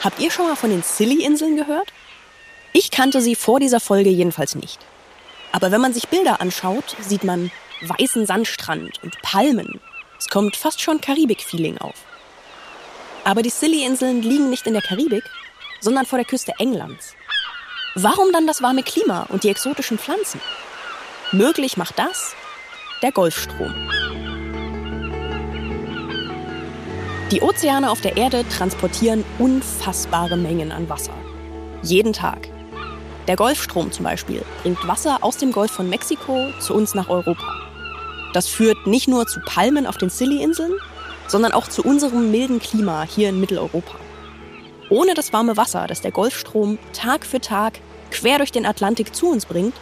Habt 0.00 0.20
ihr 0.20 0.30
schon 0.30 0.46
mal 0.46 0.56
von 0.56 0.70
den 0.70 0.82
Scilly-Inseln 0.82 1.56
gehört? 1.56 1.92
Ich 2.72 2.90
kannte 2.90 3.20
sie 3.20 3.34
vor 3.34 3.58
dieser 3.58 3.80
Folge 3.80 4.10
jedenfalls 4.10 4.54
nicht. 4.54 4.78
Aber 5.50 5.72
wenn 5.72 5.80
man 5.80 5.92
sich 5.92 6.08
Bilder 6.08 6.40
anschaut, 6.40 6.96
sieht 7.00 7.24
man 7.24 7.50
weißen 7.82 8.26
Sandstrand 8.26 9.02
und 9.02 9.20
Palmen. 9.22 9.80
Es 10.18 10.28
kommt 10.28 10.56
fast 10.56 10.80
schon 10.80 11.00
Karibik-Feeling 11.00 11.78
auf. 11.78 11.94
Aber 13.24 13.42
die 13.42 13.50
Scilly-Inseln 13.50 14.22
liegen 14.22 14.50
nicht 14.50 14.66
in 14.66 14.74
der 14.74 14.82
Karibik, 14.82 15.24
sondern 15.80 16.06
vor 16.06 16.18
der 16.18 16.26
Küste 16.26 16.52
Englands. 16.58 17.14
Warum 17.94 18.32
dann 18.32 18.46
das 18.46 18.62
warme 18.62 18.82
Klima 18.82 19.26
und 19.30 19.42
die 19.42 19.48
exotischen 19.48 19.98
Pflanzen? 19.98 20.40
Möglich 21.32 21.76
macht 21.76 21.98
das 21.98 22.34
der 23.02 23.12
Golfstrom. 23.12 23.74
Die 27.30 27.42
Ozeane 27.42 27.90
auf 27.90 28.00
der 28.00 28.16
Erde 28.16 28.42
transportieren 28.48 29.22
unfassbare 29.38 30.38
Mengen 30.38 30.72
an 30.72 30.88
Wasser. 30.88 31.12
Jeden 31.82 32.14
Tag. 32.14 32.48
Der 33.26 33.36
Golfstrom 33.36 33.92
zum 33.92 34.04
Beispiel 34.04 34.42
bringt 34.62 34.88
Wasser 34.88 35.18
aus 35.20 35.36
dem 35.36 35.52
Golf 35.52 35.70
von 35.70 35.90
Mexiko 35.90 36.46
zu 36.58 36.72
uns 36.72 36.94
nach 36.94 37.10
Europa. 37.10 37.44
Das 38.32 38.46
führt 38.46 38.86
nicht 38.86 39.08
nur 39.08 39.26
zu 39.26 39.40
Palmen 39.44 39.86
auf 39.86 39.98
den 39.98 40.08
Scilly-Inseln, 40.08 40.72
sondern 41.26 41.52
auch 41.52 41.68
zu 41.68 41.82
unserem 41.82 42.30
milden 42.30 42.60
Klima 42.60 43.02
hier 43.02 43.28
in 43.28 43.40
Mitteleuropa. 43.40 43.98
Ohne 44.88 45.12
das 45.12 45.30
warme 45.30 45.58
Wasser, 45.58 45.86
das 45.86 46.00
der 46.00 46.12
Golfstrom 46.12 46.78
Tag 46.94 47.26
für 47.26 47.42
Tag 47.42 47.78
quer 48.10 48.38
durch 48.38 48.52
den 48.52 48.64
Atlantik 48.64 49.14
zu 49.14 49.28
uns 49.28 49.44
bringt, 49.44 49.74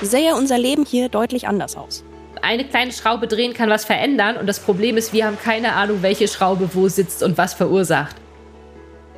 sähe 0.00 0.34
unser 0.34 0.58
Leben 0.58 0.84
hier 0.84 1.08
deutlich 1.08 1.46
anders 1.46 1.76
aus 1.76 2.02
eine 2.42 2.64
kleine 2.64 2.92
Schraube 2.92 3.28
drehen 3.28 3.54
kann 3.54 3.70
was 3.70 3.84
verändern 3.84 4.36
und 4.36 4.46
das 4.46 4.60
Problem 4.60 4.96
ist, 4.96 5.12
wir 5.12 5.26
haben 5.26 5.38
keine 5.38 5.74
Ahnung, 5.74 6.02
welche 6.02 6.28
Schraube 6.28 6.70
wo 6.74 6.88
sitzt 6.88 7.22
und 7.22 7.38
was 7.38 7.54
verursacht. 7.54 8.16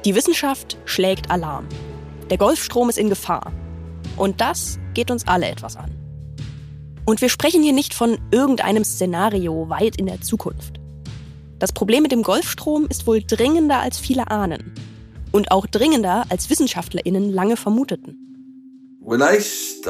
Die 0.04 0.14
Wissenschaft 0.14 0.76
schlägt 0.84 1.30
Alarm. 1.30 1.66
Der 2.30 2.38
Golfstrom 2.38 2.90
ist 2.90 2.98
in 2.98 3.08
Gefahr. 3.08 3.52
Und 4.16 4.40
das 4.40 4.78
geht 4.92 5.10
uns 5.10 5.26
alle 5.26 5.46
etwas 5.46 5.76
an. 5.76 5.90
Und 7.06 7.20
wir 7.20 7.28
sprechen 7.28 7.62
hier 7.62 7.72
nicht 7.72 7.94
von 7.94 8.18
irgendeinem 8.30 8.84
Szenario 8.84 9.68
weit 9.68 9.96
in 9.96 10.06
der 10.06 10.20
Zukunft. 10.20 10.80
Das 11.58 11.72
Problem 11.72 12.02
mit 12.02 12.12
dem 12.12 12.22
Golfstrom 12.22 12.86
ist 12.88 13.06
wohl 13.06 13.22
dringender 13.22 13.80
als 13.80 13.98
viele 13.98 14.30
ahnen. 14.30 14.74
Und 15.32 15.50
auch 15.50 15.66
dringender 15.66 16.24
als 16.28 16.50
WissenschaftlerInnen 16.50 17.32
lange 17.32 17.56
vermuteten. 17.56 18.33
Als 19.06 19.82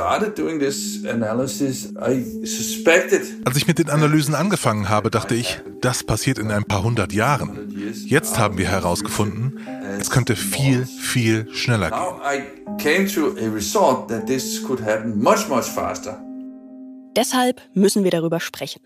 ich 3.56 3.66
mit 3.66 3.78
den 3.78 3.90
Analysen 3.90 4.34
angefangen 4.34 4.88
habe, 4.88 5.10
dachte 5.10 5.34
ich, 5.36 5.60
das 5.80 6.02
passiert 6.02 6.38
in 6.38 6.50
ein 6.50 6.64
paar 6.64 6.82
hundert 6.82 7.12
Jahren. 7.12 7.72
Jetzt 8.06 8.38
haben 8.38 8.58
wir 8.58 8.66
herausgefunden, 8.66 9.60
es 10.00 10.10
könnte 10.10 10.34
viel, 10.34 10.84
viel 10.86 11.46
schneller 11.54 11.90
gehen. 11.90 12.00
Deshalb 17.16 17.62
müssen 17.74 18.02
wir 18.02 18.10
darüber 18.10 18.40
sprechen. 18.40 18.80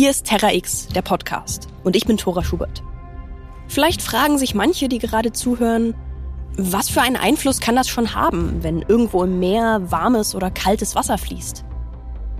Hier 0.00 0.08
ist 0.08 0.24
Terra 0.24 0.50
X, 0.54 0.88
der 0.94 1.02
Podcast. 1.02 1.68
Und 1.84 1.94
ich 1.94 2.06
bin 2.06 2.16
Thora 2.16 2.42
Schubert. 2.42 2.82
Vielleicht 3.68 4.00
fragen 4.00 4.38
sich 4.38 4.54
manche, 4.54 4.88
die 4.88 4.96
gerade 4.96 5.30
zuhören, 5.30 5.94
was 6.56 6.88
für 6.88 7.02
einen 7.02 7.16
Einfluss 7.16 7.60
kann 7.60 7.76
das 7.76 7.86
schon 7.86 8.14
haben, 8.14 8.62
wenn 8.62 8.80
irgendwo 8.80 9.22
im 9.24 9.38
Meer 9.40 9.82
warmes 9.90 10.34
oder 10.34 10.50
kaltes 10.50 10.94
Wasser 10.94 11.18
fließt? 11.18 11.66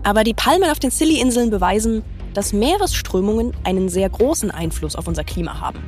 Aber 0.04 0.24
die 0.24 0.32
Palmen 0.32 0.70
auf 0.70 0.78
den 0.78 0.90
Scilly-Inseln 0.90 1.50
beweisen, 1.50 2.02
dass 2.32 2.54
Meeresströmungen 2.54 3.52
einen 3.64 3.90
sehr 3.90 4.08
großen 4.08 4.50
Einfluss 4.50 4.96
auf 4.96 5.06
unser 5.06 5.24
Klima 5.24 5.60
haben. 5.60 5.80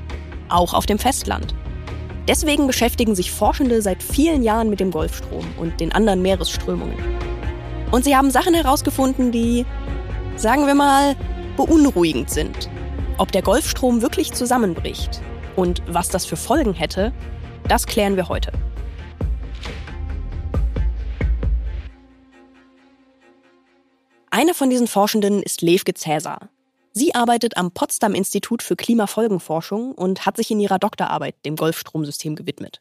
Auch 0.50 0.74
auf 0.74 0.84
dem 0.84 0.98
Festland. 0.98 1.54
Deswegen 2.28 2.66
beschäftigen 2.66 3.14
sich 3.14 3.32
Forschende 3.32 3.80
seit 3.80 4.02
vielen 4.02 4.42
Jahren 4.42 4.68
mit 4.68 4.80
dem 4.80 4.90
Golfstrom 4.90 5.46
und 5.58 5.80
den 5.80 5.92
anderen 5.92 6.20
Meeresströmungen. 6.20 6.98
Und 7.90 8.04
sie 8.04 8.14
haben 8.14 8.30
Sachen 8.30 8.52
herausgefunden, 8.52 9.32
die, 9.32 9.64
sagen 10.36 10.66
wir 10.66 10.74
mal, 10.74 11.16
beunruhigend 11.56 12.30
sind. 12.30 12.68
Ob 13.18 13.32
der 13.32 13.42
Golfstrom 13.42 14.02
wirklich 14.02 14.32
zusammenbricht 14.32 15.20
und 15.56 15.82
was 15.86 16.08
das 16.08 16.24
für 16.24 16.36
Folgen 16.36 16.74
hätte, 16.74 17.12
das 17.68 17.86
klären 17.86 18.16
wir 18.16 18.28
heute. 18.28 18.52
Eine 24.30 24.54
von 24.54 24.70
diesen 24.70 24.88
Forschenden 24.88 25.42
ist 25.42 25.60
Levke 25.60 25.92
Cäsar. 25.94 26.48
Sie 26.92 27.14
arbeitet 27.14 27.56
am 27.56 27.70
Potsdam 27.70 28.14
Institut 28.14 28.62
für 28.62 28.76
Klimafolgenforschung 28.76 29.92
und 29.92 30.26
hat 30.26 30.36
sich 30.36 30.50
in 30.50 30.60
ihrer 30.60 30.78
Doktorarbeit 30.78 31.34
dem 31.44 31.56
Golfstromsystem 31.56 32.34
gewidmet. 32.34 32.80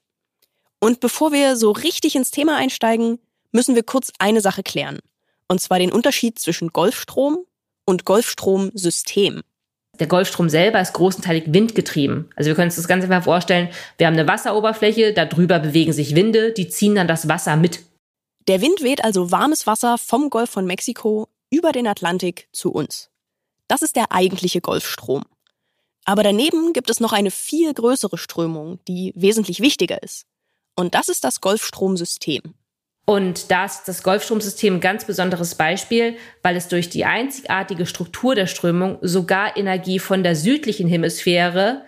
Und 0.79 0.99
bevor 0.99 1.31
wir 1.31 1.57
so 1.57 1.71
richtig 1.71 2.15
ins 2.15 2.31
Thema 2.31 2.57
einsteigen, 2.57 3.19
müssen 3.51 3.75
wir 3.75 3.83
kurz 3.83 4.11
eine 4.17 4.41
Sache 4.41 4.63
klären. 4.63 4.99
Und 5.47 5.61
zwar 5.61 5.79
den 5.79 5.91
Unterschied 5.91 6.39
zwischen 6.39 6.69
Golfstrom 6.69 7.45
und 7.91 8.05
Golfstromsystem. 8.05 9.41
Der 9.99 10.07
Golfstrom 10.07 10.49
selber 10.49 10.79
ist 10.81 10.93
großenteilig 10.93 11.43
windgetrieben. 11.47 12.31
Also 12.37 12.47
wir 12.47 12.55
können 12.55 12.69
uns 12.69 12.77
das 12.77 12.87
Ganze 12.87 13.07
mal 13.07 13.21
vorstellen, 13.21 13.69
wir 13.97 14.07
haben 14.07 14.13
eine 14.13 14.27
Wasseroberfläche, 14.27 15.13
darüber 15.13 15.59
bewegen 15.59 15.91
sich 15.91 16.15
Winde, 16.15 16.53
die 16.53 16.69
ziehen 16.69 16.95
dann 16.95 17.07
das 17.07 17.27
Wasser 17.27 17.57
mit. 17.57 17.81
Der 18.47 18.61
Wind 18.61 18.81
weht 18.81 19.03
also 19.03 19.29
warmes 19.29 19.67
Wasser 19.67 19.97
vom 19.97 20.29
Golf 20.29 20.49
von 20.49 20.65
Mexiko 20.65 21.27
über 21.51 21.73
den 21.73 21.85
Atlantik 21.85 22.47
zu 22.53 22.71
uns. 22.71 23.09
Das 23.67 23.81
ist 23.81 23.97
der 23.97 24.11
eigentliche 24.11 24.61
Golfstrom. 24.61 25.23
Aber 26.05 26.23
daneben 26.23 26.73
gibt 26.73 26.89
es 26.89 27.01
noch 27.01 27.13
eine 27.13 27.29
viel 27.29 27.73
größere 27.73 28.17
Strömung, 28.17 28.79
die 28.87 29.11
wesentlich 29.15 29.59
wichtiger 29.59 30.01
ist. 30.01 30.25
Und 30.75 30.95
das 30.95 31.09
ist 31.09 31.25
das 31.25 31.41
Golfstromsystem. 31.41 32.41
Und 33.05 33.49
da 33.51 33.65
ist 33.65 33.83
das 33.87 34.03
Golfstromsystem 34.03 34.75
ein 34.75 34.79
ganz 34.79 35.05
besonderes 35.05 35.55
Beispiel, 35.55 36.17
weil 36.43 36.55
es 36.55 36.67
durch 36.67 36.89
die 36.89 37.03
einzigartige 37.03 37.85
Struktur 37.85 38.35
der 38.35 38.47
Strömung 38.47 38.99
sogar 39.01 39.57
Energie 39.57 39.99
von 39.99 40.23
der 40.23 40.35
südlichen 40.35 40.87
Hemisphäre 40.87 41.83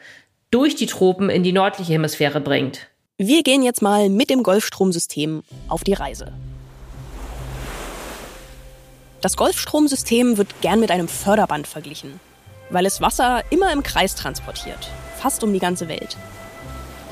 durch 0.50 0.76
die 0.76 0.88
Tropen 0.88 1.30
in 1.30 1.44
die 1.44 1.52
nördliche 1.52 1.94
Hemisphäre 1.94 2.42
bringt. 2.42 2.88
Wir 3.18 3.44
gehen 3.44 3.64
jetzt 3.64 3.82
mal 3.82 4.10
mit 4.10 4.30
dem 4.30 4.44
Golfstromsystem 4.44 5.44
auf 5.68 5.84
die 5.84 5.94
Reise. 5.94 6.34
Das 9.22 9.38
Golfstromsystem 9.38 10.38
wird 10.38 10.62
gern 10.62 10.80
mit 10.80 10.92
einem 10.92 11.08
Förderband 11.08 11.68
verglichen, 11.68 12.20
weil 12.70 12.86
es 12.86 13.02
Wasser 13.02 13.44
immer 13.52 13.72
im 13.72 13.84
Kreis 13.84 14.16
transportiert, 14.16 14.90
fast 15.18 15.44
um 15.44 15.54
die 15.54 15.60
ganze 15.60 15.88
Welt. 15.88 16.18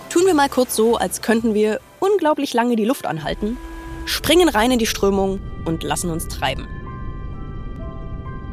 Tun 0.10 0.26
wir 0.26 0.34
mal 0.34 0.50
kurz 0.50 0.76
so, 0.76 0.98
als 0.98 1.22
könnten 1.22 1.54
wir 1.54 1.80
unglaublich 2.00 2.54
lange 2.54 2.76
die 2.76 2.84
Luft 2.84 3.06
anhalten 3.06 3.58
springen 4.06 4.50
rein 4.50 4.72
in 4.72 4.80
die 4.80 4.86
Strömung 4.86 5.40
und 5.66 5.84
lassen 5.84 6.10
uns 6.10 6.28
treiben. 6.28 6.68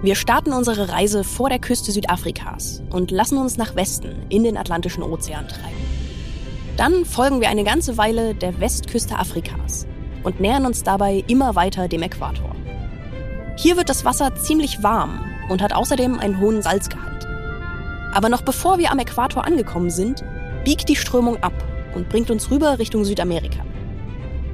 Wir 0.01 0.15
starten 0.15 0.53
unsere 0.53 0.91
Reise 0.91 1.25
vor 1.25 1.49
der 1.49 1.59
Küste 1.59 1.91
Südafrikas 1.91 2.83
und 2.91 3.11
lassen 3.11 3.37
uns 3.37 3.57
nach 3.57 3.75
Westen 3.75 4.27
in 4.29 4.45
den 4.45 4.57
Atlantischen 4.57 5.03
Ozean 5.03 5.49
treiben. 5.49 5.77
Dann 6.77 7.05
folgen 7.05 7.41
wir 7.41 7.49
eine 7.49 7.65
ganze 7.65 7.99
Weile 7.99 8.37
der 8.37 8.61
Westküste 8.61 9.19
Afrikas 9.19 9.89
und 10.23 10.39
nähern 10.39 10.67
uns 10.67 10.85
dabei 10.85 11.25
immer 11.27 11.57
weiter 11.57 11.89
dem 11.89 12.03
Äquator. 12.03 12.55
Hier 13.57 13.77
wird 13.77 13.89
das 13.89 14.05
Wasser 14.05 14.37
ziemlich 14.37 14.85
warm 14.85 15.25
und 15.49 15.61
hat 15.61 15.75
außerdem 15.75 16.21
einen 16.21 16.39
hohen 16.39 16.63
Salzgehalt. 16.63 17.27
Aber 18.15 18.29
noch 18.29 18.43
bevor 18.43 18.79
wir 18.79 18.93
am 18.93 19.01
Äquator 19.01 19.45
angekommen 19.45 19.91
sind, 19.91 20.23
biegt 20.65 20.89
die 20.89 20.97
Strömung 20.97 21.43
ab 21.43 21.53
und 21.97 22.09
bringt 22.09 22.31
uns 22.31 22.53
rüber 22.53 22.79
Richtung 22.79 23.05
Südamerika. 23.05 23.65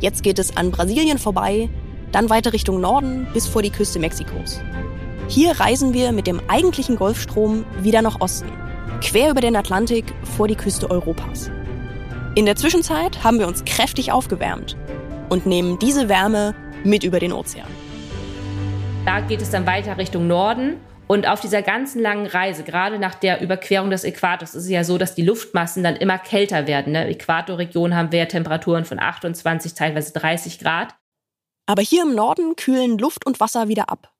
Jetzt 0.00 0.22
geht 0.22 0.38
es 0.38 0.56
an 0.56 0.70
Brasilien 0.70 1.18
vorbei, 1.18 1.68
dann 2.12 2.30
weiter 2.30 2.52
Richtung 2.52 2.80
Norden 2.80 3.26
bis 3.32 3.46
vor 3.46 3.62
die 3.62 3.70
Küste 3.70 3.98
Mexikos. 3.98 4.60
Hier 5.28 5.58
reisen 5.58 5.94
wir 5.94 6.12
mit 6.12 6.26
dem 6.26 6.40
eigentlichen 6.48 6.96
Golfstrom 6.96 7.64
wieder 7.80 8.02
nach 8.02 8.20
Osten, 8.20 8.50
quer 9.00 9.30
über 9.30 9.40
den 9.40 9.56
Atlantik 9.56 10.04
vor 10.36 10.48
die 10.48 10.56
Küste 10.56 10.90
Europas. 10.90 11.50
In 12.34 12.46
der 12.46 12.56
Zwischenzeit 12.56 13.24
haben 13.24 13.38
wir 13.38 13.46
uns 13.46 13.64
kräftig 13.64 14.12
aufgewärmt 14.12 14.76
und 15.28 15.46
nehmen 15.46 15.78
diese 15.78 16.08
Wärme 16.08 16.54
mit 16.84 17.04
über 17.04 17.20
den 17.20 17.32
Ozean. 17.32 17.68
Da 19.04 19.20
geht 19.20 19.40
es 19.40 19.50
dann 19.50 19.66
weiter 19.66 19.98
Richtung 19.98 20.26
Norden 20.26 20.76
und 21.06 21.28
auf 21.28 21.40
dieser 21.40 21.62
ganzen 21.62 22.00
langen 22.00 22.26
Reise, 22.26 22.64
gerade 22.64 22.98
nach 22.98 23.14
der 23.14 23.42
Überquerung 23.42 23.90
des 23.90 24.04
Äquators, 24.04 24.54
ist 24.54 24.64
es 24.64 24.70
ja 24.70 24.84
so, 24.84 24.96
dass 24.96 25.14
die 25.14 25.22
Luftmassen 25.22 25.84
dann 25.84 25.96
immer 25.96 26.18
kälter 26.18 26.66
werden. 26.66 26.92
Ne? 26.92 27.08
Äquatorregion 27.08 27.94
haben 27.94 28.10
wir 28.10 28.20
ja 28.20 28.26
Temperaturen 28.26 28.84
von 28.84 28.98
28, 28.98 29.74
teilweise 29.74 30.12
30 30.14 30.58
Grad. 30.58 30.94
Aber 31.66 31.82
hier 31.82 32.02
im 32.02 32.14
Norden 32.14 32.56
kühlen 32.56 32.98
Luft 32.98 33.26
und 33.26 33.40
Wasser 33.40 33.68
wieder 33.68 33.90
ab. 33.90 34.12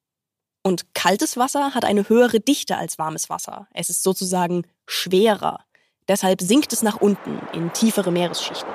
Und 0.62 0.94
kaltes 0.94 1.36
Wasser 1.36 1.74
hat 1.74 1.84
eine 1.84 2.08
höhere 2.08 2.40
Dichte 2.40 2.76
als 2.76 2.98
warmes 2.98 3.28
Wasser. 3.28 3.66
Es 3.72 3.90
ist 3.90 4.02
sozusagen 4.02 4.66
schwerer. 4.86 5.64
Deshalb 6.08 6.40
sinkt 6.42 6.72
es 6.72 6.82
nach 6.82 7.00
unten 7.00 7.38
in 7.52 7.72
tiefere 7.72 8.10
Meeresschichten. 8.10 8.70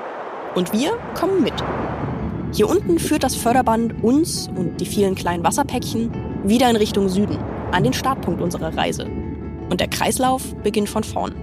Und 0.56 0.74
wir 0.74 0.98
kommen 1.16 1.44
mit. 1.44 1.54
Hier 2.54 2.68
unten 2.68 2.98
führt 2.98 3.24
das 3.24 3.36
Förderband 3.36 4.04
uns 4.04 4.48
und 4.48 4.78
die 4.78 4.86
vielen 4.86 5.14
kleinen 5.14 5.44
Wasserpäckchen 5.44 6.48
wieder 6.48 6.70
in 6.70 6.76
Richtung 6.76 7.08
Süden, 7.08 7.38
an 7.72 7.84
den 7.84 7.94
Startpunkt 7.94 8.42
unserer 8.42 8.76
Reise. 8.76 9.06
Und 9.70 9.80
der 9.80 9.88
Kreislauf 9.88 10.56
beginnt 10.64 10.90
von 10.90 11.04
vorn. 11.04 11.36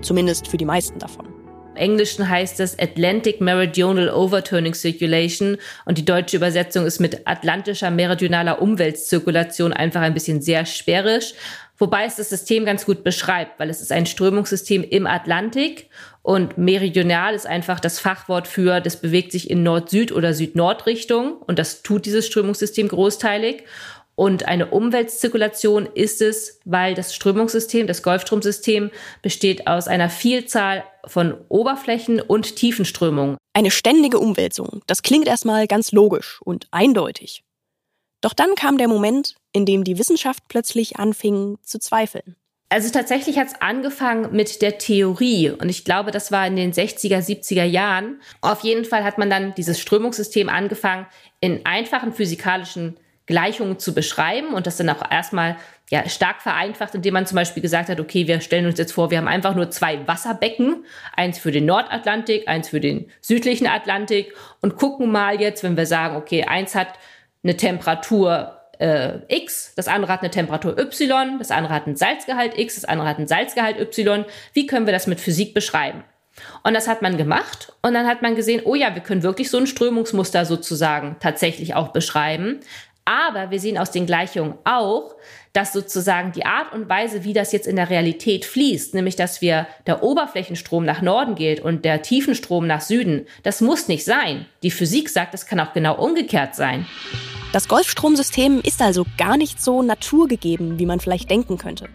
Zumindest 0.00 0.48
für 0.48 0.56
die 0.56 0.64
meisten 0.64 0.98
davon. 0.98 1.26
Im 1.74 1.80
Englischen 1.80 2.28
heißt 2.28 2.60
es 2.60 2.78
Atlantic 2.78 3.40
Meridional 3.40 4.08
Overturning 4.08 4.74
Circulation 4.74 5.56
und 5.84 5.98
die 5.98 6.04
deutsche 6.04 6.36
Übersetzung 6.36 6.86
ist 6.86 7.00
mit 7.00 7.26
atlantischer 7.26 7.90
meridionaler 7.90 8.62
Umweltzirkulation 8.62 9.72
einfach 9.72 10.00
ein 10.00 10.14
bisschen 10.14 10.40
sehr 10.40 10.64
sperrisch. 10.66 11.34
Wobei 11.76 12.04
es 12.04 12.16
das 12.16 12.28
System 12.28 12.64
ganz 12.64 12.86
gut 12.86 13.02
beschreibt, 13.02 13.58
weil 13.58 13.68
es 13.68 13.80
ist 13.80 13.90
ein 13.90 14.06
Strömungssystem 14.06 14.84
im 14.84 15.08
Atlantik 15.08 15.90
und 16.22 16.56
meridional 16.56 17.34
ist 17.34 17.46
einfach 17.46 17.80
das 17.80 17.98
Fachwort 17.98 18.46
für, 18.46 18.80
das 18.80 19.00
bewegt 19.00 19.32
sich 19.32 19.50
in 19.50 19.64
Nord-Süd- 19.64 20.12
oder 20.12 20.32
Süd-Nord-Richtung 20.32 21.36
und 21.38 21.58
das 21.58 21.82
tut 21.82 22.06
dieses 22.06 22.26
Strömungssystem 22.28 22.86
großteilig. 22.86 23.64
Und 24.16 24.46
eine 24.46 24.66
Umweltzirkulation 24.66 25.86
ist 25.86 26.22
es, 26.22 26.60
weil 26.64 26.94
das 26.94 27.14
Strömungssystem, 27.14 27.86
das 27.86 28.02
Golfstromsystem, 28.02 28.90
besteht 29.22 29.66
aus 29.66 29.88
einer 29.88 30.08
Vielzahl 30.08 30.84
von 31.06 31.34
Oberflächen- 31.48 32.20
und 32.20 32.56
Tiefenströmungen. 32.56 33.36
Eine 33.52 33.70
ständige 33.70 34.18
Umwälzung. 34.18 34.82
Das 34.86 35.02
klingt 35.02 35.26
erstmal 35.26 35.66
ganz 35.66 35.92
logisch 35.92 36.40
und 36.44 36.68
eindeutig. 36.70 37.42
Doch 38.20 38.32
dann 38.32 38.54
kam 38.54 38.78
der 38.78 38.88
Moment, 38.88 39.34
in 39.52 39.66
dem 39.66 39.84
die 39.84 39.98
Wissenschaft 39.98 40.44
plötzlich 40.48 40.96
anfing 40.96 41.58
zu 41.62 41.78
zweifeln. 41.78 42.36
Also 42.70 42.90
tatsächlich 42.90 43.38
hat 43.38 43.48
es 43.48 43.60
angefangen 43.60 44.34
mit 44.34 44.62
der 44.62 44.78
Theorie 44.78 45.50
und 45.50 45.68
ich 45.68 45.84
glaube, 45.84 46.10
das 46.10 46.32
war 46.32 46.46
in 46.46 46.56
den 46.56 46.72
60er, 46.72 47.18
70er 47.18 47.64
Jahren. 47.64 48.20
Auf 48.40 48.60
jeden 48.60 48.84
Fall 48.84 49.04
hat 49.04 49.18
man 49.18 49.30
dann 49.30 49.54
dieses 49.54 49.78
Strömungssystem 49.78 50.48
angefangen 50.48 51.06
in 51.40 51.66
einfachen 51.66 52.12
physikalischen 52.12 52.96
Gleichungen 53.26 53.78
zu 53.78 53.94
beschreiben 53.94 54.54
und 54.54 54.66
das 54.66 54.76
dann 54.76 54.90
auch 54.90 55.10
erstmal 55.10 55.56
ja, 55.90 56.08
stark 56.08 56.42
vereinfacht, 56.42 56.94
indem 56.94 57.14
man 57.14 57.26
zum 57.26 57.36
Beispiel 57.36 57.62
gesagt 57.62 57.88
hat, 57.88 58.00
okay, 58.00 58.26
wir 58.26 58.40
stellen 58.40 58.66
uns 58.66 58.78
jetzt 58.78 58.92
vor, 58.92 59.10
wir 59.10 59.18
haben 59.18 59.28
einfach 59.28 59.54
nur 59.54 59.70
zwei 59.70 60.06
Wasserbecken, 60.06 60.84
eins 61.14 61.38
für 61.38 61.52
den 61.52 61.66
Nordatlantik, 61.66 62.48
eins 62.48 62.68
für 62.68 62.80
den 62.80 63.10
südlichen 63.20 63.66
Atlantik 63.66 64.34
und 64.60 64.76
gucken 64.76 65.10
mal 65.10 65.40
jetzt, 65.40 65.62
wenn 65.62 65.76
wir 65.76 65.86
sagen, 65.86 66.16
okay, 66.16 66.44
eins 66.44 66.74
hat 66.74 66.88
eine 67.42 67.56
Temperatur 67.56 68.60
äh, 68.78 69.18
X, 69.28 69.74
das 69.76 69.88
andere 69.88 70.12
hat 70.12 70.20
eine 70.20 70.30
Temperatur 70.30 70.78
Y, 70.78 71.38
das 71.38 71.50
andere 71.50 71.74
hat 71.74 71.86
einen 71.86 71.96
Salzgehalt 71.96 72.58
X, 72.58 72.76
das 72.76 72.84
andere 72.84 73.08
hat 73.08 73.18
einen 73.18 73.28
Salzgehalt 73.28 73.78
Y. 73.78 74.24
Wie 74.52 74.66
können 74.66 74.86
wir 74.86 74.92
das 74.92 75.06
mit 75.06 75.20
Physik 75.20 75.54
beschreiben? 75.54 76.04
Und 76.64 76.74
das 76.74 76.88
hat 76.88 77.00
man 77.00 77.16
gemacht 77.16 77.72
und 77.82 77.94
dann 77.94 78.06
hat 78.06 78.22
man 78.22 78.34
gesehen, 78.34 78.62
oh 78.64 78.74
ja, 78.74 78.94
wir 78.94 79.02
können 79.02 79.22
wirklich 79.22 79.50
so 79.50 79.58
ein 79.58 79.66
Strömungsmuster 79.66 80.44
sozusagen 80.44 81.16
tatsächlich 81.20 81.74
auch 81.74 81.88
beschreiben. 81.88 82.60
Aber 83.06 83.50
wir 83.50 83.60
sehen 83.60 83.76
aus 83.76 83.90
den 83.90 84.06
Gleichungen 84.06 84.54
auch, 84.64 85.14
dass 85.52 85.72
sozusagen 85.72 86.32
die 86.32 86.46
Art 86.46 86.72
und 86.72 86.88
Weise, 86.88 87.24
wie 87.24 87.34
das 87.34 87.52
jetzt 87.52 87.66
in 87.66 87.76
der 87.76 87.90
Realität 87.90 88.44
fließt, 88.46 88.94
nämlich 88.94 89.14
dass 89.14 89.42
wir 89.42 89.66
der 89.86 90.02
Oberflächenstrom 90.02 90.84
nach 90.84 91.02
Norden 91.02 91.34
geht 91.34 91.60
und 91.60 91.84
der 91.84 92.00
Tiefenstrom 92.00 92.66
nach 92.66 92.80
Süden, 92.80 93.26
das 93.42 93.60
muss 93.60 93.88
nicht 93.88 94.04
sein. 94.04 94.46
Die 94.62 94.70
Physik 94.70 95.10
sagt, 95.10 95.34
es 95.34 95.46
kann 95.46 95.60
auch 95.60 95.74
genau 95.74 95.96
umgekehrt 95.96 96.54
sein. 96.54 96.86
Das 97.52 97.68
Golfstromsystem 97.68 98.60
ist 98.64 98.82
also 98.82 99.04
gar 99.18 99.36
nicht 99.36 99.62
so 99.62 99.82
naturgegeben, 99.82 100.78
wie 100.78 100.86
man 100.86 100.98
vielleicht 100.98 101.30
denken 101.30 101.58
könnte. 101.58 101.88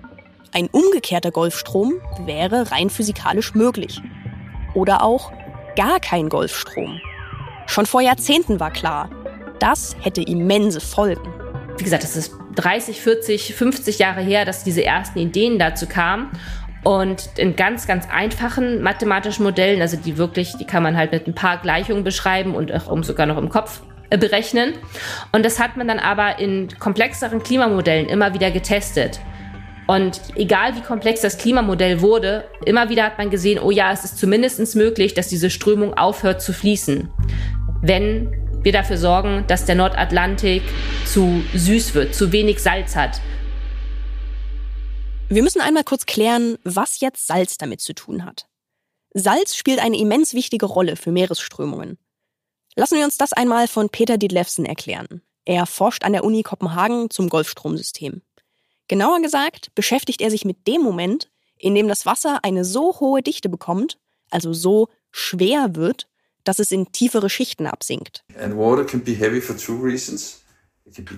Ein 0.53 0.67
umgekehrter 0.67 1.31
Golfstrom 1.31 1.95
wäre 2.25 2.71
rein 2.71 2.89
physikalisch 2.89 3.56
möglich. 3.56 4.01
Oder 4.73 5.03
auch 5.03 5.33
gar 5.75 6.00
kein 6.00 6.29
Golfstrom. 6.29 7.01
Schon 7.67 7.85
vor 7.85 8.01
Jahrzehnten 8.01 8.59
war 8.59 8.71
klar, 8.71 9.09
das 9.59 9.95
hätte 10.01 10.21
immense 10.21 10.79
Folgen. 10.79 11.33
Wie 11.77 11.83
gesagt, 11.83 12.03
es 12.03 12.15
ist 12.15 12.33
30, 12.56 13.01
40, 13.01 13.56
50 13.56 14.00
Jahre 14.00 14.21
her, 14.21 14.45
dass 14.45 14.63
diese 14.63 14.83
ersten 14.83 15.19
Ideen 15.19 15.59
dazu 15.59 15.88
kamen. 15.88 16.29
Und 16.83 17.29
in 17.38 17.56
ganz, 17.56 17.88
ganz 17.88 18.07
einfachen 18.09 18.81
mathematischen 18.81 19.44
Modellen, 19.44 19.81
also 19.81 19.97
die 19.97 20.17
wirklich, 20.17 20.56
die 20.57 20.65
kann 20.65 20.81
man 20.81 20.95
halt 20.95 21.11
mit 21.11 21.27
ein 21.27 21.35
paar 21.35 21.57
Gleichungen 21.57 22.03
beschreiben 22.03 22.56
und 22.56 22.73
auch 22.73 23.03
sogar 23.03 23.25
noch 23.25 23.38
im 23.38 23.50
Kopf 23.50 23.81
äh, 24.09 24.17
berechnen. 24.17 24.73
Und 25.31 25.45
das 25.45 25.59
hat 25.59 25.77
man 25.77 25.88
dann 25.88 26.00
aber 26.00 26.39
in 26.39 26.69
komplexeren 26.79 27.44
Klimamodellen 27.44 28.07
immer 28.07 28.33
wieder 28.33 28.50
getestet. 28.50 29.19
Und 29.88 30.21
egal 30.35 30.75
wie 30.75 30.81
komplex 30.81 31.21
das 31.21 31.38
Klimamodell 31.38 32.01
wurde, 32.01 32.45
immer 32.65 32.89
wieder 32.89 33.03
hat 33.03 33.17
man 33.17 33.29
gesehen, 33.29 33.59
oh 33.59 33.71
ja, 33.71 33.91
es 33.91 34.06
ist 34.06 34.17
zumindest 34.17 34.75
möglich, 34.75 35.15
dass 35.15 35.27
diese 35.27 35.50
Strömung 35.50 35.95
aufhört 35.95 36.41
zu 36.41 36.53
fließen. 36.53 37.09
Wenn 37.81 38.31
wir 38.61 38.71
dafür 38.73 38.97
sorgen, 38.97 39.45
dass 39.47 39.65
der 39.65 39.75
Nordatlantik 39.75 40.63
zu 41.06 41.44
süß 41.53 41.94
wird, 41.94 42.13
zu 42.13 42.31
wenig 42.31 42.59
Salz 42.59 42.95
hat. 42.95 43.21
Wir 45.29 45.44
müssen 45.44 45.61
einmal 45.61 45.83
kurz 45.83 46.06
klären, 46.06 46.57
was 46.63 47.00
jetzt 47.00 47.27
Salz 47.27 47.57
damit 47.57 47.81
zu 47.81 47.94
tun 47.94 48.25
hat. 48.25 48.47
Salz 49.13 49.56
spielt 49.56 49.79
eine 49.79 49.97
immens 49.97 50.33
wichtige 50.33 50.65
Rolle 50.65 50.95
für 50.95 51.11
Meeresströmungen. 51.11 51.97
Lassen 52.75 52.97
wir 52.97 53.06
uns 53.06 53.17
das 53.17 53.33
einmal 53.33 53.67
von 53.67 53.89
Peter 53.89 54.17
Didlefsen 54.17 54.65
erklären. 54.65 55.21
Er 55.45 55.65
forscht 55.65 56.03
an 56.03 56.13
der 56.13 56.23
Uni 56.23 56.44
Kopenhagen 56.44 57.09
zum 57.09 57.29
Golfstromsystem. 57.29 58.21
Genauer 58.88 59.21
gesagt 59.21 59.73
beschäftigt 59.75 60.21
er 60.21 60.31
sich 60.31 60.45
mit 60.45 60.67
dem 60.67 60.81
Moment, 60.81 61.29
in 61.57 61.75
dem 61.75 61.88
das 61.88 62.06
Wasser 62.06 62.39
eine 62.44 62.65
so 62.65 63.00
hohe 63.00 63.21
Dichte 63.21 63.50
bekommt, 63.50 64.00
also 64.29 64.53
so 64.53 64.89
schwer 65.11 65.75
wird, 65.75 66.08
dass 66.44 66.59
es 66.59 66.71
in 66.71 66.91
tiefere 66.91 67.30
Schichten 67.30 67.68
absinkt. 67.68 68.24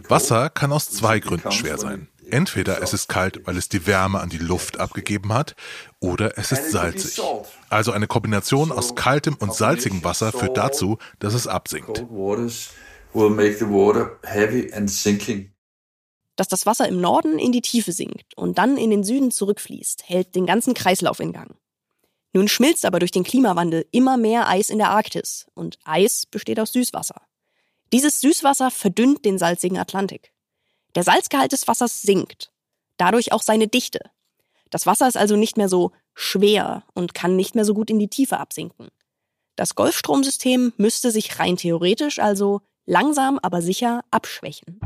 Wasser 0.09 0.49
kann 0.49 0.71
aus 0.71 0.89
zwei 0.89 1.19
Gründen 1.19 1.51
schwer 1.51 1.77
sein. 1.77 2.07
Entweder 2.29 2.81
es 2.81 2.93
ist 2.93 3.09
kalt, 3.09 3.45
weil 3.45 3.57
es 3.57 3.67
die 3.67 3.85
Wärme 3.87 4.19
an 4.19 4.29
die 4.29 4.37
Luft 4.37 4.79
abgegeben 4.79 5.33
hat, 5.33 5.55
oder 5.99 6.37
es 6.37 6.51
ist 6.51 6.71
salzig. 6.71 7.21
Also 7.69 7.91
eine 7.91 8.07
Kombination 8.07 8.71
aus 8.71 8.95
kaltem 8.95 9.35
und 9.35 9.53
salzigem 9.53 10.03
Wasser 10.03 10.31
führt 10.31 10.57
dazu, 10.57 10.97
dass 11.19 11.33
es 11.33 11.47
absinkt. 11.47 12.05
Dass 16.37 16.47
das 16.47 16.65
Wasser 16.65 16.87
im 16.87 17.01
Norden 17.01 17.37
in 17.37 17.51
die 17.51 17.61
Tiefe 17.61 17.91
sinkt 17.91 18.37
und 18.37 18.57
dann 18.57 18.77
in 18.77 18.89
den 18.89 19.03
Süden 19.03 19.31
zurückfließt, 19.31 20.03
hält 20.05 20.35
den 20.35 20.45
ganzen 20.45 20.73
Kreislauf 20.73 21.19
in 21.19 21.33
Gang. 21.33 21.55
Nun 22.33 22.47
schmilzt 22.47 22.85
aber 22.85 22.99
durch 22.99 23.11
den 23.11 23.23
Klimawandel 23.23 23.85
immer 23.91 24.17
mehr 24.17 24.47
Eis 24.47 24.69
in 24.69 24.77
der 24.77 24.89
Arktis 24.89 25.47
und 25.53 25.77
Eis 25.83 26.25
besteht 26.25 26.59
aus 26.59 26.71
Süßwasser. 26.73 27.21
Dieses 27.91 28.21
Süßwasser 28.21 28.71
verdünnt 28.71 29.25
den 29.25 29.37
salzigen 29.37 29.77
Atlantik. 29.77 30.31
Der 30.95 31.03
Salzgehalt 31.03 31.51
des 31.51 31.67
Wassers 31.67 32.01
sinkt, 32.01 32.51
dadurch 32.97 33.33
auch 33.33 33.41
seine 33.41 33.67
Dichte. 33.67 33.99
Das 34.69 34.85
Wasser 34.85 35.07
ist 35.07 35.17
also 35.17 35.35
nicht 35.35 35.57
mehr 35.57 35.67
so 35.67 35.91
schwer 36.13 36.83
und 36.93 37.13
kann 37.13 37.35
nicht 37.35 37.55
mehr 37.55 37.65
so 37.65 37.73
gut 37.73 37.89
in 37.89 37.99
die 37.99 38.07
Tiefe 38.07 38.39
absinken. 38.39 38.87
Das 39.57 39.75
Golfstromsystem 39.75 40.73
müsste 40.77 41.11
sich 41.11 41.39
rein 41.39 41.57
theoretisch 41.57 42.19
also 42.19 42.61
langsam 42.85 43.39
aber 43.41 43.61
sicher 43.61 44.01
abschwächen. 44.09 44.79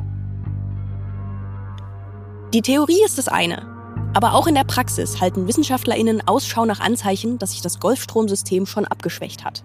Die 2.53 2.61
Theorie 2.61 3.03
ist 3.03 3.17
das 3.17 3.27
eine, 3.27 3.74
aber 4.15 4.33
auch 4.33 4.47
in 4.47 4.55
der 4.55 4.63
Praxis 4.63 5.19
halten 5.19 5.45
WissenschaftlerInnen 5.45 6.25
Ausschau 6.25 6.65
nach 6.65 6.79
Anzeichen, 6.79 7.37
dass 7.37 7.51
sich 7.51 7.61
das 7.61 7.81
Golfstromsystem 7.81 8.65
schon 8.65 8.85
abgeschwächt 8.85 9.43
hat. 9.43 9.63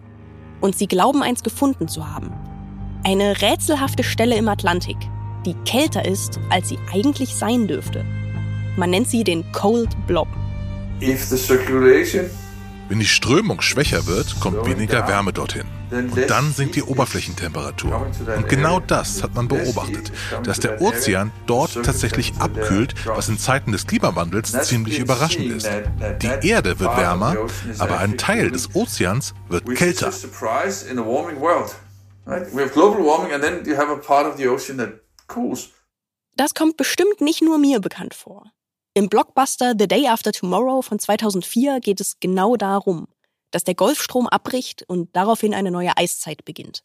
Und 0.61 0.77
sie 0.77 0.89
glauben, 0.89 1.23
eins 1.23 1.45
gefunden 1.45 1.87
zu 1.87 2.11
haben. 2.11 2.33
Eine 3.05 3.41
rätselhafte 3.41 4.03
Stelle 4.03 4.37
im 4.37 4.49
Atlantik, 4.49 4.97
die 5.47 5.55
kälter 5.65 6.05
ist, 6.05 6.41
als 6.51 6.69
sie 6.69 6.79
eigentlich 6.93 7.37
sein 7.37 7.69
dürfte. 7.69 8.05
Man 8.77 8.91
nennt 8.91 9.09
sie 9.09 9.23
den 9.23 9.51
Cold 9.53 9.91
Blob. 10.09 10.29
If 11.01 11.25
the 11.25 11.37
circulation 11.37 12.29
wenn 12.89 12.99
die 12.99 13.07
Strömung 13.07 13.61
schwächer 13.61 14.07
wird, 14.09 14.41
kommt 14.41 14.67
weniger 14.67 15.07
Wärme 15.07 15.33
dorthin. 15.33 15.80
Und 15.91 16.31
dann 16.31 16.53
sinkt 16.53 16.77
die 16.77 16.83
Oberflächentemperatur. 16.83 18.07
Und 18.37 18.49
genau 18.49 18.81
das 18.81 19.23
hat 19.23 19.35
man 19.35 19.49
beobachtet, 19.49 20.13
dass 20.45 20.61
der 20.61 20.81
Ozean 20.81 21.33
dort 21.47 21.73
tatsächlich 21.85 22.33
abkühlt, 22.39 22.95
was 23.07 23.29
in 23.29 23.39
Zeiten 23.39 23.73
des 23.73 23.87
Klimawandels 23.87 24.53
ziemlich 24.63 24.99
überraschend 24.99 25.53
ist. 25.53 25.71
Die 26.23 26.49
Erde 26.49 26.79
wird 26.79 26.97
wärmer, 26.97 27.37
aber 27.79 27.99
ein 27.99 28.19
Teil 28.19 28.51
des 28.51 28.75
Ozeans 28.75 29.35
wird 29.49 29.67
kälter. 29.75 30.13
Das 36.37 36.55
kommt 36.55 36.77
bestimmt 36.77 37.21
nicht 37.21 37.43
nur 37.43 37.59
mir 37.59 37.81
bekannt 37.81 38.15
vor. 38.15 38.45
Im 38.95 39.09
Blockbuster 39.09 39.75
The 39.79 39.87
Day 39.87 40.09
After 40.09 40.33
Tomorrow 40.33 40.83
von 40.83 40.99
2004 40.99 41.81
geht 41.81 42.01
es 42.01 42.17
genau 42.21 42.57
darum, 42.57 43.07
dass 43.51 43.65
der 43.65 43.75
Golfstrom 43.75 44.27
abbricht 44.27 44.85
und 44.87 45.15
daraufhin 45.15 45.55
eine 45.55 45.71
neue 45.71 45.97
Eiszeit 45.97 46.45
beginnt. 46.45 46.83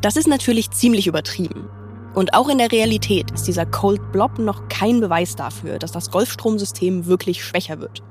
Das 0.00 0.16
ist 0.16 0.28
natürlich 0.28 0.70
ziemlich 0.70 1.06
übertrieben. 1.06 1.68
Und 2.14 2.34
auch 2.34 2.48
in 2.48 2.58
der 2.58 2.72
Realität 2.72 3.30
ist 3.32 3.46
dieser 3.46 3.66
Cold 3.66 4.12
Blob 4.12 4.38
noch 4.38 4.68
kein 4.68 5.00
Beweis 5.00 5.36
dafür, 5.36 5.78
dass 5.78 5.92
das 5.92 6.10
Golfstromsystem 6.10 7.06
wirklich 7.06 7.44
schwächer 7.44 7.80
wird. 7.80 8.02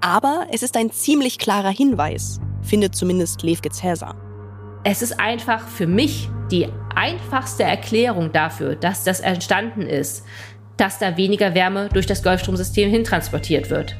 Aber 0.00 0.46
es 0.50 0.62
ist 0.62 0.76
ein 0.76 0.90
ziemlich 0.90 1.38
klarer 1.38 1.70
Hinweis, 1.70 2.38
findet 2.62 2.94
zumindest 2.94 3.42
Levke 3.42 3.70
Cäsar. 3.70 4.14
Es 4.84 5.00
ist 5.00 5.18
einfach 5.18 5.66
für 5.66 5.86
mich 5.86 6.28
die 6.50 6.68
einfachste 6.94 7.62
Erklärung 7.62 8.30
dafür, 8.32 8.76
dass 8.76 9.04
das 9.04 9.20
entstanden 9.20 9.82
ist, 9.82 10.24
dass 10.76 10.98
da 10.98 11.16
weniger 11.16 11.54
Wärme 11.54 11.88
durch 11.88 12.06
das 12.06 12.22
Golfstromsystem 12.22 12.90
hintransportiert 12.90 13.70
wird. 13.70 13.96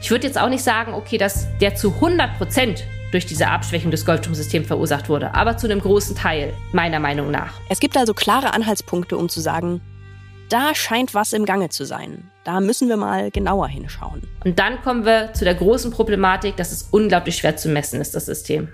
Ich 0.00 0.10
würde 0.10 0.26
jetzt 0.26 0.38
auch 0.38 0.48
nicht 0.48 0.62
sagen, 0.62 0.94
okay, 0.94 1.18
dass 1.18 1.46
der 1.58 1.74
zu 1.74 1.92
100 1.94 2.36
Prozent 2.38 2.84
durch 3.12 3.26
diese 3.26 3.48
Abschwächung 3.48 3.90
des 3.90 4.04
Golfstromsystems 4.04 4.66
verursacht 4.66 5.08
wurde, 5.08 5.34
aber 5.34 5.56
zu 5.56 5.66
einem 5.66 5.80
großen 5.80 6.14
Teil, 6.14 6.52
meiner 6.72 7.00
Meinung 7.00 7.30
nach. 7.30 7.54
Es 7.68 7.80
gibt 7.80 7.96
also 7.96 8.14
klare 8.14 8.52
Anhaltspunkte, 8.52 9.16
um 9.16 9.28
zu 9.28 9.40
sagen, 9.40 9.80
da 10.48 10.74
scheint 10.74 11.14
was 11.14 11.32
im 11.32 11.44
Gange 11.44 11.68
zu 11.68 11.84
sein. 11.84 12.30
Da 12.44 12.60
müssen 12.60 12.88
wir 12.88 12.96
mal 12.96 13.30
genauer 13.30 13.68
hinschauen. 13.68 14.22
Und 14.44 14.58
dann 14.58 14.80
kommen 14.82 15.04
wir 15.04 15.34
zu 15.34 15.44
der 15.44 15.54
großen 15.54 15.90
Problematik, 15.90 16.56
dass 16.56 16.72
es 16.72 16.88
unglaublich 16.90 17.36
schwer 17.36 17.56
zu 17.56 17.68
messen 17.68 18.00
ist, 18.00 18.14
das 18.14 18.26
System. 18.26 18.68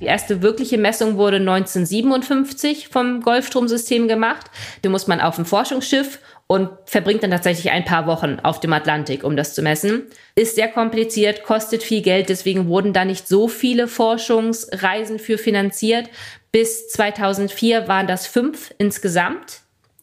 Die 0.00 0.06
erste 0.06 0.42
wirkliche 0.42 0.76
Messung 0.76 1.16
wurde 1.16 1.36
1957 1.36 2.88
vom 2.88 3.22
Golfstromsystem 3.22 4.08
gemacht. 4.08 4.50
Die 4.84 4.88
muss 4.88 5.06
man 5.06 5.20
auf 5.20 5.36
dem 5.36 5.46
Forschungsschiff 5.46 6.18
und 6.46 6.70
verbringt 6.84 7.22
dann 7.22 7.30
tatsächlich 7.30 7.70
ein 7.70 7.84
paar 7.84 8.06
Wochen 8.06 8.38
auf 8.42 8.60
dem 8.60 8.72
Atlantik, 8.72 9.24
um 9.24 9.36
das 9.36 9.54
zu 9.54 9.62
messen. 9.62 10.04
Ist 10.34 10.56
sehr 10.56 10.68
kompliziert, 10.68 11.42
kostet 11.42 11.82
viel 11.82 12.02
Geld, 12.02 12.28
deswegen 12.28 12.68
wurden 12.68 12.92
da 12.92 13.04
nicht 13.04 13.26
so 13.26 13.48
viele 13.48 13.88
Forschungsreisen 13.88 15.18
für 15.18 15.38
finanziert. 15.38 16.10
Bis 16.52 16.88
2004 16.88 17.88
waren 17.88 18.06
das 18.06 18.26
fünf 18.26 18.74
insgesamt, 18.78 19.60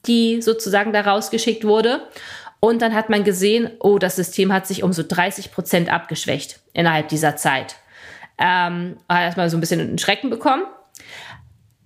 die 0.07 0.41
sozusagen 0.41 0.93
da 0.93 1.01
rausgeschickt 1.01 1.63
wurde. 1.63 2.07
Und 2.59 2.81
dann 2.81 2.93
hat 2.93 3.09
man 3.09 3.23
gesehen, 3.23 3.71
oh, 3.79 3.97
das 3.97 4.15
System 4.15 4.51
hat 4.51 4.67
sich 4.67 4.83
um 4.83 4.93
so 4.93 5.03
30 5.07 5.51
Prozent 5.51 5.91
abgeschwächt 5.91 6.59
innerhalb 6.73 7.09
dieser 7.09 7.35
Zeit. 7.35 7.75
Ähm, 8.37 8.97
hat 9.07 9.21
erstmal 9.21 9.49
so 9.49 9.57
ein 9.57 9.61
bisschen 9.61 9.79
einen 9.79 9.97
Schrecken 9.97 10.29
bekommen. 10.29 10.63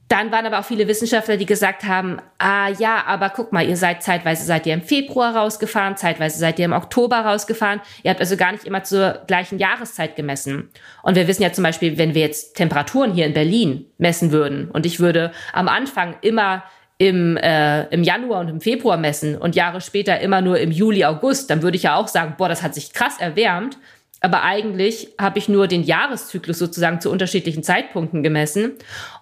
Dann 0.07 0.31
waren 0.31 0.45
aber 0.45 0.59
auch 0.59 0.65
viele 0.65 0.87
Wissenschaftler, 0.87 1.35
die 1.35 1.47
gesagt 1.47 1.83
haben, 1.83 2.21
ah 2.37 2.69
ja, 2.69 3.03
aber 3.07 3.31
guck 3.31 3.51
mal, 3.51 3.67
ihr 3.67 3.75
seid 3.75 4.03
zeitweise 4.03 4.45
seid 4.45 4.67
ihr 4.67 4.75
im 4.75 4.83
Februar 4.83 5.35
rausgefahren, 5.35 5.97
zeitweise 5.97 6.37
seid 6.37 6.59
ihr 6.59 6.65
im 6.65 6.73
Oktober 6.73 7.17
rausgefahren. 7.21 7.81
Ihr 8.03 8.11
habt 8.11 8.19
also 8.19 8.37
gar 8.37 8.51
nicht 8.51 8.65
immer 8.65 8.83
zur 8.83 9.23
gleichen 9.25 9.57
Jahreszeit 9.57 10.15
gemessen. 10.15 10.69
Und 11.01 11.15
wir 11.15 11.27
wissen 11.27 11.41
ja 11.41 11.51
zum 11.53 11.63
Beispiel, 11.63 11.97
wenn 11.97 12.13
wir 12.13 12.21
jetzt 12.21 12.55
Temperaturen 12.55 13.13
hier 13.13 13.25
in 13.25 13.33
Berlin 13.33 13.85
messen 13.97 14.31
würden 14.31 14.69
und 14.69 14.85
ich 14.85 14.99
würde 14.99 15.31
am 15.53 15.67
Anfang 15.67 16.15
immer 16.21 16.63
im, 16.97 17.35
äh, 17.37 17.85
im 17.87 18.03
Januar 18.03 18.41
und 18.41 18.49
im 18.49 18.61
Februar 18.61 18.97
messen 18.97 19.35
und 19.35 19.55
Jahre 19.55 19.81
später 19.81 20.19
immer 20.19 20.41
nur 20.41 20.59
im 20.59 20.71
Juli, 20.71 21.03
August, 21.03 21.49
dann 21.49 21.61
würde 21.61 21.77
ich 21.77 21.83
ja 21.83 21.95
auch 21.95 22.07
sagen, 22.07 22.35
boah, 22.37 22.47
das 22.47 22.63
hat 22.63 22.73
sich 22.73 22.93
krass 22.93 23.19
erwärmt. 23.19 23.77
Aber 24.21 24.43
eigentlich 24.43 25.09
habe 25.19 25.37
ich 25.37 25.49
nur 25.49 25.67
den 25.67 25.83
Jahreszyklus 25.83 26.57
sozusagen 26.57 27.01
zu 27.01 27.11
unterschiedlichen 27.11 27.63
Zeitpunkten 27.63 28.23
gemessen. 28.23 28.73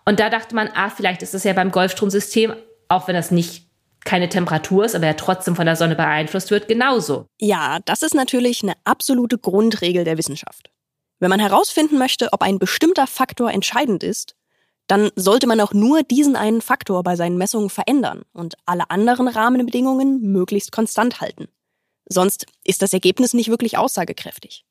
Und 0.05 0.19
da 0.19 0.29
dachte 0.29 0.55
man, 0.55 0.69
ah, 0.73 0.89
vielleicht 0.89 1.21
ist 1.21 1.33
das 1.33 1.43
ja 1.43 1.53
beim 1.53 1.71
Golfstromsystem, 1.71 2.53
auch 2.89 3.07
wenn 3.07 3.15
das 3.15 3.31
nicht 3.31 3.67
keine 4.03 4.29
Temperatur 4.29 4.85
ist, 4.85 4.95
aber 4.95 5.05
ja 5.05 5.13
trotzdem 5.13 5.55
von 5.55 5.65
der 5.65 5.75
Sonne 5.75 5.95
beeinflusst 5.95 6.51
wird, 6.51 6.67
genauso. 6.67 7.25
Ja, 7.39 7.79
das 7.85 8.01
ist 8.01 8.13
natürlich 8.13 8.61
eine 8.63 8.73
absolute 8.83 9.37
Grundregel 9.37 10.03
der 10.03 10.17
Wissenschaft. 10.17 10.71
Wenn 11.19 11.29
man 11.29 11.39
herausfinden 11.39 11.97
möchte, 11.97 12.33
ob 12.33 12.41
ein 12.41 12.59
bestimmter 12.59 13.07
Faktor 13.07 13.51
entscheidend 13.51 14.03
ist, 14.03 14.35
dann 14.87 15.09
sollte 15.15 15.47
man 15.47 15.61
auch 15.61 15.71
nur 15.73 16.03
diesen 16.03 16.35
einen 16.35 16.61
Faktor 16.61 17.03
bei 17.03 17.15
seinen 17.15 17.37
Messungen 17.37 17.69
verändern 17.69 18.23
und 18.33 18.55
alle 18.65 18.89
anderen 18.89 19.29
Rahmenbedingungen 19.29 20.21
möglichst 20.21 20.73
konstant 20.73 21.21
halten. 21.21 21.47
Sonst 22.05 22.45
ist 22.65 22.81
das 22.81 22.91
Ergebnis 22.91 23.33
nicht 23.33 23.49
wirklich 23.49 23.77
aussagekräftig. 23.77 24.65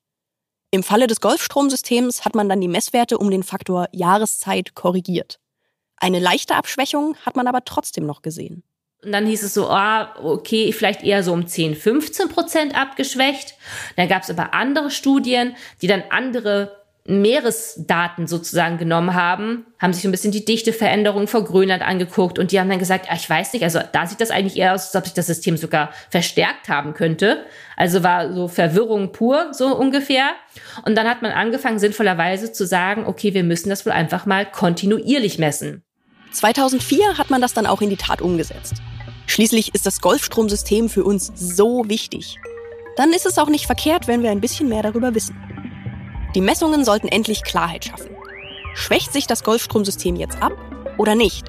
Im 0.73 0.81
Falle 0.81 1.05
des 1.05 1.21
Golfstromsystems 1.21 2.25
hat 2.25 2.33
man 2.33 2.49
dann 2.49 2.59
die 2.59 2.67
Messwerte 2.67 3.19
um 3.19 3.29
den 3.29 3.43
Faktor 3.43 3.89
Jahreszeit 3.91 4.73
korrigiert. 4.73 5.39
Eine 5.97 6.17
leichte 6.17 6.55
Abschwächung 6.55 7.15
hat 7.23 7.35
man 7.35 7.45
aber 7.45 7.63
trotzdem 7.63 8.07
noch 8.07 8.23
gesehen. 8.23 8.63
Und 9.03 9.11
dann 9.11 9.27
hieß 9.27 9.43
es 9.43 9.53
so, 9.53 9.69
ah, 9.69 10.15
okay, 10.23 10.73
vielleicht 10.73 11.03
eher 11.03 11.21
so 11.21 11.31
um 11.31 11.45
10, 11.45 11.75
15 11.75 12.27
Prozent 12.27 12.75
abgeschwächt. 12.75 13.53
Dann 13.97 14.07
gab 14.09 14.23
es 14.23 14.31
aber 14.31 14.55
andere 14.55 14.89
Studien, 14.89 15.55
die 15.83 15.87
dann 15.87 16.05
andere 16.09 16.82
Meeresdaten 17.05 18.27
sozusagen 18.27 18.77
genommen 18.77 19.13
haben, 19.13 19.65
haben 19.77 19.91
sich 19.91 20.03
so 20.03 20.07
ein 20.07 20.11
bisschen 20.11 20.31
die 20.31 20.45
Dichteveränderung 20.45 21.27
vor 21.27 21.43
Grönland 21.43 21.83
angeguckt 21.83 22.39
und 22.39 22.51
die 22.51 22.59
haben 22.59 22.69
dann 22.69 22.79
gesagt, 22.79 23.07
ah, 23.09 23.15
ich 23.15 23.29
weiß 23.29 23.51
nicht, 23.51 23.63
also 23.63 23.81
da 23.91 24.07
sieht 24.07 24.21
das 24.21 24.31
eigentlich 24.31 24.55
eher 24.55 24.73
aus, 24.73 24.85
als 24.85 24.95
ob 24.95 25.03
sich 25.03 25.13
das 25.13 25.27
System 25.27 25.57
sogar 25.57 25.91
verstärkt 26.09 26.69
haben 26.69 26.93
könnte. 26.93 27.45
Also 27.75 28.03
war 28.03 28.31
so 28.33 28.47
Verwirrung 28.47 29.11
pur, 29.11 29.49
so 29.51 29.75
ungefähr. 29.75 30.29
Und 30.85 30.95
dann 30.95 31.09
hat 31.09 31.21
man 31.21 31.31
angefangen, 31.31 31.77
sinnvollerweise 31.77 32.53
zu 32.53 32.65
sagen, 32.65 33.05
okay, 33.05 33.33
wir 33.33 33.43
müssen 33.43 33.69
das 33.69 33.85
wohl 33.85 33.91
einfach 33.91 34.25
mal 34.25 34.45
kontinuierlich 34.45 35.39
messen. 35.39 35.83
2004 36.31 37.17
hat 37.17 37.29
man 37.29 37.41
das 37.41 37.53
dann 37.53 37.67
auch 37.67 37.81
in 37.81 37.89
die 37.89 37.97
Tat 37.97 38.21
umgesetzt. 38.21 38.75
Schließlich 39.27 39.75
ist 39.75 39.85
das 39.85 39.99
Golfstromsystem 39.99 40.87
für 40.87 41.03
uns 41.03 41.31
so 41.35 41.83
wichtig. 41.89 42.37
Dann 42.95 43.11
ist 43.11 43.25
es 43.25 43.37
auch 43.37 43.49
nicht 43.49 43.65
verkehrt, 43.65 44.07
wenn 44.07 44.23
wir 44.23 44.31
ein 44.31 44.41
bisschen 44.41 44.69
mehr 44.69 44.83
darüber 44.83 45.13
wissen. 45.15 45.35
Die 46.35 46.41
Messungen 46.41 46.83
sollten 46.83 47.07
endlich 47.07 47.43
Klarheit 47.43 47.85
schaffen. 47.85 48.09
Schwächt 48.73 49.13
sich 49.13 49.27
das 49.27 49.43
Golfstromsystem 49.43 50.15
jetzt 50.15 50.41
ab 50.41 50.53
oder 50.97 51.13
nicht? 51.13 51.45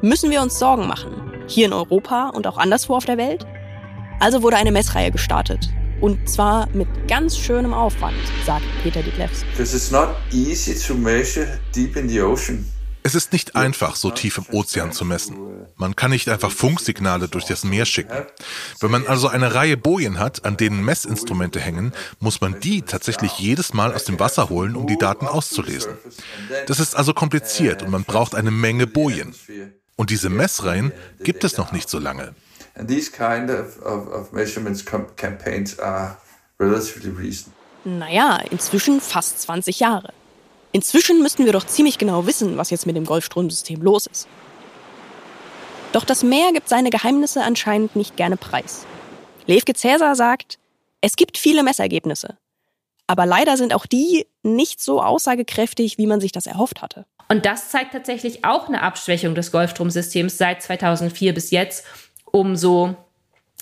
Müssen 0.00 0.32
wir 0.32 0.42
uns 0.42 0.58
Sorgen 0.58 0.88
machen, 0.88 1.32
hier 1.46 1.66
in 1.66 1.72
Europa 1.72 2.30
und 2.30 2.48
auch 2.48 2.58
anderswo 2.58 2.96
auf 2.96 3.04
der 3.04 3.16
Welt? 3.16 3.46
Also 4.18 4.42
wurde 4.42 4.56
eine 4.56 4.72
Messreihe 4.72 5.12
gestartet. 5.12 5.68
Und 6.00 6.28
zwar 6.28 6.68
mit 6.72 6.88
ganz 7.06 7.38
schönem 7.38 7.72
Aufwand, 7.72 8.16
sagt 8.44 8.64
Peter 8.82 9.02
Diklevs. 9.02 9.44
Because 9.52 9.76
it's 9.76 9.92
not 9.92 10.08
easy 10.32 10.74
to 10.74 10.94
measure 10.94 11.60
deep 11.72 11.96
in 11.96 12.08
the 12.08 12.22
ocean. 12.22 12.66
Es 13.04 13.14
ist 13.14 13.32
nicht 13.32 13.56
einfach, 13.56 13.96
so 13.96 14.10
tief 14.10 14.38
im 14.38 14.46
Ozean 14.52 14.92
zu 14.92 15.04
messen. 15.04 15.66
Man 15.76 15.96
kann 15.96 16.10
nicht 16.10 16.28
einfach 16.28 16.50
Funksignale 16.50 17.28
durch 17.28 17.44
das 17.44 17.64
Meer 17.64 17.84
schicken. 17.84 18.26
Wenn 18.80 18.90
man 18.90 19.06
also 19.06 19.28
eine 19.28 19.54
Reihe 19.54 19.76
Bojen 19.76 20.18
hat, 20.18 20.44
an 20.44 20.56
denen 20.56 20.84
Messinstrumente 20.84 21.58
hängen, 21.58 21.92
muss 22.20 22.40
man 22.40 22.60
die 22.60 22.82
tatsächlich 22.82 23.38
jedes 23.38 23.74
Mal 23.74 23.92
aus 23.92 24.04
dem 24.04 24.20
Wasser 24.20 24.48
holen, 24.50 24.76
um 24.76 24.86
die 24.86 24.98
Daten 24.98 25.26
auszulesen. 25.26 25.94
Das 26.66 26.78
ist 26.78 26.94
also 26.94 27.12
kompliziert 27.12 27.82
und 27.82 27.90
man 27.90 28.04
braucht 28.04 28.34
eine 28.34 28.50
Menge 28.50 28.86
Bojen. 28.86 29.34
Und 29.96 30.10
diese 30.10 30.30
Messreihen 30.30 30.92
gibt 31.22 31.44
es 31.44 31.56
noch 31.56 31.72
nicht 31.72 31.88
so 31.88 31.98
lange. 31.98 32.34
Naja, 37.84 38.40
inzwischen 38.50 39.00
fast 39.00 39.42
20 39.42 39.80
Jahre. 39.80 40.12
Inzwischen 40.72 41.22
müssten 41.22 41.44
wir 41.44 41.52
doch 41.52 41.66
ziemlich 41.66 41.98
genau 41.98 42.26
wissen, 42.26 42.56
was 42.56 42.70
jetzt 42.70 42.86
mit 42.86 42.96
dem 42.96 43.04
Golfstromsystem 43.04 43.82
los 43.82 44.06
ist. 44.06 44.26
Doch 45.92 46.04
das 46.04 46.22
Meer 46.22 46.52
gibt 46.52 46.68
seine 46.68 46.88
Geheimnisse 46.88 47.42
anscheinend 47.42 47.94
nicht 47.94 48.16
gerne 48.16 48.38
preis. 48.38 48.86
Levke 49.46 49.74
Cäsar 49.74 50.16
sagt, 50.16 50.58
es 51.02 51.16
gibt 51.16 51.36
viele 51.36 51.62
Messergebnisse. 51.62 52.38
Aber 53.06 53.26
leider 53.26 53.58
sind 53.58 53.74
auch 53.74 53.84
die 53.84 54.26
nicht 54.42 54.80
so 54.80 55.02
aussagekräftig, 55.02 55.98
wie 55.98 56.06
man 56.06 56.20
sich 56.20 56.32
das 56.32 56.46
erhofft 56.46 56.80
hatte. 56.80 57.04
Und 57.28 57.44
das 57.44 57.68
zeigt 57.68 57.92
tatsächlich 57.92 58.44
auch 58.44 58.68
eine 58.68 58.82
Abschwächung 58.82 59.34
des 59.34 59.52
Golfstromsystems 59.52 60.38
seit 60.38 60.62
2004 60.62 61.34
bis 61.34 61.50
jetzt 61.50 61.84
um 62.30 62.56
so 62.56 62.96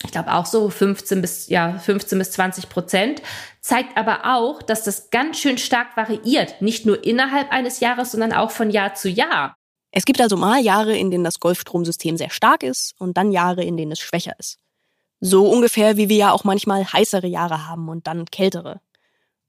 ich 0.05 0.13
glaube 0.13 0.33
auch 0.33 0.47
so 0.47 0.71
15 0.71 1.21
bis, 1.21 1.49
ja, 1.49 1.79
15 1.79 2.19
bis 2.19 2.31
20 2.33 2.69
Prozent, 2.69 3.23
zeigt 3.61 3.97
aber 3.97 4.37
auch, 4.37 4.63
dass 4.63 4.85
das 4.85 5.11
ganz 5.11 5.39
schön 5.39 5.59
stark 5.59 5.97
variiert, 5.97 6.63
nicht 6.63 6.87
nur 6.87 7.05
innerhalb 7.05 7.53
eines 7.53 7.81
Jahres, 7.81 8.13
sondern 8.13 8.33
auch 8.33 8.51
von 8.51 8.71
Jahr 8.71 8.95
zu 8.95 9.09
Jahr. 9.09 9.55
Es 9.93 10.05
gibt 10.05 10.21
also 10.21 10.37
mal 10.37 10.61
Jahre, 10.63 10.97
in 10.97 11.11
denen 11.11 11.25
das 11.25 11.41
Golfstromsystem 11.41 12.17
sehr 12.17 12.31
stark 12.31 12.63
ist 12.63 12.95
und 12.99 13.17
dann 13.17 13.33
Jahre, 13.33 13.65
in 13.65 13.77
denen 13.77 13.93
es 13.93 13.99
schwächer 13.99 14.35
ist. 14.39 14.59
So 15.21 15.51
ungefähr 15.51 15.97
wie 15.97 16.09
wir 16.09 16.17
ja 16.17 16.33
auch 16.33 16.45
manchmal 16.45 16.85
heißere 16.85 17.27
Jahre 17.27 17.69
haben 17.69 17.89
und 17.89 18.07
dann 18.07 18.25
kältere. 18.27 18.81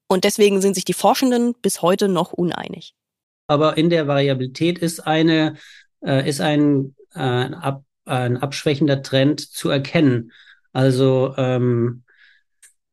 Und 0.07 0.25
deswegen 0.25 0.59
sind 0.59 0.73
sich 0.73 0.83
die 0.83 0.93
Forschenden 0.93 1.53
bis 1.61 1.81
heute 1.81 2.09
noch 2.09 2.33
uneinig. 2.33 2.95
Aber 3.47 3.77
in 3.77 3.89
der 3.89 4.07
Variabilität 4.07 4.79
ist 4.79 4.99
eine, 5.07 5.55
äh, 6.05 6.27
ist 6.27 6.41
ein, 6.41 6.95
äh, 7.13 7.19
Ab 7.19 7.83
ein 8.11 8.37
abschwächender 8.37 9.01
Trend 9.01 9.39
zu 9.39 9.69
erkennen. 9.69 10.31
Also 10.73 11.33
ähm, 11.37 12.03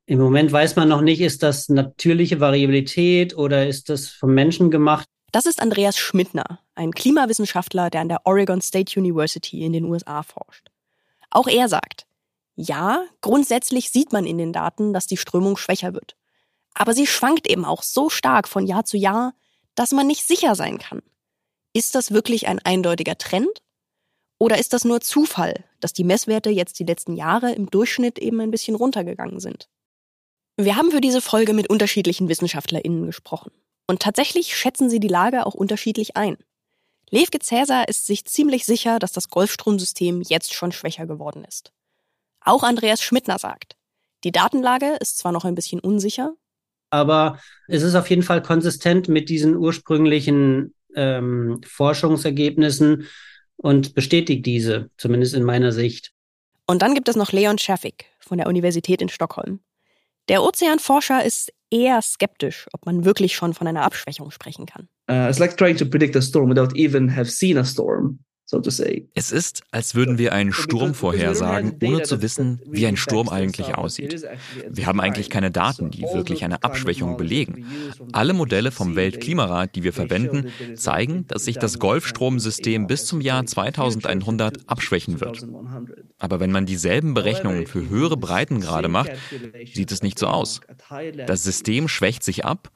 im 0.07 0.19
Moment 0.19 0.51
weiß 0.51 0.77
man 0.77 0.89
noch 0.89 1.03
nicht, 1.03 1.21
ist 1.21 1.43
das 1.43 1.69
natürliche 1.69 2.41
Variabilität 2.41 3.37
oder 3.37 3.67
ist 3.69 3.89
das 3.91 4.09
vom 4.09 4.33
Menschen 4.33 4.71
gemacht? 4.71 5.07
Das 5.33 5.45
ist 5.45 5.61
Andreas 5.61 5.99
Schmidtner, 5.99 6.61
ein 6.75 6.93
Klimawissenschaftler, 6.93 7.91
der 7.91 8.01
an 8.01 8.09
der 8.09 8.25
Oregon 8.25 8.63
State 8.63 8.99
University 8.99 9.65
in 9.65 9.75
den 9.75 9.85
USA 9.85 10.23
forscht. 10.23 10.69
Auch 11.31 11.47
er 11.47 11.69
sagt, 11.69 12.07
ja, 12.55 13.05
grundsätzlich 13.21 13.91
sieht 13.91 14.13
man 14.13 14.25
in 14.25 14.39
den 14.39 14.55
Daten, 14.55 14.95
dass 14.95 15.07
die 15.07 15.19
Strömung 15.19 15.59
schwächer 15.59 15.93
wird. 15.93 16.17
Aber 16.73 16.95
sie 16.95 17.07
schwankt 17.07 17.47
eben 17.47 17.65
auch 17.65 17.83
so 17.83 18.09
stark 18.09 18.49
von 18.49 18.67
Jahr 18.67 18.85
zu 18.85 18.97
Jahr, 18.97 19.35
dass 19.75 19.93
man 19.93 20.07
nicht 20.07 20.27
sicher 20.27 20.55
sein 20.55 20.79
kann. 20.79 21.03
Ist 21.75 21.95
das 21.95 22.13
wirklich 22.13 22.49
ein 22.49 22.59
eindeutiger 22.61 23.19
Trend 23.19 23.61
oder 24.39 24.59
ist 24.59 24.73
das 24.73 24.85
nur 24.85 25.01
Zufall, 25.01 25.65
dass 25.81 25.93
die 25.93 26.05
Messwerte 26.05 26.51
jetzt 26.51 26.79
die 26.79 26.85
letzten 26.85 27.17
Jahre 27.17 27.53
im 27.53 27.71
Durchschnitt 27.71 28.19
eben 28.19 28.41
ein 28.41 28.51
bisschen 28.51 28.77
runtergegangen 28.77 29.41
sind? 29.41 29.69
Wir 30.57 30.77
haben 30.77 30.91
für 30.91 31.01
diese 31.01 31.21
Folge 31.21 31.53
mit 31.53 31.71
unterschiedlichen 31.71 32.29
WissenschaftlerInnen 32.29 33.07
gesprochen. 33.07 33.53
Und 33.87 34.03
tatsächlich 34.03 34.57
schätzen 34.57 34.91
sie 34.91 35.01
die 35.01 35.09
Lage 35.09 35.47
auch 35.47 35.55
unterschiedlich 35.55 36.17
ein. 36.17 36.37
Levke 37.11 37.39
Cäsar 37.39 37.89
ist 37.89 38.07
sich 38.07 38.25
ziemlich 38.27 38.65
sicher, 38.65 38.99
dass 38.99 39.13
das 39.13 39.29
Golfstromsystem 39.31 40.21
jetzt 40.23 40.53
schon 40.53 40.73
schwächer 40.73 41.07
geworden 41.07 41.45
ist. 41.45 41.73
Auch 42.41 42.63
Andreas 42.63 43.03
Schmidtner 43.03 43.39
sagt, 43.39 43.77
die 44.25 44.33
Datenlage 44.33 44.97
ist 45.01 45.19
zwar 45.19 45.33
noch 45.33 45.45
ein 45.45 45.55
bisschen 45.55 45.81
unsicher, 45.81 46.35
aber 46.91 47.39
es 47.67 47.83
ist 47.83 47.95
auf 47.95 48.09
jeden 48.11 48.23
Fall 48.23 48.43
konsistent 48.43 49.09
mit 49.09 49.29
diesen 49.29 49.57
ursprünglichen 49.57 50.75
ähm, 50.95 51.61
Forschungsergebnissen 51.67 53.07
und 53.59 53.95
bestätigt 53.95 54.47
diese, 54.47 54.91
zumindest 54.97 55.35
in 55.35 55.45
meiner 55.45 55.73
Sicht. 55.73 56.13
Und 56.67 56.83
dann 56.83 56.95
gibt 56.95 57.09
es 57.09 57.17
noch 57.17 57.33
Leon 57.33 57.59
Schaffig 57.59 58.07
von 58.19 58.39
der 58.39 58.47
Universität 58.47 59.03
in 59.03 59.09
Stockholm. 59.09 59.61
Der 60.29 60.43
Ozeanforscher 60.43 61.25
ist 61.25 61.53
eher 61.71 62.01
skeptisch, 62.03 62.67
ob 62.73 62.87
man 62.87 63.05
wirklich 63.05 63.35
schon 63.35 63.55
von 63.55 63.67
einer 63.67 63.83
Abschwächung 63.83 64.31
sprechen 64.31 64.67
kann. 64.67 64.89
Uh, 65.11 65.29
it's 65.29 65.39
like 65.39 65.57
trying 65.57 65.77
to 65.77 65.87
predict 65.87 66.17
a 66.17 66.23
storm 66.23 66.51
without 66.51 66.75
even 66.77 67.15
have 67.15 67.31
seen 67.31 67.57
a 67.57 67.65
storm. 67.65 68.19
Es 69.15 69.31
ist, 69.31 69.63
als 69.73 69.95
würden 69.95 70.17
wir 70.17 70.33
einen 70.33 70.55
Sturm 70.55 70.95
vorhersagen, 70.95 71.77
ohne 71.85 72.03
zu 72.03 72.23
wissen, 72.23 72.63
wie 72.67 72.87
ein 72.87 72.97
Sturm 72.97 73.29
eigentlich 73.29 73.75
aussieht. 73.75 74.25
Wir 74.71 74.87
haben 74.87 75.01
eigentlich 75.01 75.29
keine 75.29 75.51
Daten, 75.51 75.91
die 75.91 76.03
wirklich 76.03 76.45
eine 76.45 76.63
Abschwächung 76.63 77.19
belegen. 77.19 77.67
Alle 78.13 78.33
Modelle 78.33 78.71
vom 78.71 78.97
Weltklimarat, 78.97 79.77
die 79.77 79.83
wir 79.83 79.93
verwenden, 79.93 80.47
zeigen, 80.77 81.27
dass 81.29 81.45
sich 81.45 81.59
das 81.59 81.79
Golfstromsystem 81.79 82.87
bis 82.87 83.05
zum 83.05 83.21
Jahr 83.21 83.45
2100 83.45 84.67
abschwächen 84.67 85.21
wird. 85.21 85.47
Aber 86.19 86.41
wenn 86.41 86.51
man 86.51 86.65
dieselben 86.65 87.13
Berechnungen 87.13 87.67
für 87.67 87.87
höhere 87.89 88.17
Breitengrade 88.17 88.89
macht, 88.89 89.11
sieht 89.75 89.93
es 89.93 90.03
nicht 90.03 90.19
so 90.19 90.27
aus. 90.27 90.61
Das 91.27 91.45
System 91.45 91.87
schwächt 91.87 92.23
sich 92.23 92.47
ab, 92.47 92.71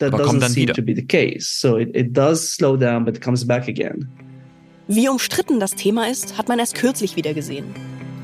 aber 0.00 0.22
kommt 0.22 0.42
dann 0.42 0.54
wieder. 0.54 0.74
Wie 4.90 5.10
umstritten 5.10 5.60
das 5.60 5.74
Thema 5.74 6.08
ist, 6.08 6.38
hat 6.38 6.48
man 6.48 6.58
erst 6.58 6.74
kürzlich 6.74 7.14
wieder 7.14 7.34
gesehen. 7.34 7.74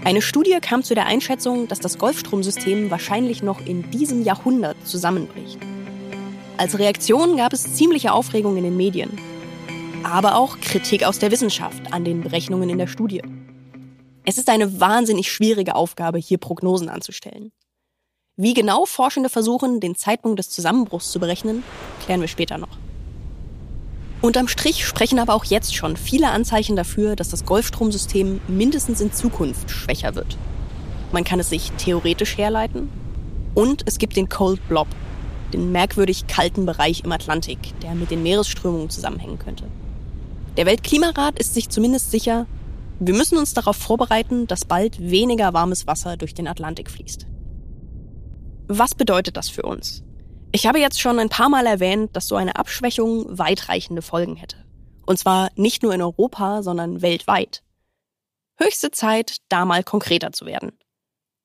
Eine 0.03 0.23
Studie 0.23 0.57
kam 0.63 0.83
zu 0.83 0.95
der 0.95 1.05
Einschätzung, 1.05 1.69
dass 1.69 1.79
das 1.79 1.99
Golfstromsystem 1.99 2.91
wahrscheinlich 2.91 3.43
noch 3.43 3.61
in 3.67 3.91
diesem 3.91 4.23
Jahrhundert 4.23 4.79
zusammenbricht. 4.87 5.59
Als 6.57 6.79
Reaktion 6.79 7.37
gab 7.37 7.53
es 7.53 7.75
ziemliche 7.75 8.15
Aufregung 8.15 8.57
in 8.57 8.65
den 8.65 8.79
Medien, 8.79 9.11
aber 10.05 10.37
auch 10.37 10.59
Kritik 10.59 11.05
aus 11.05 11.19
der 11.19 11.31
Wissenschaft 11.31 11.93
an 11.93 12.07
den 12.07 12.23
Berechnungen 12.23 12.71
in 12.71 12.79
der 12.79 12.87
Studie. 12.87 13.21
Es 14.25 14.39
ist 14.39 14.49
eine 14.49 14.81
wahnsinnig 14.81 15.31
schwierige 15.31 15.75
Aufgabe, 15.75 16.17
hier 16.17 16.39
Prognosen 16.39 16.89
anzustellen. 16.89 17.53
Wie 18.37 18.55
genau 18.55 18.87
Forschende 18.87 19.29
versuchen, 19.29 19.81
den 19.81 19.97
Zeitpunkt 19.97 20.39
des 20.39 20.49
Zusammenbruchs 20.49 21.11
zu 21.11 21.21
berechnen, 21.21 21.63
klären 22.07 22.23
wir 22.23 22.29
später 22.29 22.57
noch. 22.57 22.79
Unterm 24.25 24.49
Strich 24.49 24.87
sprechen 24.87 25.19
aber 25.19 25.35
auch 25.35 25.45
jetzt 25.45 25.77
schon 25.77 25.99
viele 25.99 26.31
Anzeichen 26.31 26.77
dafür, 26.77 27.15
dass 27.15 27.29
das 27.29 27.45
Golfstromsystem 27.45 28.41
mindestens 28.49 29.03
in 29.03 29.13
Zukunft 29.13 29.71
schwächer 29.71 30.15
wird. 30.15 30.39
Man 31.13 31.25
kann 31.25 31.41
es 31.41 31.51
sich 31.51 31.73
theoretisch 31.73 32.39
herleiten. 32.39 32.89
Und 33.55 33.83
es 33.85 33.99
gibt 33.99 34.17
den 34.17 34.31
Cold 34.31 34.67
Blob, 34.67 34.89
den 35.53 35.73
merkwürdig 35.73 36.27
kalten 36.27 36.65
Bereich 36.65 37.05
im 37.05 37.13
Atlantik, 37.13 37.79
der 37.81 37.95
mit 37.95 38.11
den 38.11 38.23
Meeresströmungen 38.23 38.89
zusammenhängen 38.89 39.39
könnte. 39.39 39.65
Der 40.57 40.65
Weltklimarat 40.65 41.39
ist 41.39 41.53
sich 41.53 41.69
zumindest 41.69 42.11
sicher, 42.11 42.47
wir 43.01 43.13
müssen 43.13 43.37
uns 43.37 43.53
darauf 43.53 43.77
vorbereiten, 43.77 44.47
dass 44.47 44.65
bald 44.65 44.99
weniger 45.03 45.53
warmes 45.53 45.87
Wasser 45.87 46.17
durch 46.17 46.33
den 46.33 46.49
Atlantik 46.49 46.91
fließt. 46.91 47.27
Was 48.69 48.95
bedeutet 48.95 49.37
das 49.37 49.51
für 49.51 49.65
uns? 49.65 50.03
Ich 50.55 50.69
habe 50.69 50.79
jetzt 50.79 51.01
schon 51.01 51.19
ein 51.19 51.31
paar 51.31 51.49
Mal 51.49 51.67
erwähnt, 51.67 52.15
dass 52.15 52.29
so 52.29 52.37
eine 52.37 52.55
Abschwächung 52.55 53.27
weitreichende 53.37 54.03
Folgen 54.03 54.37
hätte. 54.37 54.65
Und 55.05 55.19
zwar 55.19 55.51
nicht 55.57 55.83
nur 55.83 55.93
in 55.93 56.01
Europa, 56.01 56.63
sondern 56.63 57.03
weltweit. 57.03 57.65
Höchste 58.57 58.93
Zeit, 58.93 59.39
da 59.49 59.65
mal 59.65 59.83
konkreter 59.83 60.31
zu 60.31 60.47
werden. 60.47 60.79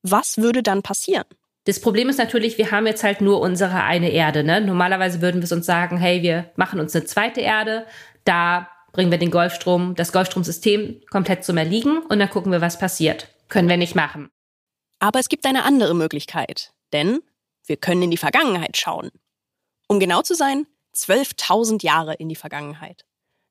Was 0.04 0.38
würde 0.38 0.62
dann 0.62 0.84
passieren? 0.84 1.26
Das 1.66 1.82
Problem 1.82 2.08
ist 2.08 2.20
natürlich, 2.20 2.60
wir 2.60 2.70
haben 2.70 2.86
jetzt 2.86 3.04
halt 3.04 3.20
nur 3.20 3.42
unsere 3.42 3.82
eine 3.82 4.12
Erde. 4.12 4.44
Ne? 4.44 4.62
Normalerweise 4.62 5.22
würden 5.22 5.42
wir 5.42 5.52
uns 5.52 5.66
sagen, 5.66 5.98
hey, 5.98 6.22
wir 6.22 6.52
machen 6.56 6.80
uns 6.80 6.96
eine 6.96 7.06
zweite 7.06 7.42
Erde, 7.42 7.88
da 8.26 8.70
bringen 8.92 9.10
wir 9.10 9.18
den 9.18 9.32
Golfstrom, 9.32 9.96
das 9.96 10.12
Golfstromsystem 10.12 11.02
komplett 11.10 11.44
zum 11.44 11.58
Erliegen 11.58 11.98
und 11.98 12.20
dann 12.20 12.30
gucken 12.30 12.52
wir, 12.52 12.62
was 12.62 12.78
passiert. 12.78 13.28
Können 13.48 13.70
wir 13.70 13.78
nicht 13.78 13.96
machen. 13.96 14.30
Aber 15.00 15.20
es 15.20 15.30
gibt 15.30 15.48
eine 15.48 15.64
andere 15.64 15.96
Möglichkeit. 15.96 16.74
Denn 16.94 17.22
wir 17.70 17.78
können 17.78 18.02
in 18.04 18.12
die 18.12 18.18
Vergangenheit 18.18 18.76
schauen. 18.76 19.12
Um 19.88 20.00
genau 20.00 20.22
zu 20.22 20.36
sein, 20.36 20.66
12.000 20.96 21.84
Jahre 21.84 22.16
in 22.16 22.28
die 22.28 22.36
Vergangenheit. 22.36 23.06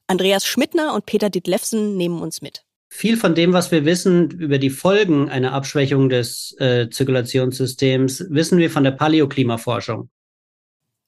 Andreas 0.07 0.45
Schmidtner 0.45 0.95
und 0.95 1.07
Peter 1.07 1.31
Ditlevsen 1.31 1.97
nehmen 1.97 2.21
uns 2.21 2.43
mit. 2.43 2.65
Viel 2.91 3.17
von 3.17 3.35
dem, 3.35 3.53
was 3.53 3.71
wir 3.71 3.85
wissen 3.85 4.31
über 4.31 4.59
die 4.59 4.71
Folgen 4.71 5.29
einer 5.29 5.53
Abschwächung 5.53 6.09
des 6.09 6.57
äh, 6.59 6.89
Zirkulationssystems, 6.89 8.27
wissen 8.31 8.59
wir 8.59 8.71
von 8.71 8.85
der 8.85 8.93
Paläoklimaforschung. 8.93 10.09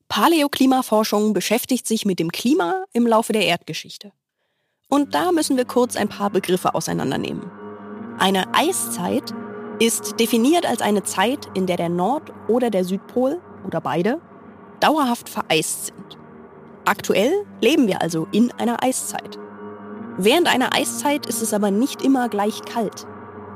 Paläoklimaforschung 0.09 1.33
beschäftigt 1.33 1.87
sich 1.87 2.05
mit 2.05 2.19
dem 2.19 2.33
Klima 2.33 2.85
im 2.93 3.07
Laufe 3.07 3.33
der 3.33 3.47
Erdgeschichte. 3.47 4.13
Und 4.89 5.15
da 5.15 5.33
müssen 5.33 5.57
wir 5.57 5.65
kurz 5.65 5.97
ein 5.97 6.09
paar 6.09 6.31
Begriffe 6.31 6.75
auseinandernehmen. 6.75 7.51
Eine 8.19 8.53
Eiszeit 8.55 9.33
ist 9.81 10.21
definiert 10.21 10.67
als 10.67 10.83
eine 10.83 11.03
Zeit, 11.03 11.49
in 11.55 11.67
der 11.67 11.77
der 11.77 11.89
Nord- 11.89 12.33
oder 12.49 12.71
der 12.71 12.85
Südpol 12.85 13.41
oder 13.67 13.81
beide 13.81 14.21
dauerhaft 14.79 15.29
vereist 15.29 15.87
sind. 15.87 16.19
Aktuell 16.85 17.33
leben 17.61 17.87
wir 17.87 18.03
also 18.03 18.29
in 18.31 18.53
einer 18.53 18.83
Eiszeit. 18.83 19.39
Während 20.19 20.53
einer 20.53 20.75
Eiszeit 20.75 21.27
ist 21.27 21.43
es 21.43 21.55
aber 21.55 21.71
nicht 21.71 22.03
immer 22.03 22.29
gleich 22.29 22.63
kalt. 22.63 23.07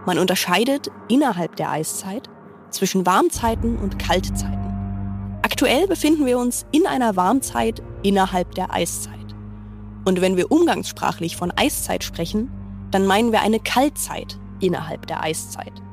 Man 0.06 0.18
unterscheidet 0.18 0.90
innerhalb 1.08 1.56
der 1.56 1.70
Eiszeit 1.70 2.30
zwischen 2.70 3.06
Warmzeiten 3.06 3.76
und 3.78 3.98
Kaltzeiten. 3.98 5.40
Aktuell 5.42 5.86
befinden 5.86 6.24
wir 6.26 6.38
uns 6.38 6.64
in 6.72 6.86
einer 6.86 7.16
Warmzeit 7.16 7.82
innerhalb 8.02 8.54
der 8.54 8.72
Eiszeit. 8.72 9.12
Und 10.06 10.20
wenn 10.20 10.36
wir 10.36 10.50
umgangssprachlich 10.50 11.36
von 11.36 11.52
Eiszeit 11.54 12.02
sprechen, 12.02 12.50
dann 12.90 13.06
meinen 13.06 13.32
wir 13.32 13.42
eine 13.42 13.60
Kaltzeit 13.60 14.38
innerhalb 14.60 15.06
der 15.06 15.22
Eiszeit. 15.22 15.83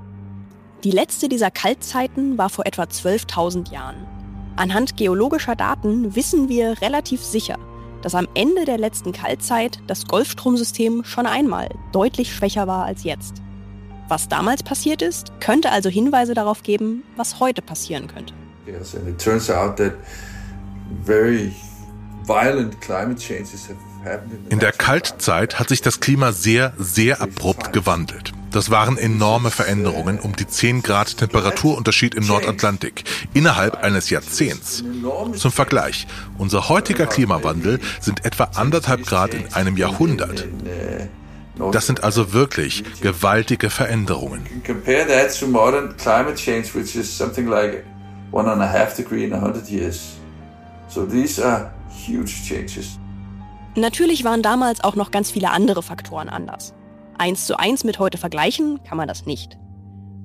Die 0.84 0.92
letzte 0.92 1.30
dieser 1.30 1.52
Kaltzeiten 1.52 2.40
war 2.40 2.50
vor 2.50 2.66
etwa 2.66 2.84
12.000 2.84 3.72
Jahren. 3.72 4.08
Anhand 4.56 4.98
geologischer 4.98 5.56
Daten 5.56 6.16
wissen 6.16 6.50
wir 6.50 6.82
relativ 6.82 7.22
sicher, 7.22 7.60
dass 8.02 8.16
am 8.16 8.28
Ende 8.34 8.66
der 8.66 8.80
letzten 8.80 9.12
Kaltzeit 9.12 9.80
das 9.86 10.08
Golfstromsystem 10.08 11.04
schon 11.04 11.28
einmal 11.28 11.70
deutlich 11.92 12.34
schwächer 12.34 12.66
war 12.66 12.86
als 12.86 13.04
jetzt. 13.04 13.44
Was 14.08 14.28
damals 14.28 14.64
passiert 14.64 15.04
ist, 15.04 15.32
könnte 15.40 15.72
also 15.72 15.88
Hinweise 15.88 16.34
darauf 16.34 16.64
geben, 16.64 17.04
was 17.16 17.40
heute 17.40 17.62
passieren 17.62 18.08
könnte. 18.08 18.34
Yes, 18.66 18.96
and 18.96 19.08
it 19.08 19.24
turns 19.24 19.52
out 19.52 19.78
that 19.78 19.94
very 21.06 21.54
violent 22.26 22.82
climate 22.82 23.20
changes 23.20 23.70
have 24.04 24.20
in 24.50 24.58
der 24.58 24.72
Kaltzeit 24.72 25.60
hat 25.60 25.70
sich 25.70 25.82
das 25.82 26.00
Klima 26.00 26.32
sehr, 26.32 26.74
sehr 26.80 27.22
abrupt 27.22 27.72
gewandelt. 27.72 28.34
Das 28.52 28.70
waren 28.70 28.98
enorme 28.98 29.50
Veränderungen 29.50 30.20
um 30.20 30.36
die 30.36 30.46
10 30.46 30.84
Grad 30.84 31.18
Temperaturunterschied 31.18 32.16
im 32.16 32.28
Nordatlantik 32.28 33.06
innerhalb 33.34 33.82
eines 33.82 34.10
Jahrzehnts. 34.10 34.84
Zum 35.36 35.52
Vergleich, 35.52 36.06
unser 36.38 36.68
heutiger 36.68 37.08
Klimawandel 37.08 37.80
sind 38.02 38.26
etwa 38.26 38.50
anderthalb 38.56 39.06
Grad 39.06 39.34
in 39.34 39.54
einem 39.54 39.78
Jahrhundert. 39.78 40.48
Das 41.72 41.88
sind 41.88 42.04
also 42.04 42.34
wirklich 42.34 42.84
gewaltige 43.02 43.70
Veränderungen. 43.70 44.44
Compare 44.66 45.08
that 45.08 45.40
to 45.40 45.48
modern 45.48 45.96
climate 45.98 46.36
change, 46.36 46.74
which 46.74 46.96
is 46.96 47.16
something 47.18 47.48
like 47.48 47.86
one 48.32 48.50
and 48.50 48.62
a 48.62 48.68
half 48.68 48.96
degree 48.96 49.24
in 49.24 49.34
a 49.34 49.40
hundred 49.40 49.70
years. 49.70 50.18
So 50.88 51.06
these 51.06 51.44
are 51.44 51.72
huge 51.90 52.44
changes. 52.48 52.98
Natürlich 53.76 54.26
waren 54.26 54.42
damals 54.42 54.84
auch 54.84 54.96
noch 54.96 55.12
ganz 55.12 55.32
viele 55.32 55.52
andere 55.52 55.82
Faktoren 55.82 56.28
anders. 56.28 56.74
Eins 57.22 57.46
zu 57.46 57.60
eins 57.60 57.84
mit 57.84 58.00
heute 58.00 58.18
vergleichen 58.18 58.82
kann 58.84 58.98
man 58.98 59.08
das 59.08 59.28
nicht. 59.28 59.56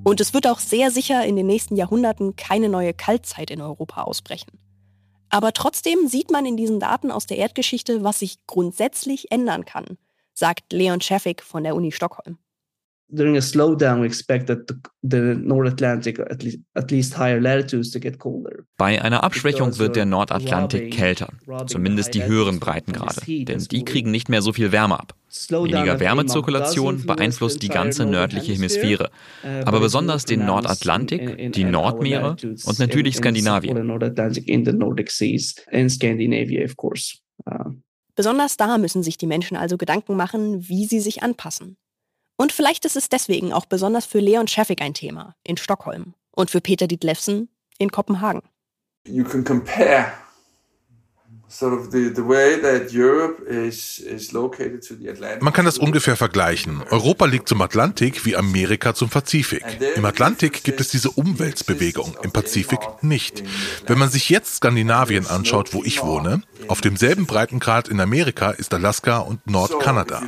Und 0.03 0.19
es 0.19 0.33
wird 0.33 0.47
auch 0.47 0.57
sehr 0.57 0.89
sicher 0.89 1.23
in 1.23 1.35
den 1.35 1.45
nächsten 1.45 1.75
Jahrhunderten 1.75 2.35
keine 2.35 2.69
neue 2.69 2.91
Kaltzeit 2.91 3.51
in 3.51 3.61
Europa 3.61 4.01
ausbrechen. 4.01 4.57
Aber 5.29 5.53
trotzdem 5.53 6.07
sieht 6.07 6.31
man 6.31 6.47
in 6.47 6.57
diesen 6.57 6.79
Daten 6.79 7.11
aus 7.11 7.27
der 7.27 7.37
Erdgeschichte, 7.37 8.03
was 8.03 8.17
sich 8.17 8.39
grundsätzlich 8.47 9.31
ändern 9.31 9.63
kann, 9.63 9.99
sagt 10.33 10.73
Leon 10.73 10.99
Schäffig 10.99 11.43
von 11.43 11.63
der 11.63 11.75
Uni 11.75 11.91
Stockholm. 11.91 12.39
During 13.09 13.37
a 13.37 13.41
slowdown, 13.41 14.01
we 14.01 14.05
expect 14.05 14.47
that 14.47 14.69
the 15.01 15.35
North 15.35 15.71
Atlantic, 15.71 16.19
at 16.19 16.43
least, 16.43 16.59
at 16.75 16.91
least 16.91 17.17
higher 17.17 17.39
latitudes, 17.39 17.91
to 17.91 17.99
get 17.99 18.19
colder. 18.19 18.65
Bei 18.77 19.01
einer 19.01 19.23
Abschwächung 19.23 19.77
wird 19.77 19.95
der 19.95 20.05
Nordatlantik 20.05 20.91
kälter, 20.91 21.29
zumindest 21.67 22.13
die 22.13 22.23
höheren 22.23 22.59
Breitengrade, 22.59 23.21
denn 23.25 23.59
die 23.59 23.85
kriegen 23.85 24.11
nicht 24.11 24.29
mehr 24.29 24.41
so 24.41 24.53
viel 24.53 24.71
Wärme 24.71 24.99
ab. 24.99 25.13
Weniger 25.49 25.99
Wärmezirkulation 25.99 27.05
beeinflusst 27.05 27.61
die 27.61 27.67
ganze 27.67 28.05
nördliche 28.05 28.53
Hemisphäre, 28.53 29.09
uh, 29.43 29.47
aber 29.65 29.79
besonders 29.81 30.25
den 30.25 30.45
Nordatlantik, 30.45 31.51
die 31.53 31.65
Nordmeere 31.65 32.37
und 32.65 32.79
natürlich 32.79 33.17
Skandinavien. 33.17 33.77
Uh, 37.45 37.71
besonders 38.15 38.57
da 38.57 38.77
müssen 38.77 39.03
sich 39.03 39.17
die 39.17 39.27
Menschen 39.27 39.57
also 39.57 39.77
Gedanken 39.77 40.15
machen, 40.15 40.67
wie 40.67 40.85
sie 40.85 40.99
sich 40.99 41.23
anpassen. 41.23 41.77
Und 42.37 42.51
vielleicht 42.51 42.85
ist 42.85 42.95
es 42.95 43.09
deswegen 43.09 43.51
auch 43.51 43.65
besonders 43.65 44.05
für 44.05 44.19
Leon 44.19 44.47
Scheffig 44.47 44.81
ein 44.81 44.93
Thema 44.93 45.35
in 45.43 45.57
Stockholm 45.57 46.13
und 46.31 46.51
für 46.51 46.61
Peter 46.61 46.87
Dietlefsen 46.87 47.49
in 47.79 47.91
Kopenhagen. 47.91 48.43
You 49.07 49.23
can 49.23 49.43
compare 49.43 50.13
man 55.39 55.53
kann 55.53 55.65
das 55.65 55.77
ungefähr 55.77 56.17
vergleichen. 56.17 56.83
Europa 56.89 57.25
liegt 57.25 57.47
zum 57.47 57.61
Atlantik 57.61 58.25
wie 58.25 58.35
Amerika 58.35 58.93
zum 58.93 59.09
Pazifik. 59.09 59.63
Im 59.95 60.03
Atlantik 60.03 60.65
gibt 60.65 60.81
es 60.81 60.89
diese 60.89 61.09
Umweltbewegung, 61.09 62.17
im 62.21 62.31
Pazifik 62.31 62.79
nicht. 63.01 63.43
Wenn 63.85 63.97
man 63.97 64.09
sich 64.09 64.29
jetzt 64.29 64.57
Skandinavien 64.57 65.25
anschaut, 65.25 65.73
wo 65.73 65.85
ich 65.85 66.03
wohne, 66.03 66.41
auf 66.67 66.81
demselben 66.81 67.25
Breitengrad 67.25 67.87
in 67.87 67.99
Amerika 67.99 68.51
ist 68.51 68.73
Alaska 68.73 69.19
und 69.19 69.45
Nordkanada. 69.49 70.23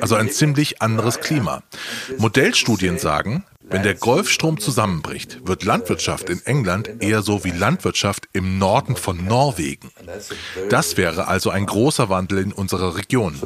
Also 0.00 0.14
ein 0.14 0.30
ziemlich 0.30 0.82
anderes 0.82 1.20
Klima. 1.20 1.62
Modellstudien 2.18 2.98
sagen, 2.98 3.44
wenn 3.66 3.82
der 3.82 3.94
Golfstrom 3.94 4.60
zusammenbricht, 4.60 5.46
wird 5.46 5.64
Landwirtschaft 5.64 6.28
in 6.28 6.44
England 6.44 6.90
eher 7.00 7.22
so 7.22 7.44
wie 7.44 7.50
Landwirtschaft 7.50 8.28
im 8.34 8.58
Norden 8.58 8.94
von 8.94 9.24
Norwegen. 9.24 9.90
Das 10.68 10.96
wäre 10.96 11.28
also 11.28 11.50
ein 11.50 11.64
großer 11.64 12.10
Wandel 12.10 12.38
in 12.38 12.52
unserer 12.52 12.96
Region. 12.96 13.40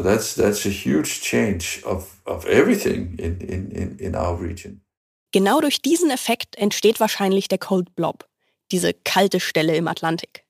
Genau 5.31 5.61
durch 5.61 5.83
diesen 5.83 6.11
Effekt 6.11 6.57
entsteht 6.57 7.01
wahrscheinlich 7.01 7.49
der 7.49 7.59
Cold 7.59 7.95
Blob, 7.95 8.27
diese 8.73 8.95
kalte 8.95 9.41
Stelle 9.41 9.77
im 9.77 9.87
Atlantik. 9.87 10.45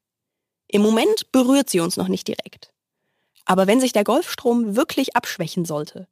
Im 0.68 0.82
Moment 0.82 1.32
berührt 1.32 1.70
sie 1.70 1.80
uns 1.80 1.96
noch 1.96 2.08
nicht 2.08 2.28
direkt. 2.28 2.72
Aber 3.44 3.66
wenn 3.66 3.80
sich 3.80 3.92
der 3.92 4.04
Golfstrom 4.04 4.76
wirklich 4.76 5.16
abschwächen 5.16 5.64
sollte, 5.64 6.06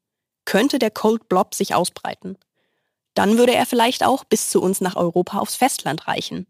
könnte 0.44 0.78
der 0.78 0.90
Cold 0.90 1.28
Blob 1.28 1.54
sich 1.54 1.74
ausbreiten 1.74 2.38
dann 3.16 3.38
würde 3.38 3.54
er 3.54 3.66
vielleicht 3.66 4.04
auch 4.04 4.24
bis 4.24 4.50
zu 4.50 4.62
uns 4.62 4.80
nach 4.80 4.94
Europa 4.94 5.38
aufs 5.38 5.56
Festland 5.56 6.06
reichen. 6.06 6.46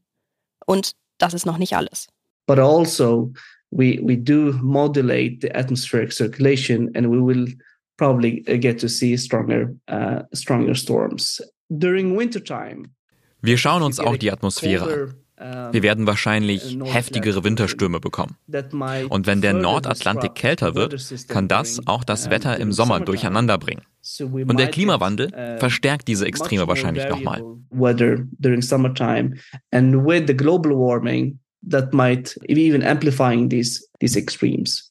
Und 0.66 0.92
das 1.18 1.32
ist 1.32 1.46
noch 1.46 1.58
nicht 1.58 1.76
alles. 1.76 2.08
But 2.46 2.58
also 2.58 3.32
we 3.70 3.98
we 4.02 4.16
do 4.16 4.52
modulate 4.62 5.38
the 5.40 5.52
atmospheric 5.52 6.12
circulation 6.12 6.90
and 6.94 7.06
we 7.06 7.18
will 7.18 7.56
probably 7.96 8.44
uh, 8.48 8.58
get 8.58 8.80
to 8.80 8.88
see 8.88 9.16
stronger 9.16 9.74
uh, 9.88 10.22
stronger 10.34 10.74
storms 10.74 11.40
during 11.68 12.16
wintertime. 12.16 12.88
Wir 13.42 13.56
schauen 13.56 13.82
uns 13.82 14.00
auch 14.00 14.16
die 14.16 14.30
Atmosphäre 14.30 14.84
an. 14.84 15.14
Wir 15.38 15.82
werden 15.82 16.06
wahrscheinlich 16.06 16.78
heftigere 16.84 17.44
Winterstürme 17.44 18.00
bekommen. 18.00 18.36
Und 19.10 19.26
wenn 19.26 19.42
der 19.42 19.52
Nordatlantik 19.52 20.34
kälter 20.34 20.74
wird, 20.74 20.96
kann 21.28 21.46
das 21.46 21.86
auch 21.86 22.04
das 22.04 22.30
Wetter 22.30 22.58
im 22.58 22.72
Sommer 22.72 23.00
durcheinander 23.00 23.58
bringen. 23.58 23.82
Und 24.20 24.58
der 24.58 24.68
Klimawandel 24.68 25.26
uh, 25.26 25.58
verstärkt 25.58 26.08
diese 26.08 26.26
Extreme 26.26 26.66
wahrscheinlich 26.68 27.08
nochmal. 27.08 27.42
That 31.68 31.92
might 31.92 32.38
even 32.48 32.84
amplifying 32.84 33.48
these, 33.48 33.88
these 33.98 34.16
extremes. 34.16 34.85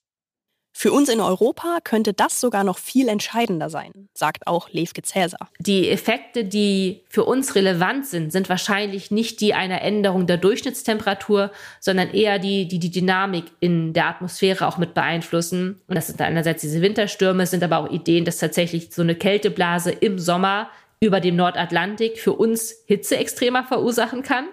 Für 0.77 0.91
uns 0.91 1.07
in 1.07 1.21
Europa 1.21 1.77
könnte 1.85 2.11
das 2.11 2.41
sogar 2.41 2.65
noch 2.65 2.79
viel 2.79 3.07
entscheidender 3.07 3.69
sein, 3.69 4.09
sagt 4.13 4.45
auch 4.45 4.67
Levke 4.71 5.03
Cäsar. 5.03 5.49
Die 5.57 5.89
Effekte, 5.89 6.43
die 6.43 7.01
für 7.07 7.23
uns 7.23 7.55
relevant 7.55 8.05
sind, 8.05 8.33
sind 8.33 8.49
wahrscheinlich 8.49 9.09
nicht 9.09 9.39
die 9.39 9.53
einer 9.53 9.81
Änderung 9.81 10.27
der 10.27 10.35
Durchschnittstemperatur, 10.35 11.51
sondern 11.79 12.09
eher 12.09 12.39
die, 12.39 12.67
die 12.67 12.79
die 12.79 12.91
Dynamik 12.91 13.45
in 13.61 13.93
der 13.93 14.07
Atmosphäre 14.07 14.67
auch 14.67 14.77
mit 14.77 14.93
beeinflussen. 14.93 15.79
Und 15.87 15.95
das 15.95 16.07
sind 16.07 16.19
einerseits 16.19 16.59
diese 16.59 16.81
Winterstürme, 16.81 17.47
sind 17.47 17.63
aber 17.63 17.77
auch 17.77 17.89
Ideen, 17.89 18.25
dass 18.25 18.39
tatsächlich 18.39 18.89
so 18.91 19.01
eine 19.01 19.15
Kälteblase 19.15 19.91
im 19.91 20.19
Sommer 20.19 20.69
über 20.99 21.21
dem 21.21 21.37
Nordatlantik 21.37 22.19
für 22.19 22.33
uns 22.33 22.83
Hitze 22.85 23.15
extremer 23.15 23.63
verursachen 23.63 24.23
kann 24.23 24.49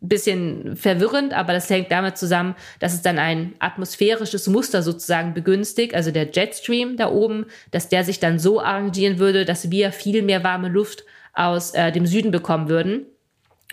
bisschen 0.00 0.76
verwirrend, 0.76 1.34
aber 1.34 1.52
das 1.52 1.68
hängt 1.68 1.92
damit 1.92 2.16
zusammen, 2.16 2.54
dass 2.78 2.94
es 2.94 3.02
dann 3.02 3.18
ein 3.18 3.54
atmosphärisches 3.58 4.46
Muster 4.48 4.82
sozusagen 4.82 5.34
begünstigt, 5.34 5.94
also 5.94 6.10
der 6.10 6.30
Jetstream 6.32 6.96
da 6.96 7.10
oben, 7.10 7.46
dass 7.70 7.88
der 7.88 8.04
sich 8.04 8.18
dann 8.18 8.38
so 8.38 8.60
arrangieren 8.60 9.18
würde, 9.18 9.44
dass 9.44 9.70
wir 9.70 9.92
viel 9.92 10.22
mehr 10.22 10.42
warme 10.42 10.68
Luft 10.68 11.04
aus 11.34 11.72
äh, 11.72 11.92
dem 11.92 12.06
Süden 12.06 12.30
bekommen 12.30 12.68
würden. 12.68 13.06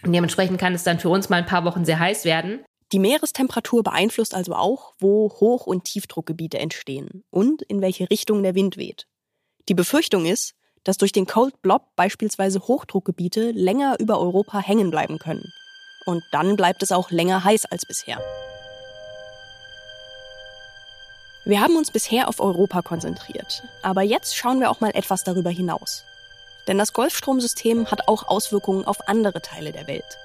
Und 0.04 0.14
dementsprechend 0.14 0.60
kann 0.60 0.76
es 0.76 0.84
dann 0.84 1.00
für 1.00 1.10
uns 1.10 1.30
mal 1.30 1.38
ein 1.38 1.46
paar 1.46 1.66
Wochen 1.66 1.86
sehr 1.86 2.00
heiß 2.00 2.26
werden. 2.26 2.60
Die 2.92 3.00
Meerestemperatur 3.00 3.84
beeinflusst 3.84 4.36
also 4.36 4.54
auch, 4.54 4.94
wo 5.00 5.30
Hoch- 5.40 5.66
und 5.66 5.86
Tiefdruckgebiete 5.86 6.60
entstehen 6.60 7.24
und 7.32 7.62
in 7.64 7.82
welche 7.82 8.10
Richtung 8.10 8.44
der 8.44 8.56
Wind 8.56 8.78
weht. 8.78 9.08
Die 9.70 9.74
Befürchtung 9.74 10.26
ist, 10.26 10.54
dass 10.84 10.98
durch 10.98 11.12
den 11.12 11.26
Cold 11.26 11.62
Blob 11.62 11.96
beispielsweise 11.96 12.60
Hochdruckgebiete 12.60 13.52
länger 13.52 13.98
über 14.00 14.20
Europa 14.20 14.60
hängen 14.60 14.90
bleiben 14.90 15.20
können 15.20 15.52
und 16.08 16.24
dann 16.32 16.56
bleibt 16.56 16.82
es 16.84 16.92
auch 16.92 17.12
länger 17.12 17.44
heiß 17.44 17.66
als 17.66 17.86
bisher. 17.86 18.20
Wir 21.46 21.62
haben 21.62 21.78
uns 21.78 21.92
bisher 21.92 22.28
auf 22.28 22.40
Europa 22.40 22.82
konzentriert, 22.82 23.64
aber 23.82 24.02
jetzt 24.02 24.36
schauen 24.36 24.60
wir 24.60 24.70
auch 24.70 24.82
mal 24.82 24.92
etwas 24.94 25.24
darüber 25.24 25.50
hinaus. 25.50 26.04
Denn 26.68 26.78
das 26.78 26.94
Golfstromsystem 26.94 27.90
hat 27.90 28.08
auch 28.08 28.28
Auswirkungen 28.28 28.86
auf 28.86 29.08
andere 29.08 29.42
Teile 29.42 29.72
der 29.72 29.88
Welt. 29.88 30.18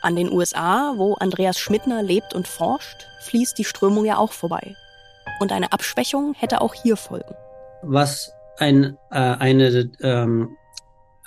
An 0.00 0.16
den 0.16 0.32
USA, 0.32 0.94
wo 0.96 1.14
Andreas 1.14 1.58
Schmidtner 1.58 2.02
lebt 2.02 2.34
und 2.34 2.48
forscht, 2.48 3.06
fließt 3.20 3.58
die 3.58 3.64
Strömung 3.64 4.04
ja 4.04 4.16
auch 4.18 4.32
vorbei. 4.32 4.76
Und 5.40 5.52
eine 5.52 5.72
Abschwächung 5.72 6.34
hätte 6.34 6.60
auch 6.60 6.74
hier 6.74 6.96
Folgen. 6.96 7.34
Was 7.82 8.32
ein, 8.58 8.96
äh, 9.10 9.18
eine 9.18 9.90
ähm, 10.00 10.56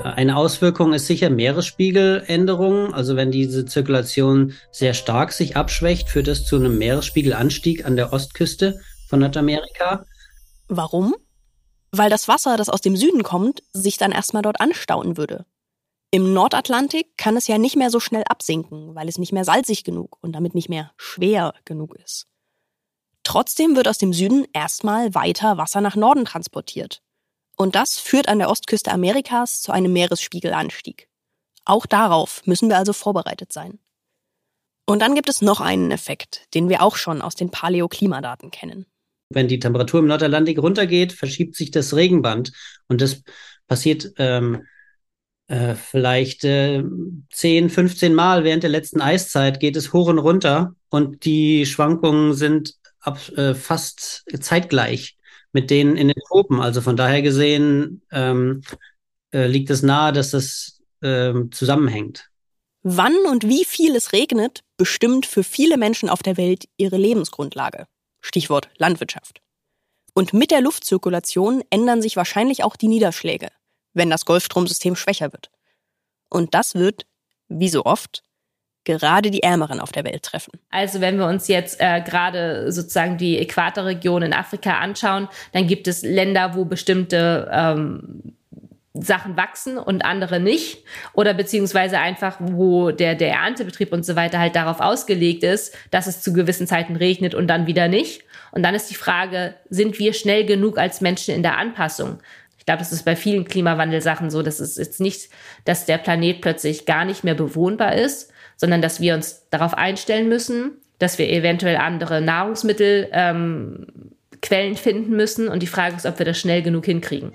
eine 0.03 0.37
Auswirkung 0.37 0.93
ist 0.93 1.07
sicher 1.07 1.29
Meeresspiegeländerungen. 1.29 2.93
Also 2.93 3.15
wenn 3.15 3.31
diese 3.31 3.65
Zirkulation 3.65 4.53
sehr 4.71 4.93
stark 4.93 5.31
sich 5.31 5.55
abschwächt, 5.55 6.09
führt 6.09 6.27
das 6.27 6.45
zu 6.45 6.55
einem 6.55 6.77
Meeresspiegelanstieg 6.77 7.85
an 7.85 7.95
der 7.95 8.13
Ostküste 8.13 8.79
von 9.07 9.19
Nordamerika. 9.19 10.05
Warum? 10.67 11.15
Weil 11.91 12.09
das 12.09 12.27
Wasser, 12.27 12.57
das 12.57 12.69
aus 12.69 12.81
dem 12.81 12.95
Süden 12.95 13.23
kommt, 13.23 13.63
sich 13.73 13.97
dann 13.97 14.11
erstmal 14.11 14.41
dort 14.41 14.61
anstauen 14.61 15.17
würde. 15.17 15.45
Im 16.11 16.33
Nordatlantik 16.33 17.17
kann 17.17 17.37
es 17.37 17.47
ja 17.47 17.57
nicht 17.57 17.75
mehr 17.75 17.89
so 17.89 17.99
schnell 17.99 18.23
absinken, 18.27 18.95
weil 18.95 19.07
es 19.07 19.17
nicht 19.17 19.31
mehr 19.31 19.45
salzig 19.45 19.83
genug 19.83 20.17
und 20.21 20.33
damit 20.33 20.55
nicht 20.55 20.69
mehr 20.69 20.91
schwer 20.97 21.53
genug 21.63 21.95
ist. 21.95 22.27
Trotzdem 23.23 23.75
wird 23.75 23.87
aus 23.87 23.97
dem 23.97 24.13
Süden 24.13 24.45
erstmal 24.51 25.13
weiter 25.15 25.57
Wasser 25.57 25.79
nach 25.79 25.95
Norden 25.95 26.25
transportiert. 26.25 27.01
Und 27.61 27.75
das 27.75 27.99
führt 27.99 28.27
an 28.27 28.39
der 28.39 28.49
Ostküste 28.49 28.91
Amerikas 28.91 29.61
zu 29.61 29.71
einem 29.71 29.93
Meeresspiegelanstieg. 29.93 31.07
Auch 31.63 31.85
darauf 31.85 32.41
müssen 32.47 32.69
wir 32.69 32.77
also 32.77 32.91
vorbereitet 32.91 33.53
sein. 33.53 33.77
Und 34.87 35.03
dann 35.03 35.13
gibt 35.13 35.29
es 35.29 35.43
noch 35.43 35.61
einen 35.61 35.91
Effekt, 35.91 36.47
den 36.55 36.69
wir 36.69 36.81
auch 36.81 36.95
schon 36.95 37.21
aus 37.21 37.35
den 37.35 37.51
Paläoklimadaten 37.51 38.49
kennen. 38.49 38.87
Wenn 39.29 39.47
die 39.47 39.59
Temperatur 39.59 39.99
im 39.99 40.07
Nordatlantik 40.07 40.57
runtergeht, 40.57 41.13
verschiebt 41.13 41.55
sich 41.55 41.69
das 41.69 41.95
Regenband. 41.95 42.51
Und 42.87 42.99
das 42.99 43.21
passiert 43.67 44.11
ähm, 44.17 44.65
äh, 45.45 45.75
vielleicht 45.75 46.43
äh, 46.43 46.83
10, 47.29 47.69
15 47.69 48.15
Mal 48.15 48.43
während 48.43 48.63
der 48.63 48.71
letzten 48.71 49.01
Eiszeit 49.01 49.59
geht 49.59 49.75
es 49.75 49.93
hoch 49.93 50.07
und 50.07 50.17
runter. 50.17 50.73
Und 50.89 51.25
die 51.25 51.67
Schwankungen 51.67 52.33
sind 52.33 52.73
ab, 53.01 53.19
äh, 53.37 53.53
fast 53.53 54.25
zeitgleich 54.39 55.19
mit 55.53 55.69
denen 55.69 55.97
in 55.97 56.07
den 56.07 56.21
Tropen. 56.27 56.61
Also 56.61 56.81
von 56.81 56.95
daher 56.95 57.21
gesehen 57.21 58.01
ähm, 58.11 58.61
äh, 59.33 59.47
liegt 59.47 59.69
es 59.69 59.81
nahe, 59.81 60.13
dass 60.13 60.31
das 60.31 60.81
ähm, 61.01 61.51
zusammenhängt. 61.51 62.29
Wann 62.83 63.15
und 63.29 63.47
wie 63.47 63.63
viel 63.63 63.95
es 63.95 64.11
regnet, 64.11 64.61
bestimmt 64.77 65.25
für 65.25 65.43
viele 65.43 65.77
Menschen 65.77 66.09
auf 66.09 66.23
der 66.23 66.37
Welt 66.37 66.65
ihre 66.77 66.97
Lebensgrundlage. 66.97 67.85
Stichwort 68.21 68.69
Landwirtschaft. 68.77 69.41
Und 70.13 70.33
mit 70.33 70.51
der 70.51 70.61
Luftzirkulation 70.61 71.63
ändern 71.69 72.01
sich 72.01 72.15
wahrscheinlich 72.15 72.63
auch 72.63 72.75
die 72.75 72.87
Niederschläge, 72.87 73.49
wenn 73.93 74.09
das 74.09 74.25
Golfstromsystem 74.25 74.95
schwächer 74.95 75.31
wird. 75.31 75.51
Und 76.29 76.53
das 76.53 76.75
wird, 76.75 77.05
wie 77.47 77.69
so 77.69 77.85
oft, 77.85 78.23
gerade 78.83 79.31
die 79.31 79.43
Ärmeren 79.43 79.79
auf 79.79 79.91
der 79.91 80.03
Welt 80.03 80.23
treffen. 80.23 80.51
Also 80.69 81.01
wenn 81.01 81.17
wir 81.17 81.27
uns 81.27 81.47
jetzt 81.47 81.79
äh, 81.79 82.01
gerade 82.01 82.71
sozusagen 82.71 83.17
die 83.17 83.37
Äquatorregion 83.39 84.23
in 84.23 84.33
Afrika 84.33 84.79
anschauen, 84.79 85.27
dann 85.51 85.67
gibt 85.67 85.87
es 85.87 86.01
Länder, 86.01 86.55
wo 86.55 86.65
bestimmte 86.65 87.49
ähm, 87.51 88.33
Sachen 88.93 89.37
wachsen 89.37 89.77
und 89.77 90.03
andere 90.03 90.39
nicht. 90.39 90.83
Oder 91.13 91.33
beziehungsweise 91.33 91.99
einfach, 91.99 92.37
wo 92.39 92.91
der, 92.91 93.15
der 93.15 93.33
Erntebetrieb 93.33 93.93
und 93.93 94.05
so 94.05 94.15
weiter 94.15 94.39
halt 94.39 94.55
darauf 94.55 94.79
ausgelegt 94.79 95.43
ist, 95.43 95.75
dass 95.91 96.07
es 96.07 96.21
zu 96.21 96.33
gewissen 96.33 96.67
Zeiten 96.67 96.95
regnet 96.95 97.33
und 97.33 97.47
dann 97.47 97.67
wieder 97.67 97.87
nicht. 97.87 98.23
Und 98.51 98.63
dann 98.63 98.75
ist 98.75 98.89
die 98.89 98.95
Frage, 98.95 99.55
sind 99.69 99.97
wir 99.97 100.13
schnell 100.13 100.45
genug 100.45 100.77
als 100.77 100.99
Menschen 100.99 101.33
in 101.33 101.43
der 101.43 101.57
Anpassung? 101.57 102.19
Ich 102.57 102.65
glaube, 102.65 102.79
das 102.79 102.91
ist 102.91 103.05
bei 103.05 103.15
vielen 103.15 103.45
Klimawandelsachen 103.45 104.29
so. 104.29 104.43
Das 104.43 104.59
ist 104.59 104.77
jetzt 104.77 104.99
nicht, 104.99 105.29
dass 105.65 105.85
der 105.85 105.97
Planet 105.97 106.41
plötzlich 106.41 106.85
gar 106.85 107.05
nicht 107.05 107.23
mehr 107.23 107.33
bewohnbar 107.33 107.95
ist, 107.95 108.31
sondern 108.61 108.81
dass 108.81 109.01
wir 109.01 109.15
uns 109.15 109.47
darauf 109.49 109.73
einstellen 109.73 110.29
müssen, 110.29 110.77
dass 110.99 111.17
wir 111.17 111.27
eventuell 111.27 111.77
andere 111.77 112.21
Nahrungsmittelquellen 112.21 113.87
ähm, 114.43 114.75
finden 114.75 115.15
müssen. 115.15 115.47
Und 115.47 115.63
die 115.63 115.67
Frage 115.67 115.95
ist, 115.95 116.05
ob 116.05 116.19
wir 116.19 116.27
das 116.27 116.39
schnell 116.39 116.61
genug 116.61 116.85
hinkriegen. 116.85 117.33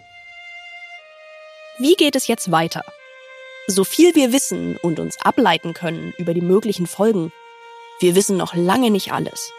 Wie 1.79 1.95
geht 1.95 2.15
es 2.15 2.29
jetzt 2.29 2.53
weiter? 2.53 2.83
So 3.67 3.83
viel 3.83 4.15
wir 4.15 4.33
wissen 4.33 4.77
und 4.77 5.01
uns 5.01 5.21
ableiten 5.21 5.75
können 5.75 6.15
über 6.17 6.33
die 6.33 6.41
möglichen 6.41 6.87
Folgen, 6.87 7.33
wir 7.99 8.15
wissen 8.15 8.37
noch 8.37 8.55
lange 8.55 8.93
nicht 8.93 9.12
alles. 9.12 9.51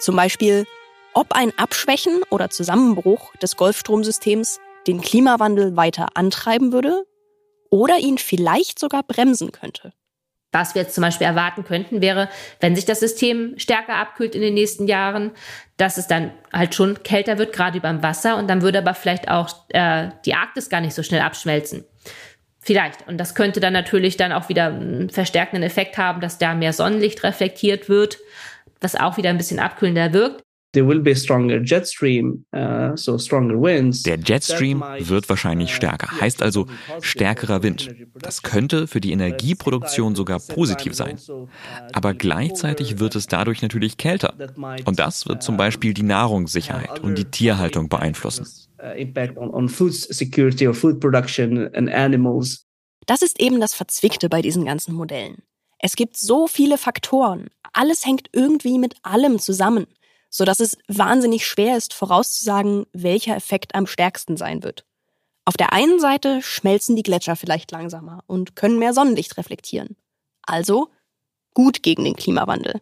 Zum 0.00 0.14
Beispiel, 0.14 0.66
ob 1.14 1.32
ein 1.32 1.56
Abschwächen 1.56 2.20
oder 2.28 2.50
Zusammenbruch 2.50 3.34
des 3.36 3.56
Golfstromsystems 3.56 4.60
den 4.86 5.00
Klimawandel 5.00 5.74
weiter 5.74 6.08
antreiben 6.14 6.72
würde 6.72 7.04
oder 7.70 7.98
ihn 7.98 8.18
vielleicht 8.18 8.78
sogar 8.78 9.02
bremsen 9.04 9.52
könnte. 9.52 9.94
Was 10.52 10.74
wir 10.74 10.82
jetzt 10.82 10.94
zum 10.94 11.02
Beispiel 11.02 11.26
erwarten 11.26 11.64
könnten, 11.64 12.00
wäre, 12.00 12.28
wenn 12.60 12.74
sich 12.74 12.86
das 12.86 13.00
System 13.00 13.54
stärker 13.58 13.96
abkühlt 13.96 14.34
in 14.34 14.40
den 14.40 14.54
nächsten 14.54 14.86
Jahren, 14.86 15.32
dass 15.76 15.98
es 15.98 16.06
dann 16.06 16.32
halt 16.52 16.74
schon 16.74 17.02
kälter 17.02 17.38
wird, 17.38 17.52
gerade 17.52 17.78
über 17.78 17.88
dem 17.88 18.02
Wasser, 18.02 18.36
und 18.36 18.48
dann 18.48 18.62
würde 18.62 18.78
aber 18.78 18.94
vielleicht 18.94 19.28
auch 19.28 19.48
äh, 19.70 20.08
die 20.24 20.34
Arktis 20.34 20.70
gar 20.70 20.80
nicht 20.80 20.94
so 20.94 21.02
schnell 21.02 21.20
abschmelzen. 21.20 21.84
Vielleicht. 22.60 23.06
Und 23.06 23.18
das 23.18 23.34
könnte 23.34 23.60
dann 23.60 23.72
natürlich 23.72 24.16
dann 24.16 24.32
auch 24.32 24.48
wieder 24.48 24.66
einen 24.66 25.10
verstärkenden 25.10 25.62
Effekt 25.62 25.96
haben, 25.96 26.20
dass 26.20 26.38
da 26.38 26.54
mehr 26.54 26.72
Sonnenlicht 26.72 27.22
reflektiert 27.22 27.88
wird, 27.88 28.18
was 28.80 28.96
auch 28.96 29.16
wieder 29.16 29.30
ein 29.30 29.38
bisschen 29.38 29.58
abkühlender 29.58 30.12
wirkt. 30.12 30.42
There 30.72 30.86
will 30.86 31.00
be 31.00 31.16
stronger 31.16 31.62
jet 31.62 31.88
stream, 31.88 32.44
uh, 32.54 32.94
so 32.94 33.16
stronger 33.16 33.58
winds. 33.58 34.02
Der 34.02 34.18
Jetstream 34.18 34.84
wird 34.98 35.26
wahrscheinlich 35.30 35.74
stärker, 35.74 36.20
heißt 36.20 36.42
also 36.42 36.66
stärkerer 37.00 37.62
Wind. 37.62 37.88
Das 38.20 38.42
könnte 38.42 38.86
für 38.86 39.00
die 39.00 39.12
Energieproduktion 39.12 40.14
sogar 40.14 40.40
positiv 40.40 40.94
sein. 40.94 41.12
Also, 41.12 41.44
uh, 41.44 41.48
Aber 41.94 42.12
gleichzeitig 42.12 42.98
wird 42.98 43.16
es 43.16 43.26
dadurch 43.26 43.62
natürlich 43.62 43.96
kälter. 43.96 44.34
Und 44.84 44.98
das 44.98 45.26
wird 45.26 45.42
zum 45.42 45.56
Beispiel 45.56 45.94
die 45.94 46.02
Nahrungssicherheit 46.02 47.00
und 47.00 47.16
die 47.16 47.24
Tierhaltung 47.24 47.88
beeinflussen. 47.88 48.46
Uh, 48.78 48.92
das 53.06 53.22
ist 53.22 53.40
eben 53.40 53.60
das 53.60 53.72
Verzwickte 53.74 54.28
bei 54.28 54.42
diesen 54.42 54.66
ganzen 54.66 54.94
Modellen. 54.94 55.42
Es 55.78 55.96
gibt 55.96 56.18
so 56.18 56.46
viele 56.46 56.76
Faktoren. 56.76 57.48
Alles 57.72 58.04
hängt 58.04 58.28
irgendwie 58.32 58.78
mit 58.78 58.96
allem 59.02 59.38
zusammen 59.38 59.86
sodass 60.30 60.60
es 60.60 60.76
wahnsinnig 60.88 61.46
schwer 61.46 61.76
ist, 61.76 61.94
vorauszusagen, 61.94 62.86
welcher 62.92 63.36
Effekt 63.36 63.74
am 63.74 63.86
stärksten 63.86 64.36
sein 64.36 64.62
wird. 64.62 64.84
Auf 65.44 65.56
der 65.56 65.72
einen 65.72 65.98
Seite 65.98 66.42
schmelzen 66.42 66.94
die 66.94 67.02
Gletscher 67.02 67.34
vielleicht 67.34 67.70
langsamer 67.70 68.22
und 68.26 68.54
können 68.54 68.78
mehr 68.78 68.92
Sonnenlicht 68.92 69.38
reflektieren. 69.38 69.96
Also 70.42 70.90
gut 71.54 71.82
gegen 71.82 72.04
den 72.04 72.16
Klimawandel. 72.16 72.80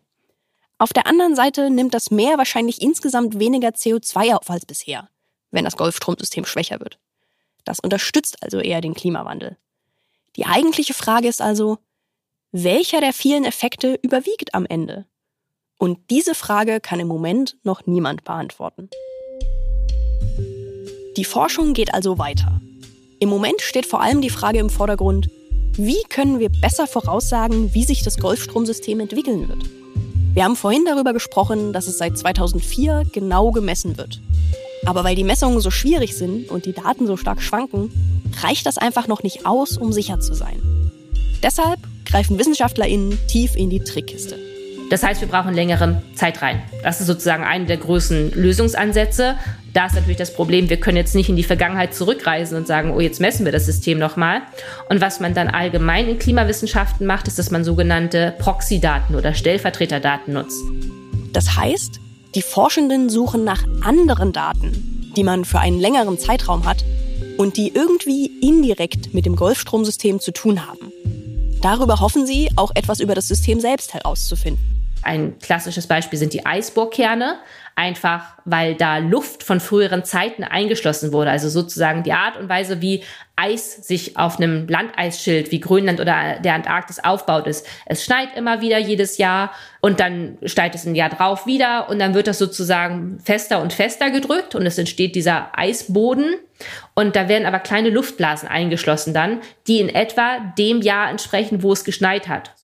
Auf 0.79 0.93
der 0.93 1.07
anderen 1.07 1.35
Seite 1.35 1.71
nimmt 1.71 1.95
das 1.95 2.11
Meer 2.11 2.39
wahrscheinlich 2.39 2.83
insgesamt 2.83 3.39
weniger 3.39 3.69
CO2 3.69 4.35
auf 4.35 4.51
als 4.51 4.67
bisher, 4.67 5.09
wenn 5.51 5.65
das 5.65 5.77
Golfstromsystem 5.77 6.45
schwächer 6.45 6.81
wird. 6.81 6.99
Das 7.65 7.81
unterstützt 7.81 8.43
also 8.43 8.59
eher 8.59 8.81
den 8.81 8.95
Klimawandel. 8.95 9.57
Die 10.37 10.45
eigentliche 10.47 10.93
Frage 10.93 11.29
ist 11.29 11.41
also, 11.41 11.79
welcher 12.53 13.01
der 13.01 13.13
vielen 13.13 13.45
Effekte 13.45 13.99
überwiegt 14.03 14.55
am 14.55 14.67
Ende? 14.67 15.07
Und 15.79 15.99
diese 16.11 16.35
Frage 16.35 16.81
kann 16.81 17.01
im 17.01 17.09
Moment 17.09 17.57
noch 17.63 17.87
niemand 17.87 18.25
beantworten. 18.25 18.89
Die 21.17 21.25
Forschung 21.25 21.75
geht 21.75 21.93
also 21.93 22.19
weiter. 22.19 22.61
Im 23.21 23.29
Moment 23.29 23.61
steht 23.61 23.87
vor 23.87 24.01
allem 24.01 24.21
die 24.21 24.31
Frage 24.31 24.59
im 24.59 24.71
Vordergrund, 24.71 25.31
wie 25.77 26.03
können 26.09 26.39
wir 26.39 26.49
besser 26.49 26.87
voraussagen, 26.87 27.75
wie 27.75 27.85
sich 27.85 28.03
das 28.03 28.19
Golfstromsystem 28.19 29.01
entwickeln 29.01 29.49
wird? 29.49 29.65
Wir 30.35 30.45
haben 30.45 30.57
vorhin 30.57 30.85
darüber 30.87 31.13
gesprochen, 31.13 31.73
dass 31.73 31.87
es 31.87 31.99
seit 31.99 32.17
2004 32.17 33.05
genau 33.13 33.51
gemessen 33.51 33.99
wird. 33.99 34.21
Aber 34.87 35.05
weil 35.05 35.17
die 35.17 35.25
Messungen 35.25 35.61
so 35.61 35.71
schwierig 35.71 36.17
sind 36.17 36.51
und 36.51 36.65
die 36.65 36.73
Daten 36.73 37.07
so 37.07 37.17
stark 37.17 37.43
schwanken, 37.43 37.91
reicht 38.43 38.67
das 38.67 38.79
einfach 38.79 39.09
noch 39.09 39.23
nicht 39.23 39.47
aus, 39.47 39.77
um 39.77 39.93
sicher 39.93 40.21
zu 40.21 40.35
sein. 40.35 40.63
Deshalb 41.43 41.81
greifen 42.05 42.39
WissenschaftlerInnen 42.39 43.19
tief 43.29 43.57
in 43.57 43.69
die 43.69 43.81
Trickkiste. 43.81 44.46
Das 44.91 45.03
heißt, 45.03 45.21
wir 45.21 45.29
brauchen 45.29 45.53
längere 45.53 46.03
Zeitreihen. 46.15 46.63
Das 46.83 47.01
ist 47.01 47.09
sozusagen 47.09 47.43
einer 47.43 47.65
der 47.65 47.79
größten 47.79 48.33
Lösungsansätze. 48.33 49.35
Da 49.73 49.87
ist 49.87 49.95
natürlich 49.95 50.17
das 50.17 50.33
Problem, 50.33 50.71
wir 50.71 50.79
können 50.79 50.97
jetzt 50.97 51.15
nicht 51.15 51.29
in 51.29 51.37
die 51.37 51.43
Vergangenheit 51.43 51.95
zurückreisen 51.95 52.57
und 52.57 52.67
sagen, 52.67 52.93
oh, 52.93 53.01
jetzt 53.01 53.21
messen 53.21 53.45
wir 53.45 53.53
das 53.53 53.67
System 53.67 53.99
nochmal. 53.99 54.43
Und 54.89 55.01
was 55.01 55.19
man 55.19 55.35
dann 55.35 55.49
allgemein 55.49 56.09
in 56.09 56.19
Klimawissenschaften 56.19 57.07
macht, 57.07 57.27
ist, 57.27 57.39
dass 57.39 57.51
man 57.51 57.65
sogenannte 57.65 58.35
Proxy-Daten 58.39 59.17
oder 59.17 59.35
Stellvertreterdaten 59.35 60.35
nutzt. 60.35 60.63
Das 61.33 61.57
heißt, 61.57 62.01
die 62.37 62.43
Forschenden 62.43 63.11
suchen 63.11 63.45
nach 63.45 63.65
anderen 63.83 64.33
Daten, 64.33 65.13
die 65.17 65.25
man 65.25 65.45
für 65.45 65.59
einen 65.59 65.81
längeren 65.81 66.19
Zeitraum 66.19 66.65
hat 66.65 66.85
und 67.39 67.57
die 67.57 67.73
irgendwie 67.75 68.31
indirekt 68.41 69.15
mit 69.15 69.27
dem 69.27 69.37
Golfstromsystem 69.37 70.21
zu 70.21 70.33
tun 70.33 70.67
haben. 70.67 70.93
Darüber 71.61 72.01
hoffen 72.01 72.27
sie, 72.27 72.51
auch 72.57 72.71
etwas 72.75 73.01
über 73.01 73.15
das 73.15 73.27
System 73.27 73.61
selbst 73.61 73.93
herauszufinden. 73.93 74.76
Ein 75.07 75.39
klassisches 75.39 75.87
Beispiel 75.87 76.19
sind 76.19 76.33
die 76.33 76.45
Eisbohrkerne, 76.45 77.39
einfach 77.77 78.39
weil 78.45 78.75
da 78.75 78.99
Luft 78.99 79.45
von 79.45 79.61
früheren 79.61 80.05
Zeiten 80.05 80.43
eingeschlossen 80.43 81.13
wurde. 81.13 81.31
Also 81.31 81.49
sozusagen 81.49 82.03
die 82.03 82.13
Art 82.13 82.37
und 82.37 82.49
Weise, 82.49 82.83
wie 82.83 83.05
Eis 83.37 83.87
sich 83.87 84.17
auf 84.17 84.39
einem 84.39 84.67
Landeisschild 84.67 85.53
wie 85.53 85.61
Grönland 85.61 86.01
oder 86.01 86.41
der 86.41 86.55
Antarktis 86.55 86.99
aufbaut 86.99 87.47
ist. 87.47 87.65
Es 87.85 88.05
schneit 88.05 88.37
immer 88.37 88.63
wieder 88.63 88.79
jedes 88.79 89.17
Jahr 89.17 89.53
und 89.81 90.01
dann 90.01 90.39
steigt 90.43 90.75
es 90.75 90.87
ein 90.87 90.97
Jahr 90.97 91.11
drauf 91.11 91.47
wieder 91.47 91.89
und 91.89 92.01
dann 92.01 92.15
wird 92.15 92.27
das 92.27 92.39
sozusagen 92.39 93.21
fester 93.21 93.63
und 93.63 93.73
fester 93.73 94.11
gedrückt 94.11 94.57
und 94.57 94.67
es 94.67 94.77
entsteht 94.77 95.15
dieser 95.15 95.57
Eisboden 95.57 96.35
und 96.95 97.15
da 97.15 97.29
werden 97.29 97.47
aber 97.47 97.61
kleine 97.61 97.91
Luftblasen 97.91 98.49
eingeschlossen 98.49 99.15
dann, 99.15 99.41
die 99.69 99.79
in 99.79 99.89
etwa 99.89 100.39
dem 100.59 100.81
Jahr 100.81 101.11
entsprechen, 101.11 101.63
wo 101.63 101.73
es 101.73 101.85
geschneit 101.85 102.27
hat. 102.27 102.57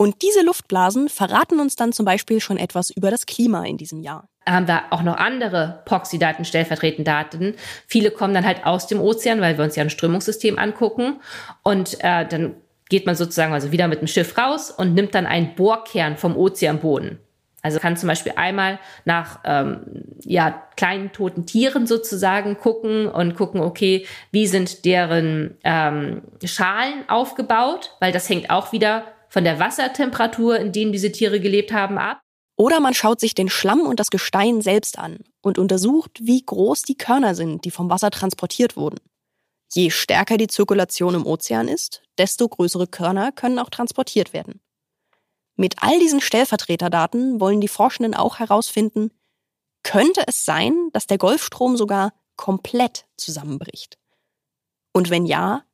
Und 0.00 0.22
diese 0.22 0.42
Luftblasen 0.42 1.10
verraten 1.10 1.60
uns 1.60 1.76
dann 1.76 1.92
zum 1.92 2.06
Beispiel 2.06 2.40
schon 2.40 2.56
etwas 2.56 2.88
über 2.88 3.10
das 3.10 3.26
Klima 3.26 3.66
in 3.66 3.76
diesem 3.76 4.00
Jahr. 4.00 4.30
Haben 4.48 4.66
wir 4.66 4.84
auch 4.88 5.02
noch 5.02 5.18
andere 5.18 5.82
Proxy-Daten, 5.84 6.46
stellvertretende 6.46 7.04
Daten. 7.04 7.54
Viele 7.86 8.10
kommen 8.10 8.32
dann 8.32 8.46
halt 8.46 8.64
aus 8.64 8.86
dem 8.86 8.98
Ozean, 8.98 9.42
weil 9.42 9.58
wir 9.58 9.64
uns 9.64 9.76
ja 9.76 9.82
ein 9.82 9.90
Strömungssystem 9.90 10.58
angucken. 10.58 11.20
Und 11.62 11.98
äh, 12.00 12.26
dann 12.26 12.54
geht 12.88 13.04
man 13.04 13.14
sozusagen 13.14 13.52
also 13.52 13.72
wieder 13.72 13.88
mit 13.88 14.00
dem 14.00 14.06
Schiff 14.06 14.38
raus 14.38 14.70
und 14.70 14.94
nimmt 14.94 15.14
dann 15.14 15.26
einen 15.26 15.54
Bohrkern 15.54 16.16
vom 16.16 16.34
Ozeanboden. 16.34 17.18
Also 17.60 17.78
kann 17.78 17.98
zum 17.98 18.08
Beispiel 18.08 18.32
einmal 18.36 18.78
nach 19.04 19.40
ähm, 19.44 19.82
ja, 20.24 20.62
kleinen 20.78 21.12
toten 21.12 21.44
Tieren 21.44 21.86
sozusagen 21.86 22.56
gucken 22.56 23.06
und 23.06 23.34
gucken, 23.34 23.60
okay, 23.60 24.06
wie 24.32 24.46
sind 24.46 24.86
deren 24.86 25.58
ähm, 25.62 26.22
Schalen 26.42 27.06
aufgebaut, 27.06 27.96
weil 28.00 28.12
das 28.12 28.30
hängt 28.30 28.48
auch 28.48 28.72
wieder 28.72 29.04
von 29.30 29.44
der 29.44 29.58
Wassertemperatur, 29.58 30.58
in 30.58 30.72
denen 30.72 30.92
diese 30.92 31.12
Tiere 31.12 31.40
gelebt 31.40 31.72
haben, 31.72 31.96
ab. 31.96 32.20
Oder 32.56 32.80
man 32.80 32.92
schaut 32.92 33.20
sich 33.20 33.34
den 33.34 33.48
Schlamm 33.48 33.82
und 33.82 33.98
das 33.98 34.10
Gestein 34.10 34.60
selbst 34.60 34.98
an 34.98 35.20
und 35.40 35.56
untersucht, 35.56 36.18
wie 36.20 36.44
groß 36.44 36.82
die 36.82 36.96
Körner 36.96 37.34
sind, 37.34 37.64
die 37.64 37.70
vom 37.70 37.88
Wasser 37.88 38.10
transportiert 38.10 38.76
wurden. 38.76 39.00
Je 39.72 39.88
stärker 39.90 40.36
die 40.36 40.48
Zirkulation 40.48 41.14
im 41.14 41.26
Ozean 41.26 41.68
ist, 41.68 42.02
desto 42.18 42.48
größere 42.48 42.88
Körner 42.88 43.32
können 43.32 43.60
auch 43.60 43.70
transportiert 43.70 44.34
werden. 44.34 44.60
Mit 45.56 45.76
all 45.82 45.98
diesen 46.00 46.20
Stellvertreterdaten 46.20 47.40
wollen 47.40 47.60
die 47.60 47.68
Forschenden 47.68 48.14
auch 48.14 48.40
herausfinden, 48.40 49.10
könnte 49.82 50.24
es 50.26 50.44
sein, 50.44 50.90
dass 50.92 51.06
der 51.06 51.18
Golfstrom 51.18 51.76
sogar 51.76 52.12
komplett 52.36 53.06
zusammenbricht? 53.16 53.96
Und 54.92 55.08
wenn 55.08 55.24
ja, 55.24 55.64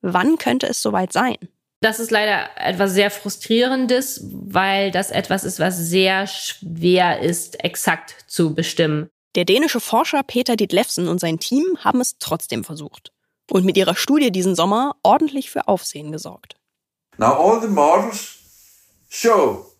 wann 0.00 0.38
könnte 0.38 0.68
es 0.68 0.80
soweit 0.80 1.12
sein? 1.12 1.36
Das 1.82 1.98
ist 1.98 2.12
leider 2.12 2.48
etwas 2.56 2.92
sehr 2.92 3.10
Frustrierendes, 3.10 4.20
weil 4.30 4.92
das 4.92 5.10
etwas 5.10 5.42
ist, 5.42 5.58
was 5.58 5.76
sehr 5.76 6.28
schwer 6.28 7.18
ist, 7.18 7.62
exakt 7.64 8.14
zu 8.28 8.54
bestimmen. 8.54 9.10
Der 9.34 9.44
dänische 9.44 9.80
Forscher 9.80 10.22
Peter 10.22 10.54
Dietlefsen 10.54 11.08
und 11.08 11.18
sein 11.18 11.40
Team 11.40 11.64
haben 11.80 12.00
es 12.00 12.18
trotzdem 12.20 12.62
versucht 12.62 13.10
und 13.50 13.64
mit 13.64 13.76
ihrer 13.76 13.96
Studie 13.96 14.30
diesen 14.30 14.54
Sommer 14.54 14.94
ordentlich 15.02 15.50
für 15.50 15.66
Aufsehen 15.66 16.12
gesorgt. 16.12 16.54
Now 17.18 17.32
all 17.32 17.60
the 17.60 17.66
models 17.66 18.38
show 19.08 19.71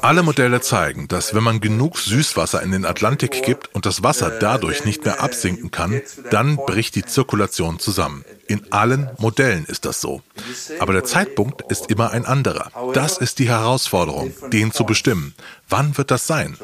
Alle 0.00 0.22
Modelle 0.22 0.60
zeigen, 0.62 1.06
dass 1.06 1.34
wenn 1.34 1.42
man 1.42 1.60
genug 1.60 1.98
Süßwasser 1.98 2.62
in 2.62 2.72
den 2.72 2.86
Atlantik 2.86 3.42
gibt 3.42 3.74
und 3.74 3.84
das 3.84 4.02
Wasser 4.02 4.30
dadurch 4.30 4.86
nicht 4.86 5.04
mehr 5.04 5.22
absinken 5.22 5.70
kann, 5.70 6.00
dann 6.30 6.56
bricht 6.56 6.94
die 6.94 7.04
Zirkulation 7.04 7.78
zusammen. 7.78 8.24
In 8.46 8.72
allen 8.72 9.10
Modellen 9.18 9.66
ist 9.66 9.84
das 9.84 10.00
so. 10.00 10.22
Aber 10.78 10.94
der 10.94 11.04
Zeitpunkt 11.04 11.70
ist 11.70 11.90
immer 11.90 12.12
ein 12.12 12.24
anderer. 12.24 12.70
Das 12.94 13.18
ist 13.18 13.38
die 13.38 13.50
Herausforderung, 13.50 14.32
den 14.50 14.72
zu 14.72 14.84
bestimmen. 14.84 15.34
Wann 15.68 15.98
wird 15.98 16.10
das 16.10 16.26
sein? 16.26 16.56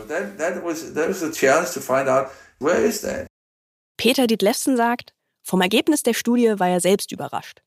Peter 3.98 4.26
Dietlefsen 4.26 4.76
sagt, 4.76 5.12
vom 5.46 5.60
Ergebnis 5.60 6.02
der 6.02 6.12
Studie 6.12 6.54
war 6.56 6.68
er 6.68 6.80
selbst 6.80 7.12
überrascht. 7.12 7.62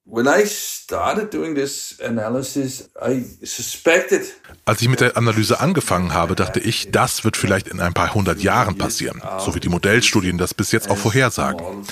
Als 4.65 4.81
ich 4.81 4.89
mit 4.89 4.99
der 4.99 5.17
Analyse 5.17 5.59
angefangen 5.61 6.13
habe, 6.13 6.35
dachte 6.35 6.59
ich, 6.59 6.91
das 6.91 7.23
wird 7.23 7.37
vielleicht 7.37 7.69
in 7.69 7.79
ein 7.79 7.93
paar 7.93 8.13
hundert 8.13 8.41
Jahren 8.41 8.77
passieren, 8.77 9.21
so 9.39 9.55
wie 9.55 9.61
die 9.61 9.69
Modellstudien 9.69 10.37
das 10.37 10.53
bis 10.53 10.73
jetzt 10.73 10.89
auch 10.89 10.97
vorhersagen. 10.97 11.85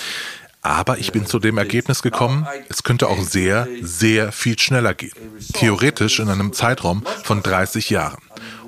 Aber 0.61 0.97
ich 0.97 1.13
bin 1.13 1.25
zu 1.25 1.39
dem 1.39 1.57
Ergebnis 1.57 2.01
gekommen, 2.01 2.45
es 2.67 2.83
könnte 2.83 3.07
auch 3.07 3.21
sehr, 3.21 3.69
sehr 3.81 4.33
viel 4.33 4.59
schneller 4.59 4.93
gehen. 4.93 5.13
Theoretisch 5.53 6.19
in 6.19 6.27
einem 6.27 6.51
Zeitraum 6.51 7.05
von 7.23 7.41
30 7.41 7.89
Jahren. 7.89 8.21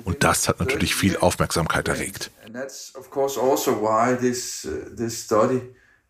Und 0.04 0.24
das 0.24 0.48
hat 0.48 0.60
natürlich 0.60 0.94
viel 0.94 1.18
Aufmerksamkeit 1.18 1.86
erregt. 1.88 2.30
And 2.46 2.54
that's 2.54 2.94
of 2.96 3.10
course 3.10 3.38
also 3.38 3.82
why 3.82 4.16
this, 4.16 4.64
uh, 4.64 4.96
this 4.96 5.24
study 5.24 5.60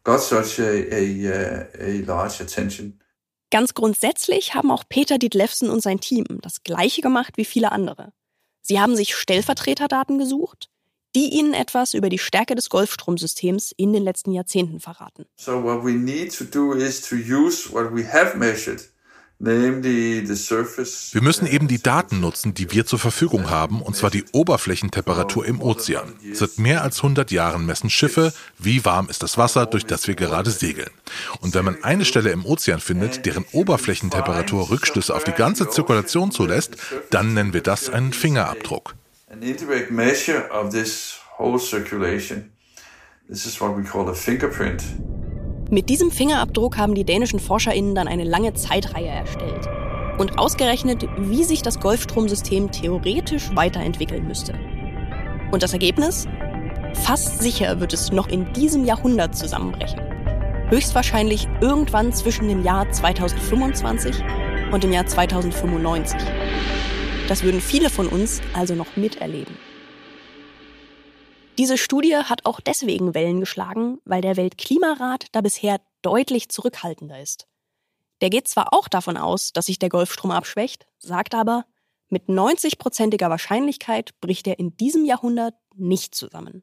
got 0.05 0.21
such 0.21 0.59
a, 0.59 0.63
a, 0.63 1.67
a 1.79 2.01
large 2.05 2.43
attention. 2.43 2.99
Ganz 3.51 3.75
grundsätzlich 3.75 4.55
haben 4.55 4.71
auch 4.71 4.85
Peter 4.89 5.19
Dietlefsen 5.19 5.71
und 5.71 5.83
sein 5.83 6.01
Team 6.01 6.25
das 6.41 6.63
gleiche 6.63 7.03
gemacht 7.03 7.37
wie 7.37 7.45
viele 7.45 7.73
andere. 7.73 8.13
Sie 8.63 8.79
haben 8.79 8.95
sich 8.95 9.17
Stellvertreterdaten 9.17 10.19
gesucht, 10.19 10.71
die 11.17 11.31
ihnen 11.31 11.55
etwas 11.55 11.95
über 11.95 12.09
die 12.09 12.19
Stärke 12.19 12.55
des 12.55 12.69
Golfstromsystems 12.71 13.73
in 13.77 13.93
den 13.93 14.05
letzten 14.05 14.33
Jahrzehnten 14.33 14.79
verraten. 14.79 15.27
So 15.37 15.65
what 15.65 15.85
we 15.85 15.93
need 15.93 16.37
to 16.39 16.45
do 16.45 16.75
is 16.75 17.01
to 17.09 17.17
use 17.17 17.73
what 17.73 17.93
we 17.93 18.07
have 18.07 18.37
measured 18.37 18.83
wir 19.43 21.23
müssen 21.23 21.47
eben 21.47 21.67
die 21.67 21.83
Daten 21.83 22.21
nutzen, 22.21 22.53
die 22.53 22.73
wir 22.73 22.85
zur 22.85 22.99
Verfügung 22.99 23.49
haben, 23.49 23.81
und 23.81 23.97
zwar 23.97 24.11
die 24.11 24.27
Oberflächentemperatur 24.33 25.47
im 25.47 25.63
Ozean. 25.63 26.13
Seit 26.35 26.59
mehr 26.59 26.83
als 26.83 26.99
100 26.99 27.31
Jahren 27.31 27.65
messen 27.65 27.89
Schiffe, 27.89 28.35
wie 28.59 28.85
warm 28.85 29.09
ist 29.09 29.23
das 29.23 29.39
Wasser, 29.39 29.65
durch 29.65 29.87
das 29.87 30.07
wir 30.09 30.15
gerade 30.15 30.51
segeln. 30.51 30.91
Und 31.41 31.55
wenn 31.55 31.65
man 31.65 31.83
eine 31.83 32.05
Stelle 32.05 32.33
im 32.33 32.45
Ozean 32.45 32.81
findet, 32.81 33.25
deren 33.25 33.47
Oberflächentemperatur 33.53 34.69
Rückschlüsse 34.69 35.15
auf 35.15 35.25
die 35.25 35.33
ganze 35.33 35.71
Zirkulation 35.71 36.33
zulässt, 36.33 36.77
dann 37.09 37.33
nennen 37.33 37.55
wir 37.55 37.63
das 37.63 37.89
einen 37.89 38.13
Fingerabdruck. 38.13 38.95
This 43.31 43.47
is 43.47 43.61
what 43.61 43.77
we 43.77 43.85
call 43.85 44.09
a 44.09 44.15
fingerprint. 44.15 44.83
Mit 45.73 45.89
diesem 45.89 46.11
Fingerabdruck 46.11 46.79
haben 46.79 46.97
die 46.97 47.05
dänischen 47.05 47.39
ForscherInnen 47.39 47.95
dann 47.95 48.09
eine 48.09 48.25
lange 48.25 48.55
Zeitreihe 48.55 49.07
erstellt 49.07 49.69
und 50.19 50.37
ausgerechnet, 50.37 51.07
wie 51.17 51.45
sich 51.45 51.63
das 51.63 51.79
Golfstromsystem 51.79 52.73
theoretisch 52.73 53.55
weiterentwickeln 53.55 54.27
müsste. 54.27 54.55
Und 55.53 55.63
das 55.63 55.73
Ergebnis? 55.73 56.27
Fast 56.95 57.41
sicher 57.41 57.79
wird 57.79 57.93
es 57.93 58.11
noch 58.11 58.27
in 58.27 58.53
diesem 58.53 58.85
Jahrhundert 58.85 59.37
zusammenbrechen. 59.37 60.01
Höchstwahrscheinlich 60.71 61.47
irgendwann 61.61 62.13
zwischen 62.13 62.49
dem 62.49 62.65
Jahr 62.65 62.91
2025 62.91 64.17
und 64.73 64.83
dem 64.83 64.91
Jahr 64.91 65.07
2095. 65.07 66.21
Das 67.29 67.45
würden 67.45 67.61
viele 67.61 67.91
von 67.91 68.09
uns 68.09 68.41
also 68.55 68.75
noch 68.75 68.97
miterleben. 68.97 69.70
Diese 71.61 71.77
Studie 71.77 72.17
hat 72.17 72.47
auch 72.47 72.59
deswegen 72.59 73.13
Wellen 73.13 73.39
geschlagen, 73.39 73.99
weil 74.07 74.23
der 74.23 74.39
Weltklimarat 74.39 75.27
da 75.33 75.43
bisher 75.43 75.79
deutlich 76.01 76.49
zurückhaltender 76.49 77.21
ist. 77.21 77.49
Der 78.23 78.31
geht 78.31 78.49
zwar 78.49 78.73
auch 78.73 78.89
davon 78.89 79.19
aus, 79.19 79.53
dass 79.53 79.67
sich 79.67 79.79
der 79.79 79.91
Golfstrom 79.91 80.31
abschwächt, 80.31 80.87
sagt 81.01 81.35
aber, 81.35 81.67
mit 82.09 82.31
90-prozentiger 82.31 83.29
Wahrscheinlichkeit 83.29 84.19
bricht 84.23 84.47
er 84.47 84.59
in 84.59 84.75
diesem 84.79 85.05
Jahrhundert 85.05 85.53
nicht 85.75 86.15
zusammen. 86.15 86.63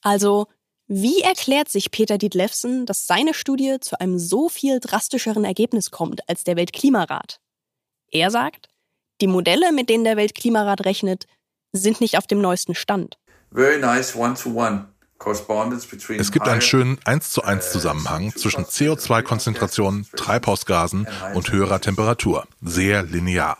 Also, 0.00 0.46
wie 0.86 1.20
erklärt 1.20 1.68
sich 1.68 1.90
Peter 1.90 2.16
Dietlefsen, 2.16 2.86
dass 2.86 3.06
seine 3.06 3.34
Studie 3.34 3.80
zu 3.80 4.00
einem 4.00 4.18
so 4.18 4.48
viel 4.48 4.80
drastischeren 4.80 5.44
Ergebnis 5.44 5.90
kommt 5.90 6.26
als 6.26 6.42
der 6.42 6.56
Weltklimarat? 6.56 7.38
Er 8.10 8.30
sagt, 8.30 8.70
die 9.20 9.26
Modelle, 9.26 9.72
mit 9.72 9.90
denen 9.90 10.04
der 10.04 10.16
Weltklimarat 10.16 10.86
rechnet, 10.86 11.26
sind 11.72 12.00
nicht 12.00 12.16
auf 12.16 12.26
dem 12.26 12.40
neuesten 12.40 12.74
Stand. 12.74 13.18
Es 16.18 16.32
gibt 16.32 16.48
einen 16.48 16.60
schönen 16.60 16.98
1 17.04 17.30
zu 17.30 17.44
1 17.44 17.70
Zusammenhang 17.70 18.34
zwischen 18.34 18.64
CO2-Konzentrationen, 18.64 20.06
Treibhausgasen 20.16 21.06
und 21.34 21.52
höherer 21.52 21.80
Temperatur. 21.80 22.48
Sehr 22.62 23.04
linear. 23.04 23.58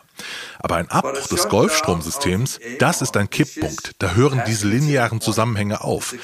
Aber 0.58 0.76
ein 0.76 0.90
Abbruch 0.90 1.28
des 1.28 1.48
Golfstromsystems, 1.48 2.58
das 2.78 3.02
ist 3.02 3.16
ein 3.16 3.30
Kipppunkt. 3.30 3.92
Da 3.98 4.14
hören 4.14 4.42
diese 4.46 4.66
linearen 4.66 5.20
Zusammenhänge 5.20 5.82
auf. 5.82 6.14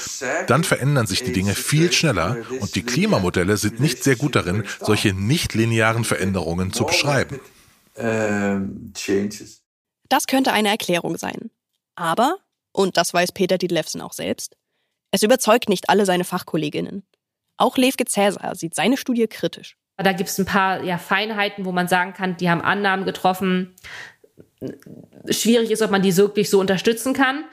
Dann 0.48 0.64
verändern 0.64 1.06
sich 1.06 1.22
die 1.22 1.33
Dinge 1.33 1.54
viel 1.54 1.92
schneller 1.92 2.38
und 2.61 2.74
die 2.74 2.83
Klimamodelle 2.83 3.56
sind 3.56 3.78
nicht 3.78 4.02
sehr 4.02 4.16
gut 4.16 4.35
darin, 4.35 4.64
solche 4.80 5.12
nicht 5.14 5.54
linearen 5.54 6.04
Veränderungen 6.04 6.72
zu 6.72 6.87
beschreiben. 6.87 7.38
Das 10.09 10.26
könnte 10.26 10.52
eine 10.52 10.68
Erklärung 10.70 11.18
sein. 11.18 11.50
Aber 11.94 12.37
und 12.72 12.96
das 12.96 13.12
weiß 13.12 13.33
Peter 13.33 13.59
Dietlefsen 13.59 14.00
auch 14.00 14.12
selbst. 14.12 14.56
Es 15.11 15.22
überzeugt 15.22 15.68
nicht 15.68 15.88
alle 15.88 16.06
seine 16.06 16.24
Fachkolleginnen. 16.24 17.02
Auch 17.56 17.76
Levke 17.76 18.04
Cäsar 18.04 18.54
sieht 18.54 18.74
seine 18.74 18.96
Studie 18.96 19.26
kritisch. 19.26 19.76
Da 19.96 20.12
gibt 20.12 20.30
es 20.30 20.38
ein 20.38 20.46
paar 20.46 20.83
ja, 20.83 20.96
Feinheiten, 20.96 21.64
wo 21.64 21.72
man 21.72 21.88
sagen 21.88 22.14
kann, 22.14 22.37
die 22.37 22.48
haben 22.48 22.62
Annahmen 22.62 23.04
getroffen. 23.04 23.74
Schwierig 25.28 25.70
ist, 25.70 25.83
ob 25.83 25.90
man 25.90 26.00
die 26.00 26.16
wirklich 26.16 26.48
so 26.48 26.59
unterstützen 26.59 27.12
kann. 27.12 27.44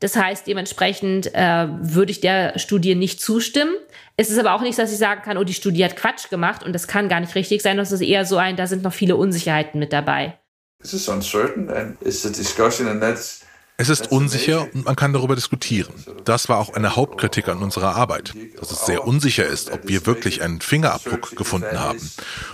Das 0.00 0.16
heißt, 0.16 0.46
dementsprechend 0.46 1.34
äh, 1.34 1.66
würde 1.80 2.10
ich 2.10 2.20
der 2.20 2.58
Studie 2.58 2.94
nicht 2.94 3.22
zustimmen. 3.22 3.74
Es 4.16 4.28
ist 4.28 4.38
aber 4.38 4.54
auch 4.54 4.60
nicht, 4.60 4.78
dass 4.78 4.92
ich 4.92 4.98
sagen 4.98 5.22
kann, 5.22 5.38
oh, 5.38 5.44
die 5.44 5.54
Studie 5.54 5.84
hat 5.84 5.96
Quatsch 5.96 6.28
gemacht 6.28 6.62
und 6.62 6.74
das 6.74 6.88
kann 6.88 7.08
gar 7.08 7.20
nicht 7.20 7.34
richtig 7.34 7.62
sein. 7.62 7.78
Das 7.78 7.90
ist 7.90 8.02
eher 8.02 8.26
so 8.26 8.36
ein, 8.36 8.56
da 8.56 8.66
sind 8.66 8.82
noch 8.82 8.92
viele 8.92 9.16
Unsicherheiten 9.16 9.80
mit 9.80 9.92
dabei. 9.92 10.38
This 10.82 10.92
is 10.92 11.08
uncertain 11.08 11.70
and 11.70 11.96
it's 12.02 12.26
a 12.26 12.28
discussion 12.28 12.86
and 12.86 13.00
that's 13.00 13.43
es 13.76 13.88
ist 13.88 14.12
unsicher 14.12 14.68
und 14.72 14.84
man 14.84 14.94
kann 14.94 15.12
darüber 15.12 15.34
diskutieren. 15.34 15.92
Das 16.24 16.48
war 16.48 16.58
auch 16.58 16.74
eine 16.74 16.94
Hauptkritik 16.94 17.48
an 17.48 17.58
unserer 17.62 17.96
Arbeit, 17.96 18.32
dass 18.58 18.70
es 18.70 18.86
sehr 18.86 19.04
unsicher 19.04 19.44
ist, 19.46 19.72
ob 19.72 19.88
wir 19.88 20.06
wirklich 20.06 20.42
einen 20.42 20.60
Fingerabdruck 20.60 21.34
gefunden 21.34 21.80
haben. 21.80 22.10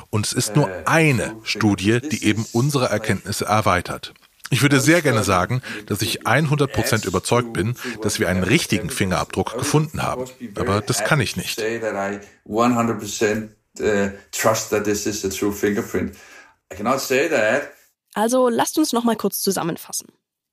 Und 0.08 0.26
es 0.26 0.32
ist 0.32 0.56
nur 0.56 0.70
eine 0.86 1.36
Studie, 1.42 2.00
die 2.00 2.24
eben 2.24 2.46
unsere 2.52 2.88
Erkenntnisse 2.88 3.44
erweitert. 3.44 4.14
Ich 4.48 4.62
würde 4.62 4.80
sehr 4.80 5.02
gerne 5.02 5.22
sagen, 5.22 5.62
dass 5.86 6.02
ich 6.02 6.26
100% 6.26 7.06
überzeugt 7.06 7.52
bin, 7.52 7.76
dass 8.02 8.18
wir 8.18 8.28
einen 8.28 8.42
richtigen 8.42 8.90
Fingerabdruck 8.90 9.56
gefunden 9.56 10.02
haben. 10.02 10.24
Aber 10.56 10.80
das 10.80 11.04
kann 11.04 11.20
ich 11.20 11.36
nicht. 11.36 11.62
Also 18.14 18.48
lasst 18.48 18.78
uns 18.78 18.92
noch 18.92 19.04
mal 19.04 19.16
kurz 19.16 19.40
zusammenfassen. 19.40 20.08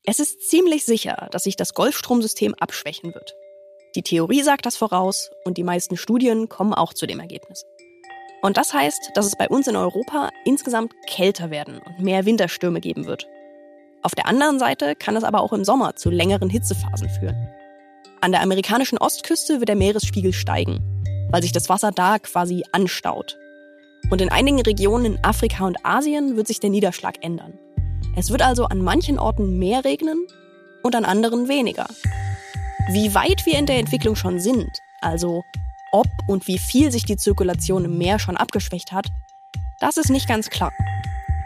Es 0.09 0.19
ist 0.19 0.49
ziemlich 0.49 0.85
sicher, 0.85 1.27
dass 1.31 1.43
sich 1.43 1.57
das 1.57 1.73
Golfstromsystem 1.73 2.55
abschwächen 2.57 3.13
wird. 3.13 3.35
Die 3.93 4.03
Theorie 4.03 4.41
sagt 4.41 4.65
das 4.65 4.77
voraus 4.77 5.31
und 5.43 5.57
die 5.57 5.65
meisten 5.65 5.97
Studien 5.97 6.47
kommen 6.47 6.73
auch 6.73 6.93
zu 6.93 7.07
dem 7.07 7.19
Ergebnis. 7.19 7.65
Und 8.41 8.55
das 8.55 8.73
heißt, 8.73 9.11
dass 9.15 9.25
es 9.25 9.35
bei 9.35 9.49
uns 9.49 9.67
in 9.67 9.75
Europa 9.75 10.29
insgesamt 10.45 10.93
kälter 11.07 11.49
werden 11.51 11.81
und 11.85 11.99
mehr 11.99 12.25
Winterstürme 12.25 12.79
geben 12.79 13.05
wird. 13.05 13.27
Auf 14.01 14.15
der 14.15 14.27
anderen 14.27 14.59
Seite 14.59 14.95
kann 14.95 15.17
es 15.17 15.25
aber 15.25 15.41
auch 15.41 15.51
im 15.51 15.65
Sommer 15.65 15.97
zu 15.97 16.09
längeren 16.09 16.49
Hitzephasen 16.49 17.09
führen. 17.09 17.49
An 18.21 18.31
der 18.31 18.43
amerikanischen 18.43 18.99
Ostküste 18.99 19.59
wird 19.59 19.67
der 19.67 19.75
Meeresspiegel 19.75 20.31
steigen, 20.31 20.79
weil 21.31 21.41
sich 21.41 21.51
das 21.51 21.67
Wasser 21.67 21.91
da 21.91 22.17
quasi 22.17 22.63
anstaut. 22.71 23.37
Und 24.09 24.21
in 24.21 24.29
einigen 24.29 24.61
Regionen 24.61 25.03
in 25.03 25.23
Afrika 25.25 25.65
und 25.67 25.85
Asien 25.85 26.37
wird 26.37 26.47
sich 26.47 26.61
der 26.61 26.69
Niederschlag 26.69 27.15
ändern. 27.25 27.59
Es 28.17 28.31
wird 28.31 28.41
also 28.41 28.65
an 28.65 28.81
manchen 28.81 29.19
Orten 29.19 29.59
mehr 29.59 29.85
regnen 29.85 30.25
und 30.81 30.95
an 30.95 31.05
anderen 31.05 31.47
weniger. 31.47 31.85
Wie 32.89 33.13
weit 33.13 33.45
wir 33.45 33.59
in 33.59 33.67
der 33.67 33.77
Entwicklung 33.77 34.15
schon 34.15 34.39
sind, 34.39 34.71
also 35.01 35.43
ob 35.91 36.07
und 36.27 36.47
wie 36.47 36.57
viel 36.57 36.91
sich 36.91 37.05
die 37.05 37.15
Zirkulation 37.15 37.85
im 37.85 37.99
Meer 37.99 38.17
schon 38.17 38.35
abgeschwächt 38.35 38.91
hat, 38.91 39.05
das 39.79 39.97
ist 39.97 40.09
nicht 40.09 40.27
ganz 40.27 40.49
klar. 40.49 40.71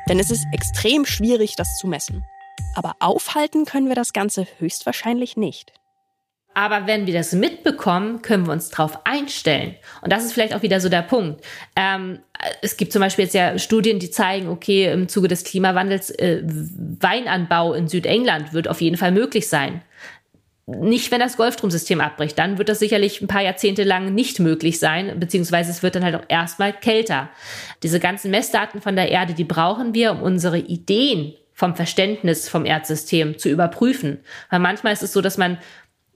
Denn 0.07 0.17
es 0.17 0.31
ist 0.31 0.45
extrem 0.53 1.05
schwierig, 1.05 1.57
das 1.57 1.77
zu 1.77 1.87
messen. 1.87 2.23
Aber 2.73 2.93
aufhalten 3.01 3.65
können 3.65 3.89
wir 3.89 3.95
das 3.95 4.13
Ganze 4.13 4.47
höchstwahrscheinlich 4.59 5.35
nicht. 5.35 5.73
Aber 6.53 6.85
wenn 6.85 7.07
wir 7.07 7.13
das 7.13 7.31
mitbekommen, 7.31 8.21
können 8.21 8.45
wir 8.45 8.51
uns 8.51 8.69
darauf 8.69 9.05
einstellen. 9.05 9.75
Und 10.01 10.11
das 10.11 10.25
ist 10.25 10.33
vielleicht 10.33 10.53
auch 10.53 10.61
wieder 10.61 10.81
so 10.81 10.89
der 10.89 11.01
Punkt. 11.01 11.43
Ähm, 11.75 12.19
es 12.61 12.75
gibt 12.75 12.91
zum 12.91 13.01
Beispiel 13.01 13.25
jetzt 13.25 13.33
ja 13.33 13.57
Studien, 13.57 13.99
die 13.99 14.09
zeigen, 14.09 14.49
okay, 14.49 14.91
im 14.91 15.07
Zuge 15.07 15.27
des 15.27 15.43
Klimawandels 15.43 16.09
äh, 16.09 16.41
Weinanbau 16.43 17.73
in 17.73 17.87
Südengland 17.87 18.53
wird 18.53 18.67
auf 18.67 18.81
jeden 18.81 18.97
Fall 18.97 19.11
möglich 19.11 19.47
sein. 19.47 19.81
Nicht, 20.67 21.11
wenn 21.11 21.19
das 21.19 21.37
Golfstromsystem 21.37 22.01
abbricht. 22.01 22.37
Dann 22.37 22.57
wird 22.57 22.69
das 22.69 22.79
sicherlich 22.79 23.21
ein 23.21 23.27
paar 23.27 23.41
Jahrzehnte 23.41 23.83
lang 23.83 24.13
nicht 24.13 24.39
möglich 24.39 24.79
sein, 24.79 25.19
beziehungsweise 25.19 25.71
es 25.71 25.83
wird 25.83 25.95
dann 25.95 26.03
halt 26.03 26.15
auch 26.15 26.25
erstmal 26.27 26.73
kälter. 26.73 27.29
Diese 27.83 27.99
ganzen 27.99 28.31
Messdaten 28.31 28.81
von 28.81 28.95
der 28.95 29.09
Erde, 29.09 29.33
die 29.33 29.43
brauchen 29.43 29.93
wir, 29.93 30.11
um 30.11 30.21
unsere 30.21 30.59
Ideen 30.59 31.33
vom 31.53 31.75
Verständnis 31.75 32.49
vom 32.49 32.65
Erdsystem 32.65 33.37
zu 33.37 33.49
überprüfen. 33.49 34.19
Weil 34.49 34.59
manchmal 34.59 34.93
ist 34.93 35.03
es 35.03 35.13
so, 35.13 35.21
dass 35.21 35.37
man 35.37 35.57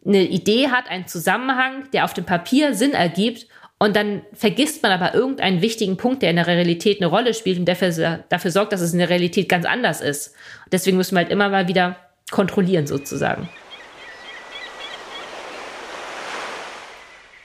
eine 0.06 0.24
Idee 0.24 0.70
hat, 0.70 0.90
einen 0.90 1.08
Zusammenhang, 1.08 1.90
der 1.92 2.06
auf 2.06 2.14
dem 2.14 2.26
Papier 2.26 2.76
Sinn 2.76 2.94
ergibt 2.94 3.48
und 3.78 3.96
dann 3.96 4.22
vergisst 4.34 4.84
man 4.84 4.92
aber 4.92 5.14
irgendeinen 5.14 5.62
wichtigen 5.62 5.98
Punkt, 5.98 6.22
der 6.22 6.30
in 6.30 6.38
der 6.38 6.48
Realität 6.48 7.02
eine 7.02 7.10
Rolle 7.10 7.34
spielt 7.34 7.60
und 7.60 7.66
dafür, 7.66 8.24
dafür 8.30 8.52
sorgt, 8.52 8.72
dass 8.72 8.82
es 8.82 8.94
in 8.94 9.00
der 9.00 9.10
Realität 9.10 9.50
ganz 9.50 9.66
anders 9.66 10.02
ist. 10.02 10.34
deswegen 10.72 10.98
müssen 10.98 11.16
wir 11.16 11.20
halt 11.20 11.32
immer 11.32 11.50
mal 11.50 11.68
wieder 11.68 11.98
kontrollieren 12.32 12.88
sozusagen. 12.88 13.50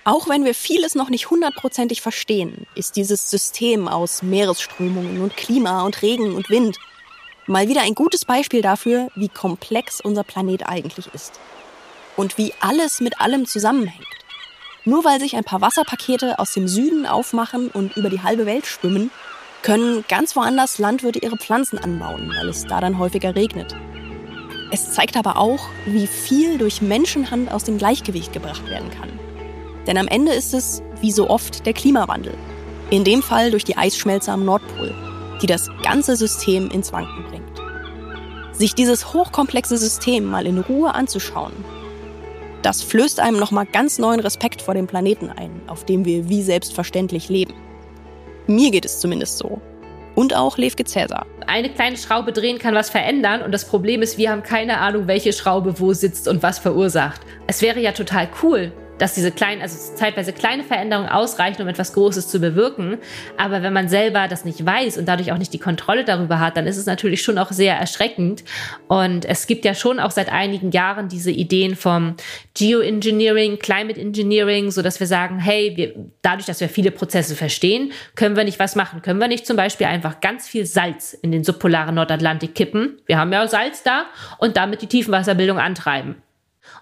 Auch 0.05 0.29
wenn 0.29 0.45
wir 0.45 0.55
vieles 0.55 0.95
noch 0.95 1.11
nicht 1.11 1.31
hundertprozentig 1.31 2.01
verstehen, 2.01 2.67
ist 2.75 2.97
dieses 2.97 3.31
System 3.31 3.87
aus 3.87 4.23
Meeresströmungen 4.23 5.21
und 5.21 5.37
Klima 5.37 5.83
und 5.85 6.01
Regen 6.01 6.35
und 6.35 6.49
Wind 6.49 6.79
mal 7.47 7.69
wieder 7.69 7.83
ein 7.83 7.95
gutes 7.95 8.25
Beispiel 8.25 8.63
dafür, 8.63 9.09
wie 9.15 9.29
komplex 9.29 10.01
unser 10.01 10.25
Planet 10.25 10.67
eigentlich 10.67 11.13
ist 11.13 11.39
und 12.21 12.37
wie 12.37 12.53
alles 12.61 13.01
mit 13.01 13.19
allem 13.19 13.47
zusammenhängt. 13.47 14.07
Nur 14.85 15.05
weil 15.07 15.21
sich 15.21 15.37
ein 15.37 15.45
paar 15.45 15.63
Wasserpakete 15.63 16.39
aus 16.39 16.53
dem 16.53 16.69
Süden 16.69 17.07
aufmachen 17.07 17.69
und 17.69 17.97
über 17.97 18.11
die 18.11 18.23
halbe 18.23 18.45
Welt 18.45 18.67
schwimmen, 18.67 19.11
können 19.63 20.05
ganz 20.07 20.37
woanders 20.37 20.79
Landwirte 20.79 21.19
ihre 21.19 21.39
Pflanzen 21.39 21.79
anbauen, 21.79 22.31
weil 22.37 22.49
es 22.51 22.67
da 22.67 22.81
dann 22.81 22.99
häufiger 22.99 23.35
regnet. 23.35 23.75
Es 24.71 24.93
zeigt 24.93 25.17
aber 25.17 25.39
auch, 25.39 25.67
wie 25.87 26.07
viel 26.07 26.59
durch 26.59 26.83
Menschenhand 26.83 27.51
aus 27.51 27.65
dem 27.65 27.79
Gleichgewicht 27.79 28.35
gebracht 28.35 28.69
werden 28.69 28.91
kann. 28.91 29.11
Denn 29.87 29.97
am 29.97 30.07
Ende 30.07 30.33
ist 30.33 30.53
es, 30.53 30.83
wie 31.01 31.13
so 31.13 31.29
oft, 31.29 31.65
der 31.65 31.73
Klimawandel. 31.73 32.35
In 32.91 33.05
dem 33.05 33.23
Fall 33.23 33.51
durch 33.51 33.65
die 33.65 33.79
Eisschmelze 33.79 34.31
am 34.31 34.45
Nordpol, 34.45 34.95
die 35.41 35.47
das 35.47 35.69
ganze 35.83 36.17
System 36.17 36.71
ins 36.71 36.93
Wanken 36.93 37.25
bringt. 37.31 37.61
Sich 38.53 38.75
dieses 38.75 39.15
hochkomplexe 39.15 39.79
System 39.79 40.27
mal 40.27 40.47
in 40.47 40.59
Ruhe 40.59 40.95
anzuschauen 40.95 41.53
das 42.63 42.83
flößt 42.83 43.21
einem 43.21 43.39
nochmal 43.39 43.67
ganz 43.67 43.99
neuen 43.99 44.21
Respekt 44.21 44.63
vor 44.63 44.75
dem 44.75 44.87
Planeten 44.87 45.31
ein, 45.31 45.63
auf 45.67 45.85
dem 45.85 46.05
wir 46.05 46.29
wie 46.29 46.43
selbstverständlich 46.43 47.29
leben. 47.29 47.55
Mir 48.47 48.71
geht 48.71 48.85
es 48.85 49.01
zumindest 49.01 49.39
so. 49.39 49.61
Und 50.15 50.35
auch 50.35 50.59
Levke 50.59 50.85
Cäsar. 50.85 51.27
Eine 51.47 51.71
kleine 51.71 51.97
Schraube 51.97 52.33
drehen 52.33 52.59
kann 52.59 52.75
was 52.75 52.91
verändern 52.91 53.43
und 53.43 53.53
das 53.53 53.65
Problem 53.67 54.03
ist, 54.03 54.19
wir 54.19 54.31
haben 54.31 54.43
keine 54.43 54.79
Ahnung, 54.79 55.07
welche 55.07 55.33
Schraube 55.33 55.79
wo 55.79 55.93
sitzt 55.93 56.29
und 56.29 56.43
was 56.43 56.59
verursacht. 56.59 57.21
Es 57.47 57.63
wäre 57.63 57.81
ja 57.81 57.93
total 57.93 58.29
cool, 58.43 58.73
dass 59.01 59.15
diese 59.15 59.33
kleinen, 59.33 59.63
also 59.63 59.95
zeitweise 59.95 60.33
kleine 60.33 60.63
Veränderungen 60.63 61.09
ausreichen, 61.09 61.63
um 61.63 61.69
etwas 61.69 61.95
Großes 61.95 62.29
zu 62.29 62.39
bewirken. 62.39 62.99
Aber 63.39 63.63
wenn 63.63 63.73
man 63.73 63.89
selber 63.89 64.29
das 64.29 64.45
nicht 64.45 64.65
weiß 64.65 64.99
und 64.99 65.07
dadurch 65.07 65.33
auch 65.33 65.39
nicht 65.39 65.53
die 65.53 65.59
Kontrolle 65.59 66.05
darüber 66.05 66.39
hat, 66.39 66.57
dann 66.57 66.67
ist 66.67 66.77
es 66.77 66.87
natürlich 66.87 67.23
schon 67.23 67.39
auch 67.39 67.51
sehr 67.51 67.77
erschreckend. 67.77 68.45
Und 68.89 69.25
es 69.25 69.47
gibt 69.47 69.65
ja 69.65 69.75
schon 69.75 70.01
auch 70.01 70.11
seit 70.11 70.31
einigen 70.31 70.71
Jahren 70.71 71.09
diese 71.09 71.31
Ideen 71.31 71.77
vom 71.77 72.17
Geoengineering, 72.55 73.59
Climate 73.59 73.99
Engineering, 73.99 74.71
so 74.71 74.83
dass 74.83 75.01
wir 75.01 75.07
sagen, 75.07 75.39
hey, 75.39 75.73
wir, 75.77 75.95
dadurch, 76.21 76.47
dass 76.47 76.61
wir 76.61 76.69
viele 76.69 76.91
Prozesse 76.91 77.35
verstehen, 77.35 77.93
können 78.17 78.37
wir 78.37 78.45
nicht 78.45 78.59
was 78.59 78.77
machen. 78.77 79.01
Können 79.01 79.21
wir 79.21 79.29
nicht 79.29 79.47
zum 79.47 79.57
Beispiel 79.57 79.87
einfach 79.87 80.21
ganz 80.21 80.47
viel 80.47 80.67
Salz 80.67 81.15
in 81.15 81.33
den 81.33 81.43
subpolaren 81.43 81.95
Nordatlantik 81.95 82.55
kippen? 82.55 82.99
Wir 83.07 83.19
haben 83.19 83.33
ja 83.33 83.49
Salz 83.49 83.83
da 83.83 84.05
und 84.39 84.59
damit 84.59 84.83
die 84.83 84.87
Tiefenwasserbildung 84.87 85.59
antreiben. 85.59 86.17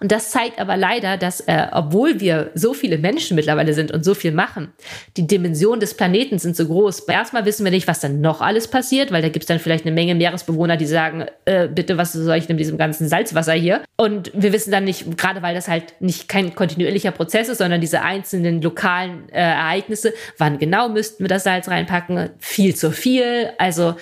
Und 0.01 0.13
das 0.13 0.31
zeigt 0.31 0.61
aber 0.61 0.77
leider, 0.77 1.17
dass, 1.17 1.41
äh, 1.41 1.67
obwohl 1.73 2.21
wir 2.21 2.51
so 2.55 2.75
viele 2.75 2.99
Menschen 2.99 3.35
mittlerweile 3.35 3.75
sind 3.75 3.91
und 3.91 4.05
so 4.05 4.15
viel 4.15 4.33
machen, 4.33 4.73
die 5.17 5.27
Dimensionen 5.27 5.81
des 5.81 5.95
Planeten 5.95 6.39
sind 6.39 6.57
so 6.57 6.67
groß. 6.67 7.01
Erstmal 7.01 7.45
wissen 7.45 7.65
wir 7.65 7.71
nicht, 7.71 7.89
was 7.89 8.01
dann 8.01 8.21
noch 8.21 8.41
alles 8.41 8.69
passiert, 8.69 9.11
weil 9.11 9.23
da 9.23 9.29
gibt 9.29 9.45
es 9.45 9.49
dann 9.49 9.59
vielleicht 9.59 9.85
eine 9.85 9.95
Menge 9.95 10.15
Meeresbewohner, 10.15 10.77
die 10.77 10.87
sagen, 10.87 11.27
äh, 11.45 11.69
bitte, 11.69 11.99
was 11.99 12.13
soll 12.13 12.37
ich 12.37 12.47
denn 12.47 12.57
mit 12.57 12.61
diesem 12.61 12.79
ganzen 12.79 13.09
Salzwasser 13.09 13.55
hier? 13.55 13.83
Und 13.97 14.31
wir 14.35 14.53
wissen 14.53 14.71
dann 14.71 14.85
nicht, 14.85 15.17
gerade 15.19 15.43
weil 15.43 15.55
das 15.55 15.69
halt 15.69 15.95
nicht 16.01 16.29
kein 16.29 16.55
kontinuierlicher 16.55 17.11
Prozess 17.11 17.49
ist, 17.49 17.59
sondern 17.59 17.81
diese 17.81 18.03
einzelnen 18.03 18.63
lokalen 18.63 19.29
äh, 19.31 19.41
Ereignisse, 19.41 20.15
wann 20.37 20.59
genau 20.59 20.89
müssten 20.89 21.25
wir 21.25 21.29
das 21.29 21.45
Salz 21.45 21.69
reinpacken? 21.69 22.31
Viel 22.39 22.75
zu 22.77 22.93
viel. 22.93 23.51
Also 23.59 23.97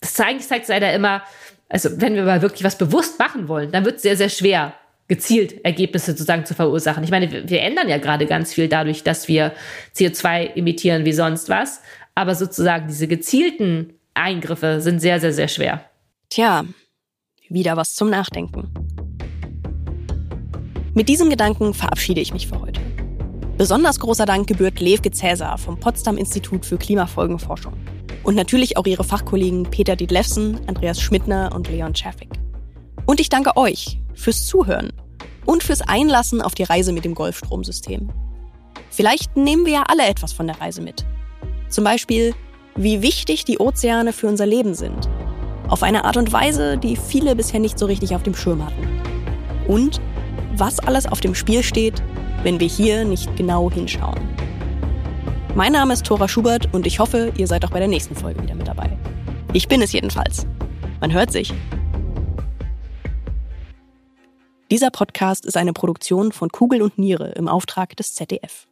das 0.00 0.14
zeigt, 0.14 0.42
zeigt 0.42 0.68
leider 0.68 0.92
immer, 0.92 1.22
also 1.68 1.88
wenn 2.00 2.14
wir 2.14 2.24
mal 2.24 2.42
wirklich 2.42 2.64
was 2.64 2.76
bewusst 2.76 3.18
machen 3.18 3.48
wollen, 3.48 3.70
dann 3.70 3.84
wird 3.84 3.96
es 3.96 4.02
sehr, 4.02 4.16
sehr 4.16 4.28
schwer, 4.28 4.74
gezielt 5.10 5.64
Ergebnisse 5.64 6.12
sozusagen 6.12 6.46
zu 6.46 6.54
verursachen. 6.54 7.02
Ich 7.02 7.10
meine, 7.10 7.32
wir, 7.32 7.48
wir 7.48 7.62
ändern 7.62 7.88
ja 7.88 7.98
gerade 7.98 8.26
ganz 8.26 8.54
viel 8.54 8.68
dadurch, 8.68 9.02
dass 9.02 9.26
wir 9.26 9.52
CO2 9.96 10.54
emittieren 10.54 11.04
wie 11.04 11.12
sonst 11.12 11.48
was. 11.48 11.82
Aber 12.14 12.36
sozusagen 12.36 12.86
diese 12.86 13.08
gezielten 13.08 13.92
Eingriffe 14.14 14.80
sind 14.80 15.00
sehr, 15.00 15.18
sehr, 15.18 15.32
sehr 15.32 15.48
schwer. 15.48 15.84
Tja, 16.28 16.64
wieder 17.48 17.76
was 17.76 17.96
zum 17.96 18.08
Nachdenken. 18.08 18.72
Mit 20.94 21.08
diesem 21.08 21.28
Gedanken 21.28 21.74
verabschiede 21.74 22.20
ich 22.20 22.32
mich 22.32 22.46
für 22.46 22.60
heute. 22.60 22.80
Besonders 23.58 23.98
großer 23.98 24.26
Dank 24.26 24.46
gebührt 24.46 24.78
Levke 24.78 25.10
Cäsar 25.10 25.58
vom 25.58 25.78
Potsdam 25.80 26.18
Institut 26.18 26.64
für 26.64 26.78
Klimafolgenforschung. 26.78 27.72
Und 28.22 28.36
natürlich 28.36 28.76
auch 28.76 28.86
ihre 28.86 29.02
Fachkollegen 29.02 29.64
Peter 29.64 29.96
Dietlefsen, 29.96 30.60
Andreas 30.68 31.00
Schmidtner 31.00 31.50
und 31.52 31.68
Leon 31.68 31.96
Schaffig. 31.96 32.28
Und 33.06 33.18
ich 33.18 33.28
danke 33.28 33.56
euch 33.56 33.99
fürs 34.14 34.46
Zuhören 34.46 34.92
und 35.46 35.62
fürs 35.62 35.82
Einlassen 35.82 36.42
auf 36.42 36.54
die 36.54 36.64
Reise 36.64 36.92
mit 36.92 37.04
dem 37.04 37.14
Golfstromsystem. 37.14 38.10
Vielleicht 38.90 39.36
nehmen 39.36 39.66
wir 39.66 39.72
ja 39.72 39.84
alle 39.88 40.06
etwas 40.06 40.32
von 40.32 40.46
der 40.46 40.60
Reise 40.60 40.82
mit. 40.82 41.04
Zum 41.68 41.84
Beispiel, 41.84 42.34
wie 42.76 43.02
wichtig 43.02 43.44
die 43.44 43.58
Ozeane 43.58 44.12
für 44.12 44.26
unser 44.26 44.46
Leben 44.46 44.74
sind. 44.74 45.08
Auf 45.68 45.82
eine 45.82 46.04
Art 46.04 46.16
und 46.16 46.32
Weise, 46.32 46.78
die 46.78 46.96
viele 46.96 47.36
bisher 47.36 47.60
nicht 47.60 47.78
so 47.78 47.86
richtig 47.86 48.14
auf 48.14 48.22
dem 48.22 48.34
Schirm 48.34 48.64
hatten. 48.64 49.00
Und 49.68 50.00
was 50.56 50.80
alles 50.80 51.06
auf 51.06 51.20
dem 51.20 51.34
Spiel 51.34 51.62
steht, 51.62 52.02
wenn 52.42 52.58
wir 52.58 52.66
hier 52.66 53.04
nicht 53.04 53.36
genau 53.36 53.70
hinschauen. 53.70 54.18
Mein 55.54 55.72
Name 55.72 55.92
ist 55.92 56.06
Thora 56.06 56.28
Schubert 56.28 56.72
und 56.72 56.86
ich 56.86 56.98
hoffe, 56.98 57.32
ihr 57.36 57.46
seid 57.46 57.64
auch 57.64 57.70
bei 57.70 57.78
der 57.78 57.88
nächsten 57.88 58.14
Folge 58.14 58.42
wieder 58.42 58.54
mit 58.54 58.68
dabei. 58.68 58.96
Ich 59.52 59.68
bin 59.68 59.82
es 59.82 59.92
jedenfalls. 59.92 60.46
Man 61.00 61.12
hört 61.12 61.32
sich. 61.32 61.52
Dieser 64.70 64.90
Podcast 64.90 65.46
ist 65.46 65.56
eine 65.56 65.72
Produktion 65.72 66.30
von 66.30 66.48
Kugel 66.48 66.80
und 66.82 66.96
Niere 66.96 67.30
im 67.32 67.48
Auftrag 67.48 67.96
des 67.96 68.14
ZDF. 68.14 68.68